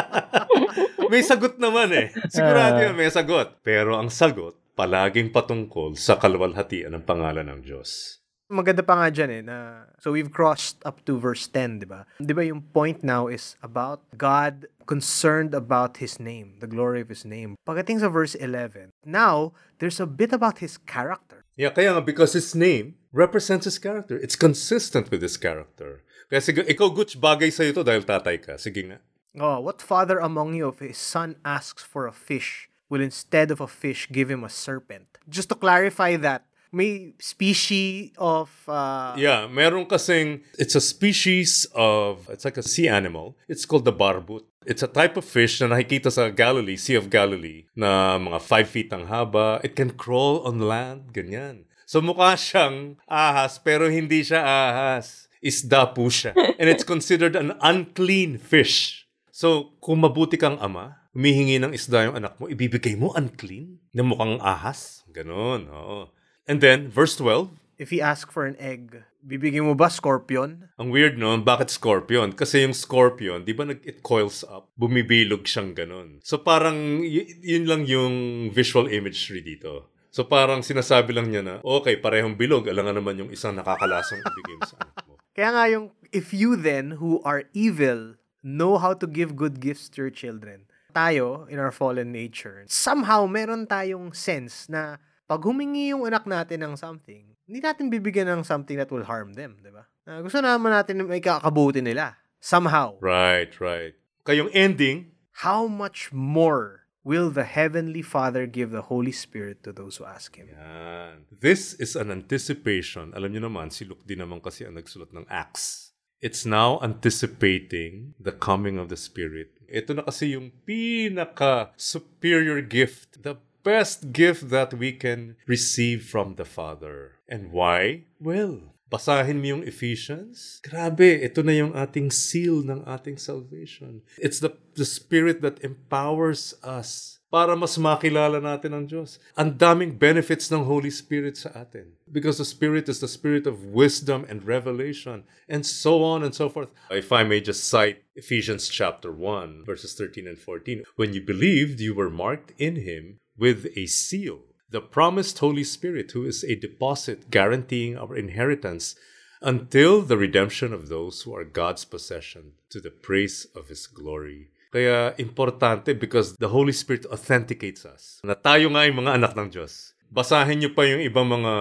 may 1.12 1.24
sagot 1.24 1.56
naman 1.56 1.90
eh. 1.96 2.08
Sigurado 2.28 2.84
yan, 2.84 2.94
may 2.94 3.08
sagot. 3.08 3.64
Pero 3.64 3.96
ang 3.96 4.12
sagot, 4.12 4.54
palaging 4.76 5.32
patungkol 5.32 5.96
sa 5.96 6.20
kalwalhatian 6.20 6.92
ng 6.94 7.04
pangalan 7.08 7.48
ng 7.48 7.60
Diyos. 7.64 8.19
Maganda 8.50 8.82
pa 8.82 8.98
nga 8.98 9.14
dyan 9.14 9.30
eh, 9.30 9.42
na, 9.46 9.86
so 10.02 10.10
we've 10.10 10.34
crossed 10.34 10.82
up 10.82 11.06
to 11.06 11.22
verse 11.22 11.46
10, 11.46 11.80
di 11.80 11.86
ba? 11.86 12.02
Di 12.18 12.34
ba 12.34 12.42
yung 12.42 12.66
point 12.74 13.06
now 13.06 13.30
is 13.30 13.54
about 13.62 14.02
God 14.18 14.66
concerned 14.90 15.54
about 15.54 16.02
His 16.02 16.18
name, 16.18 16.58
the 16.58 16.66
glory 16.66 16.98
of 16.98 17.14
His 17.14 17.22
name. 17.22 17.54
Pagdating 17.62 18.02
sa 18.02 18.10
verse 18.10 18.34
11, 18.34 18.90
now, 19.06 19.54
there's 19.78 20.02
a 20.02 20.10
bit 20.10 20.34
about 20.34 20.58
His 20.58 20.82
character. 20.82 21.46
Yeah, 21.54 21.70
kaya 21.70 21.94
nga, 21.94 22.02
because 22.02 22.34
His 22.34 22.58
name 22.58 22.98
represents 23.14 23.70
His 23.70 23.78
character. 23.78 24.18
It's 24.18 24.34
consistent 24.34 25.14
with 25.14 25.22
His 25.22 25.38
character. 25.38 26.02
Kaya 26.26 26.42
sige, 26.42 26.66
ikaw, 26.66 26.90
Gutch, 26.90 27.22
bagay 27.22 27.54
sa'yo 27.54 27.70
to 27.70 27.86
dahil 27.86 28.02
tatay 28.02 28.42
ka. 28.42 28.58
Sige 28.58 28.82
nga. 28.82 28.98
Oh, 29.38 29.62
what 29.62 29.78
father 29.78 30.18
among 30.18 30.54
you 30.54 30.68
if 30.68 30.82
his 30.82 30.98
son 30.98 31.36
asks 31.44 31.86
for 31.86 32.06
a 32.06 32.12
fish 32.12 32.66
will 32.90 33.00
instead 33.00 33.54
of 33.54 33.60
a 33.60 33.70
fish 33.70 34.10
give 34.10 34.30
him 34.30 34.42
a 34.42 34.50
serpent? 34.50 35.18
Just 35.30 35.50
to 35.50 35.54
clarify 35.54 36.18
that, 36.18 36.49
may 36.72 37.14
species 37.18 38.10
of 38.18 38.50
uh, 38.68 39.14
Yeah, 39.18 39.46
meron 39.46 39.86
kasing, 39.86 40.42
it's 40.58 40.74
a 40.74 40.80
species 40.80 41.66
of, 41.74 42.28
it's 42.30 42.44
like 42.44 42.56
a 42.56 42.62
sea 42.62 42.88
animal. 42.88 43.36
It's 43.48 43.66
called 43.66 43.84
the 43.84 43.92
barbut. 43.92 44.46
It's 44.66 44.82
a 44.82 44.90
type 44.90 45.16
of 45.16 45.24
fish 45.24 45.60
na 45.60 45.72
nakikita 45.72 46.12
sa 46.12 46.28
Galilee, 46.28 46.76
Sea 46.76 47.00
of 47.00 47.08
Galilee, 47.08 47.64
na 47.72 48.20
mga 48.20 48.38
5 48.44 48.68
feet 48.68 48.92
ang 48.92 49.08
haba. 49.08 49.58
It 49.64 49.74
can 49.74 49.96
crawl 49.96 50.44
on 50.44 50.60
land, 50.60 51.16
ganyan. 51.16 51.64
So 51.88 51.98
mukha 51.98 52.36
siyang 52.38 53.00
ahas, 53.10 53.58
pero 53.58 53.90
hindi 53.90 54.22
siya 54.22 54.44
ahas. 54.44 55.26
Isda 55.40 55.90
po 55.96 56.12
siya. 56.12 56.36
And 56.60 56.68
it's 56.68 56.84
considered 56.84 57.34
an 57.34 57.56
unclean 57.64 58.36
fish. 58.36 59.08
So, 59.32 59.72
kung 59.80 60.04
mabuti 60.04 60.36
kang 60.36 60.60
ama, 60.60 61.00
humihingi 61.16 61.56
ng 61.56 61.72
isda 61.72 62.04
yung 62.04 62.20
anak 62.20 62.36
mo, 62.36 62.46
ibibigay 62.46 62.92
mo 62.92 63.16
unclean? 63.16 63.80
Na 63.96 64.04
mukhang 64.04 64.36
ahas? 64.44 65.00
Ganon, 65.08 65.66
oo. 65.72 66.12
And 66.50 66.58
then, 66.58 66.90
verse 66.90 67.14
12, 67.14 67.46
if 67.78 67.94
he 67.94 68.02
asks 68.02 68.34
for 68.34 68.42
an 68.42 68.58
egg, 68.58 69.06
bibigyan 69.22 69.70
mo 69.70 69.78
ba 69.78 69.86
scorpion? 69.86 70.66
Ang 70.82 70.90
weird 70.90 71.14
no, 71.14 71.38
bakit 71.38 71.70
scorpion? 71.70 72.34
Kasi 72.34 72.66
yung 72.66 72.74
scorpion, 72.74 73.46
di 73.46 73.54
ba 73.54 73.70
nag 73.70 73.78
it 73.86 74.02
coils 74.02 74.42
up, 74.42 74.66
bumibilog 74.74 75.46
siyang 75.46 75.78
ganun. 75.78 76.18
So 76.26 76.42
parang 76.42 77.06
y- 77.06 77.38
yun 77.38 77.70
lang 77.70 77.86
yung 77.86 78.50
visual 78.50 78.90
imagery 78.90 79.46
dito. 79.46 79.94
So 80.10 80.26
parang 80.26 80.66
sinasabi 80.66 81.14
lang 81.14 81.30
niya 81.30 81.46
na, 81.46 81.54
okay, 81.62 81.94
parehong 81.94 82.34
bilog, 82.34 82.66
alangan 82.66 82.98
naman 82.98 83.22
yung 83.22 83.30
isang 83.30 83.54
nakakalasong 83.54 84.18
ibigay 84.18 84.58
mo 84.58 84.66
sa 84.66 84.76
anak 84.82 85.06
mo. 85.06 85.14
Kaya 85.38 85.54
nga 85.54 85.64
yung, 85.70 85.94
if 86.10 86.34
you 86.34 86.58
then, 86.58 86.98
who 86.98 87.22
are 87.22 87.46
evil, 87.54 88.18
know 88.42 88.74
how 88.74 88.90
to 88.90 89.06
give 89.06 89.38
good 89.38 89.62
gifts 89.62 89.86
to 89.86 90.02
your 90.02 90.10
children, 90.10 90.66
tayo, 90.90 91.46
in 91.46 91.62
our 91.62 91.70
fallen 91.70 92.10
nature, 92.10 92.66
somehow 92.66 93.30
meron 93.30 93.70
tayong 93.70 94.10
sense 94.10 94.66
na 94.66 94.98
pag 95.30 95.46
humingi 95.46 95.94
yung 95.94 96.02
anak 96.10 96.26
natin 96.26 96.66
ng 96.66 96.74
something, 96.74 97.22
hindi 97.46 97.60
natin 97.62 97.86
bibigyan 97.86 98.26
ng 98.34 98.42
something 98.42 98.74
that 98.74 98.90
will 98.90 99.06
harm 99.06 99.38
them, 99.38 99.62
di 99.62 99.70
ba? 99.70 99.86
Ah, 100.02 100.18
gusto 100.26 100.42
naman 100.42 100.74
natin 100.74 100.98
na 100.98 101.06
may 101.06 101.22
kakabuti 101.22 101.78
nila. 101.78 102.18
Somehow. 102.42 102.98
Right, 102.98 103.54
right. 103.62 103.94
Kayong 104.26 104.50
ending, 104.50 105.14
How 105.46 105.70
much 105.70 106.10
more 106.10 106.90
will 107.06 107.30
the 107.30 107.46
Heavenly 107.46 108.02
Father 108.02 108.50
give 108.50 108.74
the 108.74 108.90
Holy 108.90 109.14
Spirit 109.14 109.62
to 109.62 109.70
those 109.70 110.02
who 110.02 110.04
ask 110.04 110.34
Him? 110.34 110.50
yan. 110.50 111.30
This 111.30 111.78
is 111.78 111.94
an 111.94 112.10
anticipation. 112.10 113.14
Alam 113.14 113.30
niyo 113.30 113.46
naman, 113.46 113.70
si 113.70 113.86
Luke 113.86 114.02
din 114.02 114.18
naman 114.18 114.42
kasi 114.42 114.66
ang 114.66 114.74
nagsulat 114.74 115.14
ng 115.14 115.30
Acts. 115.30 115.94
It's 116.18 116.42
now 116.44 116.82
anticipating 116.82 118.18
the 118.20 118.34
coming 118.34 118.76
of 118.76 118.90
the 118.90 118.98
Spirit. 118.98 119.56
Ito 119.70 119.94
na 119.94 120.02
kasi 120.04 120.34
yung 120.36 120.52
pinaka-superior 120.66 122.60
gift, 122.66 123.22
the 123.24 123.40
best 123.62 124.12
gift 124.12 124.50
that 124.50 124.74
we 124.74 124.92
can 124.92 125.36
receive 125.46 126.04
from 126.04 126.34
the 126.34 126.44
Father. 126.44 127.20
And 127.28 127.52
why? 127.52 128.04
Well, 128.18 128.74
Basahin 128.90 129.38
mo 129.38 129.54
yung 129.54 129.62
Ephesians. 129.62 130.58
Grabe, 130.66 131.22
ito 131.22 131.46
na 131.46 131.54
yung 131.54 131.70
ating 131.78 132.10
seal 132.10 132.66
ng 132.66 132.82
ating 132.90 133.22
salvation. 133.22 134.02
It's 134.18 134.42
the, 134.42 134.58
the 134.74 134.82
Spirit 134.82 135.46
that 135.46 135.62
empowers 135.62 136.58
us 136.66 137.22
para 137.30 137.54
mas 137.54 137.78
makilala 137.78 138.42
natin 138.42 138.74
ang 138.74 138.90
Diyos. 138.90 139.22
Ang 139.38 139.54
daming 139.54 139.94
benefits 139.94 140.50
ng 140.50 140.66
Holy 140.66 140.90
Spirit 140.90 141.38
sa 141.38 141.54
atin. 141.54 141.94
Because 142.10 142.42
the 142.42 142.44
Spirit 142.44 142.90
is 142.90 142.98
the 142.98 143.06
Spirit 143.06 143.46
of 143.46 143.70
wisdom 143.70 144.26
and 144.26 144.42
revelation, 144.42 145.22
and 145.46 145.62
so 145.62 146.02
on 146.02 146.26
and 146.26 146.34
so 146.34 146.50
forth. 146.50 146.74
If 146.90 147.14
I 147.14 147.22
may 147.22 147.38
just 147.38 147.70
cite 147.70 148.02
Ephesians 148.18 148.66
chapter 148.66 149.14
1, 149.14 149.62
verses 149.62 149.94
13 149.94 150.26
and 150.26 150.34
14. 150.34 150.82
When 150.98 151.14
you 151.14 151.22
believed, 151.22 151.78
you 151.78 151.94
were 151.94 152.10
marked 152.10 152.50
in 152.58 152.82
Him 152.82 153.22
with 153.40 153.66
a 153.74 153.86
seal 153.86 154.44
the 154.70 154.80
promised 154.80 155.38
Holy 155.38 155.64
Spirit, 155.64 156.12
who 156.12 156.24
is 156.24 156.44
a 156.44 156.54
deposit 156.54 157.30
guaranteeing 157.30 157.98
our 157.98 158.16
inheritance 158.16 158.94
until 159.42 160.02
the 160.02 160.16
redemption 160.16 160.72
of 160.72 160.88
those 160.88 161.22
who 161.22 161.34
are 161.34 161.44
God's 161.44 161.84
possession 161.84 162.52
to 162.70 162.80
the 162.80 162.90
praise 162.90 163.46
of 163.56 163.68
His 163.68 163.86
glory. 163.86 164.54
Kaya 164.70 165.18
importante 165.18 165.98
because 165.98 166.38
the 166.38 166.54
Holy 166.54 166.70
Spirit 166.70 167.06
authenticates 167.10 167.82
us 167.82 168.22
na 168.22 168.38
tayo 168.38 168.70
nga 168.70 168.86
yung 168.86 169.02
mga 169.02 169.18
anak 169.18 169.34
ng 169.34 169.50
Diyos. 169.50 169.98
Basahin 170.10 170.62
niyo 170.62 170.70
pa 170.74 170.86
yung 170.86 171.02
ibang 171.02 171.26
mga 171.26 171.54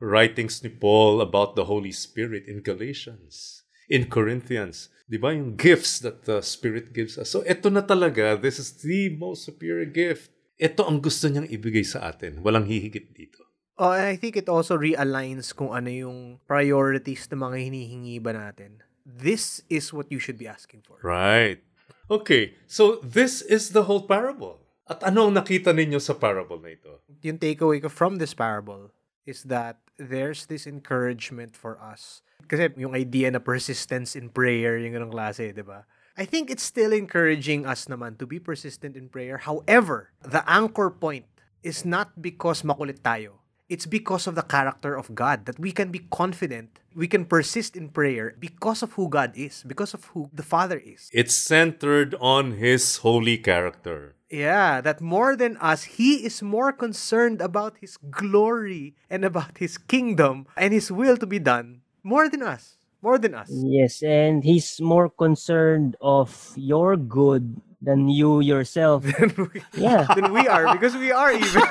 writings 0.00 0.64
ni 0.64 0.72
Paul 0.72 1.20
about 1.20 1.56
the 1.56 1.68
Holy 1.68 1.92
Spirit 1.92 2.48
in 2.48 2.64
Galatians, 2.64 3.64
in 3.92 4.08
Corinthians. 4.08 4.88
Di 5.04 5.20
ba 5.20 5.36
yung 5.36 5.60
gifts 5.60 6.00
that 6.00 6.24
the 6.24 6.40
Spirit 6.40 6.96
gives 6.96 7.20
us. 7.20 7.28
So 7.28 7.44
ito 7.44 7.68
na 7.68 7.84
talaga, 7.84 8.40
this 8.40 8.56
is 8.56 8.80
the 8.80 9.12
most 9.12 9.44
superior 9.44 9.88
gift 9.88 10.32
ito 10.56 10.82
ang 10.88 11.04
gusto 11.04 11.28
niyang 11.28 11.48
ibigay 11.48 11.84
sa 11.84 12.08
atin. 12.08 12.40
Walang 12.40 12.64
hihigit 12.64 13.12
dito. 13.12 13.44
Oh, 13.76 13.92
and 13.92 14.08
I 14.08 14.16
think 14.16 14.40
it 14.40 14.48
also 14.48 14.72
realigns 14.80 15.52
kung 15.52 15.76
ano 15.76 15.92
yung 15.92 16.40
priorities 16.48 17.28
ng 17.28 17.44
mga 17.44 17.56
hinihingi 17.68 18.16
ba 18.24 18.32
natin. 18.32 18.80
This 19.04 19.60
is 19.68 19.92
what 19.92 20.08
you 20.08 20.16
should 20.16 20.40
be 20.40 20.48
asking 20.48 20.80
for. 20.80 20.96
Right. 21.04 21.60
Okay, 22.08 22.56
so 22.64 23.04
this 23.04 23.44
is 23.44 23.76
the 23.76 23.84
whole 23.84 24.08
parable. 24.08 24.64
At 24.88 25.04
ano 25.04 25.28
ang 25.28 25.36
nakita 25.36 25.76
ninyo 25.76 26.00
sa 26.00 26.16
parable 26.16 26.56
na 26.56 26.72
ito? 26.72 27.04
Yung 27.20 27.36
takeaway 27.36 27.82
ko 27.82 27.92
from 27.92 28.16
this 28.16 28.32
parable 28.32 28.96
is 29.28 29.44
that 29.44 29.76
there's 30.00 30.48
this 30.48 30.64
encouragement 30.64 31.52
for 31.52 31.76
us. 31.82 32.24
Kasi 32.46 32.72
yung 32.78 32.94
idea 32.94 33.28
na 33.28 33.42
persistence 33.42 34.14
in 34.14 34.32
prayer, 34.32 34.78
yung 34.78 34.96
ganong 34.96 35.12
klase, 35.12 35.52
di 35.52 35.66
ba? 35.66 35.84
I 36.16 36.24
think 36.24 36.48
it's 36.48 36.64
still 36.64 36.96
encouraging 36.96 37.68
us 37.68 37.92
naman 37.92 38.16
to 38.18 38.26
be 38.26 38.40
persistent 38.40 38.96
in 38.96 39.12
prayer. 39.12 39.36
However, 39.36 40.16
the 40.24 40.40
anchor 40.48 40.88
point 40.88 41.28
is 41.60 41.84
not 41.84 42.24
because 42.24 42.64
makulit 42.64 43.04
tayo. 43.04 43.44
It's 43.68 43.84
because 43.84 44.24
of 44.24 44.32
the 44.32 44.46
character 44.46 44.96
of 44.96 45.12
God 45.12 45.44
that 45.44 45.58
we 45.60 45.72
can 45.72 45.92
be 45.92 46.08
confident, 46.08 46.80
we 46.94 47.04
can 47.04 47.26
persist 47.26 47.76
in 47.76 47.90
prayer 47.90 48.32
because 48.38 48.80
of 48.80 48.94
who 48.94 49.10
God 49.10 49.36
is, 49.36 49.60
because 49.66 49.92
of 49.92 50.08
who 50.16 50.30
the 50.32 50.46
Father 50.46 50.80
is. 50.80 51.10
It's 51.12 51.34
centered 51.34 52.14
on 52.16 52.62
His 52.62 53.04
holy 53.04 53.36
character. 53.36 54.14
Yeah, 54.30 54.80
that 54.80 55.02
more 55.02 55.36
than 55.36 55.58
us, 55.58 56.00
He 56.00 56.24
is 56.24 56.40
more 56.40 56.72
concerned 56.72 57.42
about 57.42 57.76
His 57.82 57.98
glory 57.98 58.94
and 59.10 59.24
about 59.24 59.58
His 59.58 59.76
kingdom 59.76 60.46
and 60.56 60.72
His 60.72 60.90
will 60.90 61.18
to 61.18 61.26
be 61.26 61.40
done 61.42 61.82
more 62.02 62.30
than 62.30 62.40
us. 62.40 62.75
More 63.06 63.22
than 63.22 63.38
us. 63.38 63.46
Yes, 63.54 64.02
and 64.02 64.42
he's 64.42 64.82
more 64.82 65.06
concerned 65.06 65.94
of 66.02 66.50
your 66.58 66.98
good 66.98 67.54
than 67.78 68.10
you 68.10 68.42
yourself. 68.42 69.06
yeah. 69.78 70.10
Than 70.18 70.34
we 70.34 70.50
are 70.50 70.74
because 70.74 70.98
we 70.98 71.14
are 71.14 71.30
even. 71.30 71.62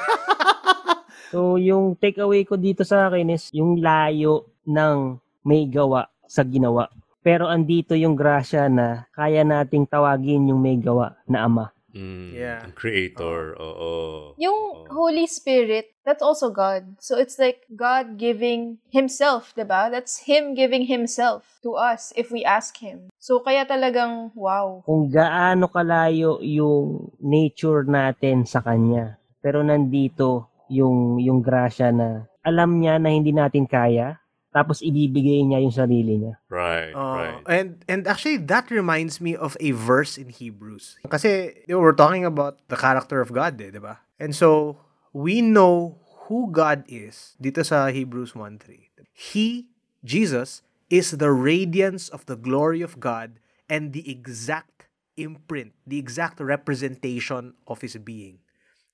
so, 1.36 1.60
yung 1.60 2.00
takeaway 2.00 2.48
ko 2.48 2.56
dito 2.56 2.88
sa 2.88 3.12
akin 3.12 3.36
is 3.36 3.52
yung 3.52 3.84
layo 3.84 4.48
ng 4.64 5.20
may 5.44 5.68
gawa 5.68 6.08
sa 6.24 6.48
ginawa. 6.48 6.88
Pero 7.20 7.52
andito 7.52 8.00
yung 8.00 8.16
grasya 8.16 8.72
na 8.72 9.04
kaya 9.12 9.44
nating 9.44 9.92
tawagin 9.92 10.48
yung 10.48 10.64
may 10.64 10.80
gawa 10.80 11.20
na 11.28 11.52
ama. 11.52 11.75
Mm, 11.96 12.36
Yeah. 12.36 12.60
Ang 12.68 12.76
creator, 12.76 13.56
oo. 13.56 14.36
Yung 14.36 14.84
Oo. 14.84 14.92
Holy 14.92 15.24
Spirit, 15.32 15.96
that's 16.04 16.20
also 16.20 16.52
God. 16.52 17.00
So 17.00 17.16
it's 17.16 17.40
like 17.40 17.64
God 17.72 18.20
giving 18.20 18.84
Himself, 18.92 19.56
diba? 19.56 19.88
That's 19.88 20.28
Him 20.28 20.54
giving 20.60 20.92
Himself 20.92 21.48
to 21.64 21.80
us 21.80 22.12
if 22.20 22.36
we 22.36 22.44
ask 22.44 22.76
Him. 22.84 23.08
So 23.16 23.40
kaya 23.40 23.64
talagang, 23.64 24.36
wow. 24.36 24.84
Kung 24.84 25.08
gaano 25.08 25.72
kalayo 25.72 26.44
yung 26.44 27.16
nature 27.24 27.88
natin 27.88 28.44
sa 28.44 28.60
kanya. 28.60 29.16
Pero 29.40 29.64
nandito 29.64 30.52
yung 30.68 31.22
yung 31.22 31.40
grasya 31.40 31.94
na 31.96 32.28
alam 32.44 32.78
niya 32.78 32.98
na 33.00 33.10
hindi 33.14 33.32
natin 33.32 33.66
kaya, 33.66 34.20
tapos 34.56 34.80
ibibigay 34.80 35.44
niya 35.44 35.60
yung 35.60 35.76
sarili 35.76 36.16
niya. 36.16 36.40
Right, 36.48 36.96
Oh, 36.96 37.20
right. 37.20 37.44
And 37.44 37.84
and 37.92 38.08
actually 38.08 38.40
that 38.48 38.72
reminds 38.72 39.20
me 39.20 39.36
of 39.36 39.60
a 39.60 39.76
verse 39.76 40.16
in 40.16 40.32
Hebrews. 40.32 40.96
Kasi 41.12 41.68
di 41.68 41.76
ba, 41.76 41.84
we're 41.84 42.00
talking 42.00 42.24
about 42.24 42.64
the 42.72 42.80
character 42.80 43.20
of 43.20 43.36
God, 43.36 43.60
eh, 43.60 43.76
di 43.76 43.84
ba? 43.84 44.00
And 44.16 44.32
so 44.32 44.80
we 45.12 45.44
know 45.44 46.00
who 46.32 46.48
God 46.48 46.88
is 46.88 47.36
dito 47.36 47.68
sa 47.68 47.92
Hebrews 47.92 48.32
1:3. 48.32 48.96
He, 49.12 49.68
Jesus, 50.08 50.64
is 50.88 51.20
the 51.20 51.36
radiance 51.36 52.08
of 52.08 52.24
the 52.32 52.40
glory 52.40 52.80
of 52.80 53.04
God 53.04 53.44
and 53.68 53.92
the 53.92 54.08
exact 54.08 54.88
imprint, 55.20 55.76
the 55.84 56.00
exact 56.00 56.40
representation 56.40 57.60
of 57.68 57.84
his 57.84 58.00
being. 58.00 58.40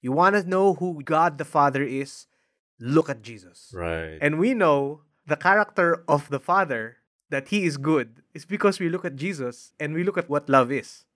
You 0.02 0.12
want 0.12 0.34
to 0.34 0.42
know 0.42 0.74
who 0.74 1.06
God 1.06 1.38
the 1.38 1.46
Father 1.46 1.86
is? 1.86 2.26
Look 2.82 3.10
at 3.14 3.22
Jesus. 3.22 3.70
Right. 3.74 4.18
And 4.18 4.42
we 4.42 4.58
know 4.58 5.06
the 5.32 5.40
character 5.40 6.04
of 6.12 6.28
the 6.28 6.44
Father 6.44 7.00
that 7.32 7.48
He 7.48 7.64
is 7.64 7.80
good 7.80 8.20
is 8.36 8.44
because 8.44 8.84
we 8.84 8.92
look 8.92 9.08
at 9.08 9.16
Jesus 9.16 9.72
and 9.80 9.96
we 9.96 10.04
look 10.04 10.20
at 10.20 10.28
what 10.28 10.52
love 10.52 10.68
is. 10.76 11.08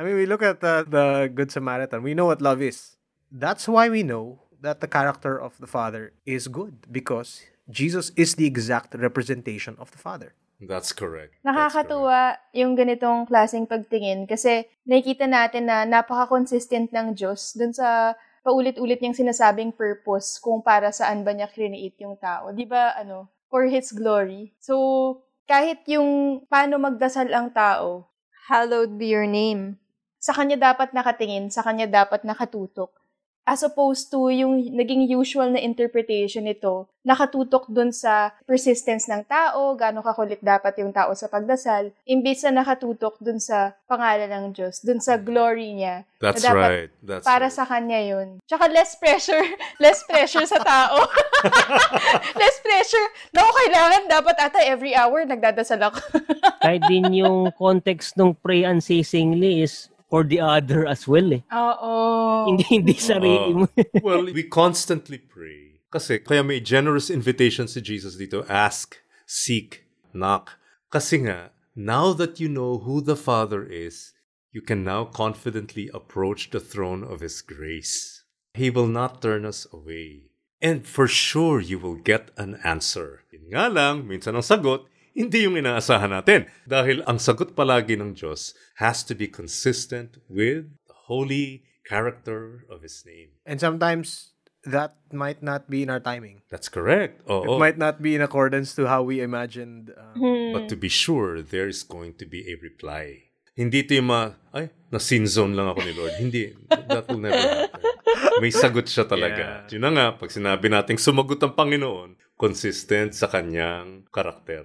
I 0.00 0.02
mean, 0.02 0.16
we 0.16 0.24
look 0.24 0.40
at 0.40 0.64
the, 0.64 0.88
the 0.88 1.28
Good 1.28 1.52
Samaritan. 1.52 2.00
We 2.00 2.16
know 2.16 2.24
what 2.24 2.40
love 2.40 2.64
is. 2.64 2.96
That's 3.28 3.68
why 3.68 3.92
we 3.92 4.02
know 4.02 4.48
that 4.64 4.80
the 4.80 4.88
character 4.88 5.36
of 5.36 5.60
the 5.60 5.68
Father 5.68 6.16
is 6.24 6.48
good 6.48 6.88
because 6.88 7.44
Jesus 7.68 8.10
is 8.16 8.40
the 8.40 8.48
exact 8.48 8.96
representation 8.96 9.76
of 9.78 9.92
the 9.92 10.00
Father. 10.00 10.32
That's 10.60 10.92
correct. 10.92 11.36
That's 11.44 11.52
correct. 11.52 11.88
Nakakatuwa 11.88 12.40
yung 12.56 12.76
ganitong 12.76 13.28
klaseng 13.28 13.68
pagtingin 13.68 14.28
kasi 14.28 14.68
nakikita 14.88 15.28
natin 15.28 15.68
na 15.68 15.84
napaka-consistent 15.84 16.92
ng 16.92 17.16
Diyos 17.16 17.56
dun 17.56 17.72
sa 17.72 18.16
paulit-ulit 18.40 19.00
niyang 19.00 19.16
sinasabing 19.16 19.72
purpose 19.72 20.40
kung 20.40 20.64
para 20.64 20.92
saan 20.92 21.24
ba 21.24 21.32
niya 21.32 21.48
create 21.48 21.96
yung 22.00 22.16
tao. 22.16 22.52
Di 22.52 22.64
ba, 22.64 22.96
ano, 22.96 23.28
for 23.50 23.66
His 23.66 23.90
glory. 23.90 24.54
So, 24.62 25.26
kahit 25.50 25.82
yung 25.90 26.42
paano 26.46 26.78
magdasal 26.78 27.28
ang 27.34 27.50
tao, 27.50 28.06
hallowed 28.46 28.94
be 28.96 29.10
your 29.10 29.26
name. 29.26 29.82
Sa 30.22 30.30
kanya 30.30 30.70
dapat 30.70 30.94
nakatingin, 30.94 31.50
sa 31.50 31.66
kanya 31.66 31.90
dapat 31.90 32.22
nakatutok. 32.22 32.94
As 33.48 33.64
opposed 33.66 34.12
to 34.14 34.30
yung 34.30 34.62
naging 34.76 35.08
usual 35.10 35.50
na 35.50 35.58
interpretation 35.58 36.46
nito, 36.46 36.86
nakatutok 37.00 37.72
dun 37.72 37.90
sa 37.90 38.36
persistence 38.44 39.08
ng 39.08 39.24
tao, 39.24 39.72
gaano 39.72 40.04
kakulit 40.04 40.38
dapat 40.44 40.76
yung 40.84 40.92
tao 40.92 41.16
sa 41.16 41.26
pagdasal, 41.32 41.90
imbis 42.04 42.44
na 42.44 42.60
nakatutok 42.60 43.16
dun 43.18 43.40
sa 43.40 43.72
pangalan 43.88 44.28
ng 44.28 44.46
Diyos, 44.52 44.84
dun 44.84 45.00
sa 45.00 45.16
glory 45.16 45.72
niya. 45.72 46.04
That's 46.20 46.44
na 46.44 46.52
dapat 46.52 46.68
right. 46.68 46.90
That's 47.00 47.24
para 47.24 47.48
right. 47.48 47.56
sa 47.56 47.64
kanya 47.64 48.00
yun. 48.04 48.44
Tsaka 48.44 48.68
less 48.68 48.92
pressure, 49.00 49.44
less 49.82 50.04
pressure 50.04 50.44
sa 50.44 50.60
tao. 50.60 51.08
less 52.40 52.56
pressure. 52.60 53.06
Naku, 53.32 53.50
kailangan 53.64 54.02
dapat 54.12 54.36
ata 54.36 54.60
every 54.68 54.92
hour 54.92 55.24
nagdadasal 55.24 55.80
ako. 55.80 56.00
Kahit 56.60 56.84
din 56.84 57.08
yung 57.16 57.48
context 57.60 58.20
ng 58.20 58.36
pray 58.44 58.68
unceasingly 58.68 59.64
is 59.64 59.88
for 60.10 60.26
the 60.26 60.42
other 60.42 60.84
as 60.84 61.06
well 61.06 61.30
eh. 61.32 61.42
Oo. 61.54 62.50
Hindi 62.50 62.66
hindi 62.66 62.94
sarili 62.98 63.54
mo. 63.54 63.64
well, 64.04 64.26
we 64.26 64.42
constantly 64.42 65.16
pray. 65.16 65.80
Kasi, 65.90 66.18
kaya 66.18 66.42
may 66.42 66.58
generous 66.58 67.10
invitation 67.10 67.70
si 67.70 67.80
Jesus 67.80 68.18
dito. 68.18 68.42
Ask, 68.50 68.98
seek, 69.26 69.86
knock. 70.12 70.58
Kasi 70.90 71.26
nga, 71.26 71.54
now 71.74 72.12
that 72.12 72.38
you 72.38 72.50
know 72.50 72.82
who 72.82 73.00
the 73.00 73.18
Father 73.18 73.62
is, 73.66 74.14
you 74.50 74.62
can 74.62 74.82
now 74.82 75.06
confidently 75.06 75.90
approach 75.94 76.50
the 76.50 76.62
throne 76.62 77.06
of 77.06 77.22
His 77.22 77.42
grace. 77.42 78.22
He 78.54 78.70
will 78.70 78.90
not 78.90 79.22
turn 79.22 79.46
us 79.46 79.66
away. 79.70 80.30
And 80.60 80.86
for 80.86 81.06
sure, 81.06 81.58
you 81.62 81.78
will 81.78 81.96
get 81.96 82.30
an 82.36 82.58
answer. 82.62 83.22
Yun 83.32 83.48
nga 83.50 83.70
lang, 83.70 84.04
minsan 84.04 84.36
ang 84.36 84.44
sagot, 84.44 84.89
hindi 85.12 85.44
yung 85.44 85.58
inaasahan 85.58 86.10
natin. 86.10 86.46
Dahil 86.64 87.02
ang 87.06 87.18
sagot 87.18 87.54
palagi 87.54 87.98
ng 87.98 88.14
Diyos 88.14 88.54
has 88.78 89.02
to 89.06 89.14
be 89.14 89.26
consistent 89.26 90.18
with 90.30 90.70
the 90.86 90.96
holy 91.10 91.66
character 91.82 92.64
of 92.70 92.82
His 92.86 93.02
name. 93.02 93.34
And 93.42 93.58
sometimes 93.58 94.34
that 94.68 94.96
might 95.10 95.42
not 95.42 95.66
be 95.72 95.82
in 95.82 95.90
our 95.90 96.00
timing. 96.00 96.44
That's 96.52 96.68
correct. 96.68 97.24
It 97.24 97.32
Oo. 97.32 97.58
might 97.58 97.80
not 97.80 98.04
be 98.04 98.14
in 98.14 98.22
accordance 98.22 98.76
to 98.76 98.86
how 98.86 99.02
we 99.02 99.20
imagined. 99.20 99.90
um, 99.96 100.52
But 100.52 100.68
to 100.68 100.76
be 100.76 100.88
sure, 100.92 101.40
there 101.42 101.66
is 101.66 101.82
going 101.82 102.14
to 102.20 102.26
be 102.28 102.44
a 102.46 102.54
reply. 102.60 103.32
Hindi 103.56 103.84
ito 103.84 103.92
yung 103.98 104.08
ma, 104.08 104.32
ay, 104.56 104.70
na-sin 104.88 105.26
zone 105.26 105.52
lang 105.52 105.68
ako 105.68 105.80
ni 105.84 105.92
Lord. 105.92 106.14
Hindi. 106.16 106.54
That 106.70 107.10
will 107.10 107.20
never 107.20 107.36
happen. 107.36 107.82
May 108.40 108.48
sagot 108.54 108.88
siya 108.88 109.04
talaga. 109.04 109.66
Yeah. 109.66 109.76
Yun 109.76 109.82
na 109.84 109.90
nga, 109.92 110.06
pag 110.16 110.30
sinabi 110.32 110.72
nating 110.72 110.96
sumagot 110.96 111.42
ang 111.44 111.52
Panginoon, 111.52 112.16
consistent 112.40 113.12
sa 113.12 113.28
kanyang 113.28 114.08
karakter 114.08 114.64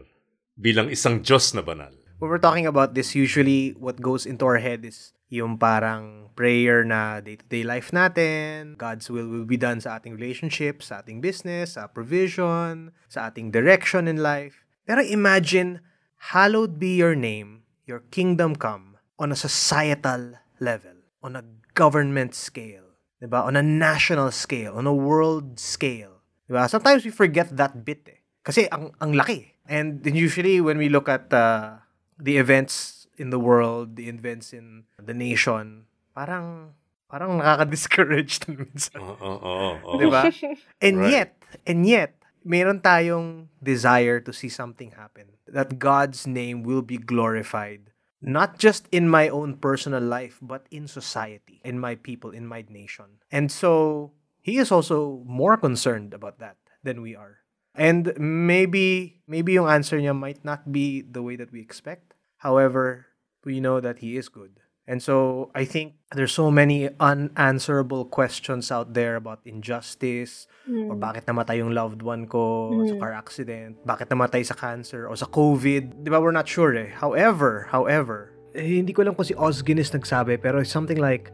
bilang 0.56 0.88
isang 0.92 1.20
Diyos 1.20 1.54
na 1.54 1.62
banal. 1.62 1.92
When 2.20 2.32
we're 2.32 2.40
talking 2.40 2.66
about 2.66 2.96
this, 2.96 3.14
usually 3.14 3.76
what 3.76 4.00
goes 4.00 4.26
into 4.26 4.48
our 4.48 4.64
head 4.64 4.88
is 4.88 5.12
yung 5.28 5.60
parang 5.60 6.32
prayer 6.36 6.88
na 6.88 7.20
day-to-day 7.20 7.68
life 7.68 7.92
natin, 7.92 8.80
God's 8.80 9.12
will 9.12 9.28
will 9.28 9.48
be 9.48 9.60
done 9.60 9.84
sa 9.84 10.00
ating 10.00 10.16
relationships, 10.16 10.94
sa 10.94 11.04
ating 11.04 11.20
business, 11.20 11.76
sa 11.76 11.92
provision, 11.92 12.96
sa 13.12 13.28
ating 13.28 13.52
direction 13.52 14.08
in 14.08 14.24
life. 14.24 14.64
Pero 14.88 15.04
imagine, 15.04 15.84
hallowed 16.32 16.80
be 16.80 16.96
your 16.96 17.18
name, 17.18 17.68
your 17.84 18.06
kingdom 18.14 18.56
come 18.56 18.96
on 19.20 19.34
a 19.34 19.40
societal 19.40 20.40
level, 20.64 20.96
on 21.20 21.36
a 21.36 21.44
government 21.76 22.32
scale, 22.32 22.96
diba? 23.20 23.44
on 23.44 23.60
a 23.60 23.66
national 23.66 24.32
scale, 24.32 24.78
on 24.78 24.88
a 24.88 24.96
world 24.96 25.60
scale. 25.60 26.24
Diba? 26.48 26.70
Sometimes 26.70 27.04
we 27.04 27.12
forget 27.12 27.50
that 27.58 27.84
bit 27.84 28.06
eh. 28.08 28.22
Kasi 28.46 28.70
ang, 28.70 28.94
ang 29.02 29.18
laki. 29.18 29.55
And 29.66 30.06
usually 30.06 30.62
when 30.62 30.78
we 30.78 30.90
look 30.90 31.10
at 31.10 31.34
uh, 31.34 31.82
the 32.20 32.38
events 32.38 33.08
in 33.18 33.30
the 33.30 33.40
world, 33.40 33.96
the 33.96 34.10
events 34.10 34.54
in 34.54 34.86
the 35.02 35.14
nation, 35.14 35.86
parang 36.14 36.78
parang 37.10 37.40
nakaka-discourage 37.42 38.46
minsan. 38.50 39.02
Oo. 39.02 39.98
Di 39.98 40.06
ba? 40.10 40.30
And 40.86 41.00
Right. 41.02 41.12
yet, 41.12 41.30
and 41.66 41.86
yet, 41.86 42.14
meron 42.46 42.82
tayong 42.82 43.50
desire 43.64 44.20
to 44.22 44.32
see 44.34 44.50
something 44.50 44.94
happen. 44.94 45.34
That 45.50 45.80
God's 45.80 46.28
name 46.28 46.62
will 46.62 46.82
be 46.82 46.98
glorified. 46.98 47.90
Not 48.26 48.58
just 48.58 48.90
in 48.90 49.06
my 49.10 49.30
own 49.30 49.62
personal 49.62 50.02
life, 50.02 50.42
but 50.42 50.66
in 50.74 50.90
society, 50.90 51.62
in 51.62 51.78
my 51.78 51.94
people, 51.94 52.34
in 52.34 52.46
my 52.50 52.66
nation. 52.70 53.22
And 53.30 53.52
so, 53.54 54.12
He 54.42 54.58
is 54.62 54.70
also 54.70 55.26
more 55.26 55.58
concerned 55.58 56.14
about 56.14 56.38
that 56.38 56.58
than 56.86 57.02
we 57.02 57.18
are. 57.18 57.45
And 57.76 58.16
maybe, 58.18 59.22
maybe 59.28 59.54
yung 59.54 59.68
answer 59.68 60.00
niya 60.00 60.16
might 60.16 60.44
not 60.44 60.72
be 60.72 61.04
the 61.04 61.22
way 61.22 61.36
that 61.36 61.52
we 61.52 61.60
expect. 61.60 62.16
However, 62.40 63.08
we 63.44 63.60
know 63.60 63.80
that 63.80 64.00
He 64.00 64.18
is 64.18 64.30
good. 64.30 64.64
And 64.88 65.02
so 65.02 65.50
I 65.56 65.66
think 65.66 65.98
there's 66.14 66.32
so 66.32 66.52
many 66.52 66.90
unanswerable 67.00 68.06
questions 68.06 68.72
out 68.72 68.94
there 68.94 69.16
about 69.18 69.42
injustice 69.44 70.46
or 70.70 70.94
bakit 70.94 71.26
namatay 71.26 71.58
yung 71.58 71.74
loved 71.74 72.06
one 72.06 72.30
ko 72.30 72.70
sa 72.86 72.94
car 73.02 73.14
accident, 73.14 73.82
bakit 73.82 74.14
namatay 74.14 74.46
sa 74.46 74.54
cancer 74.54 75.10
o 75.10 75.18
sa 75.18 75.26
COVID. 75.26 76.06
Di 76.06 76.10
ba, 76.14 76.22
we're 76.22 76.30
not 76.30 76.46
sure 76.46 76.78
eh. 76.78 76.94
However, 76.94 77.66
however, 77.74 78.38
eh, 78.54 78.78
hindi 78.78 78.94
ko 78.94 79.02
alam 79.02 79.18
kung 79.18 79.26
si 79.26 79.34
Os 79.34 79.66
Guinness 79.66 79.90
nagsabi 79.90 80.38
pero 80.38 80.62
it's 80.62 80.70
something 80.70 81.02
like, 81.02 81.34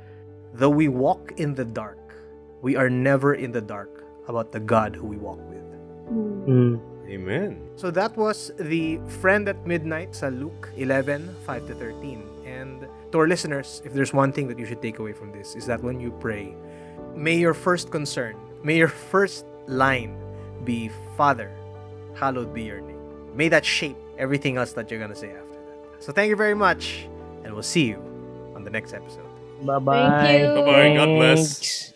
though 0.56 0.72
we 0.72 0.88
walk 0.88 1.36
in 1.36 1.60
the 1.60 1.68
dark, 1.68 2.00
we 2.64 2.80
are 2.80 2.88
never 2.88 3.36
in 3.36 3.52
the 3.52 3.62
dark 3.62 3.92
about 4.32 4.56
the 4.56 4.64
God 4.64 4.96
who 4.96 5.04
we 5.04 5.20
walk 5.20 5.44
with. 5.52 5.71
Mm. 6.12 6.80
Amen. 7.08 7.60
So 7.76 7.92
that 7.92 8.16
was 8.16 8.52
the 8.58 9.00
Friend 9.20 9.48
at 9.48 9.66
Midnight 9.68 10.16
sa 10.16 10.28
Luke 10.28 10.70
11, 10.78 11.36
5 11.46 11.68
to 11.68 11.76
13. 11.76 12.24
And 12.46 12.88
to 13.12 13.20
our 13.20 13.28
listeners, 13.28 13.82
if 13.84 13.94
there's 13.94 14.14
one 14.14 14.32
thing 14.32 14.48
that 14.48 14.60
you 14.60 14.66
should 14.66 14.82
take 14.82 15.00
away 15.00 15.14
from 15.14 15.32
this, 15.32 15.56
is 15.56 15.66
that 15.66 15.84
when 15.84 16.00
you 16.00 16.12
pray, 16.20 16.56
may 17.16 17.36
your 17.36 17.54
first 17.54 17.92
concern, 17.92 18.36
may 18.64 18.78
your 18.78 18.88
first 18.88 19.46
line 19.68 20.16
be, 20.64 20.90
Father, 21.18 21.52
hallowed 22.16 22.54
be 22.54 22.64
your 22.64 22.82
name. 22.82 23.00
May 23.36 23.50
that 23.50 23.66
shape 23.66 23.98
everything 24.18 24.58
else 24.58 24.74
that 24.74 24.92
you're 24.92 25.00
going 25.00 25.12
to 25.12 25.20
say 25.20 25.32
after 25.32 25.60
that. 25.60 26.04
So 26.04 26.12
thank 26.12 26.30
you 26.30 26.36
very 26.36 26.56
much, 26.56 27.08
and 27.44 27.54
we'll 27.54 27.64
see 27.64 27.88
you 27.88 28.00
on 28.56 28.64
the 28.64 28.70
next 28.72 28.94
episode. 28.94 29.28
Bye-bye. 29.64 30.56
Bye-bye. 30.56 30.96
God 30.96 31.12
bless. 31.18 31.94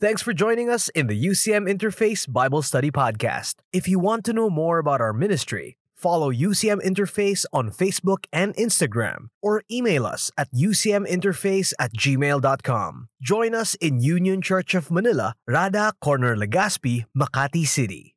Thanks 0.00 0.22
for 0.22 0.32
joining 0.32 0.70
us 0.70 0.88
in 0.88 1.08
the 1.08 1.26
UCM 1.26 1.68
Interface 1.68 2.24
Bible 2.24 2.62
Study 2.62 2.90
Podcast. 2.90 3.56
If 3.70 3.86
you 3.86 3.98
want 3.98 4.24
to 4.24 4.32
know 4.32 4.48
more 4.48 4.78
about 4.78 5.02
our 5.02 5.12
ministry, 5.12 5.76
follow 5.94 6.32
UCM 6.32 6.82
Interface 6.82 7.44
on 7.52 7.70
Facebook 7.70 8.24
and 8.32 8.56
Instagram, 8.56 9.28
or 9.42 9.62
email 9.70 10.06
us 10.06 10.30
at 10.38 10.50
ucminterface 10.54 11.74
at 11.78 11.92
gmail.com. 11.92 13.08
Join 13.20 13.54
us 13.54 13.74
in 13.74 14.00
Union 14.00 14.40
Church 14.40 14.74
of 14.74 14.90
Manila, 14.90 15.34
Rada, 15.46 15.92
Corner 16.00 16.34
Legazpi, 16.34 17.04
Makati 17.14 17.66
City. 17.66 18.14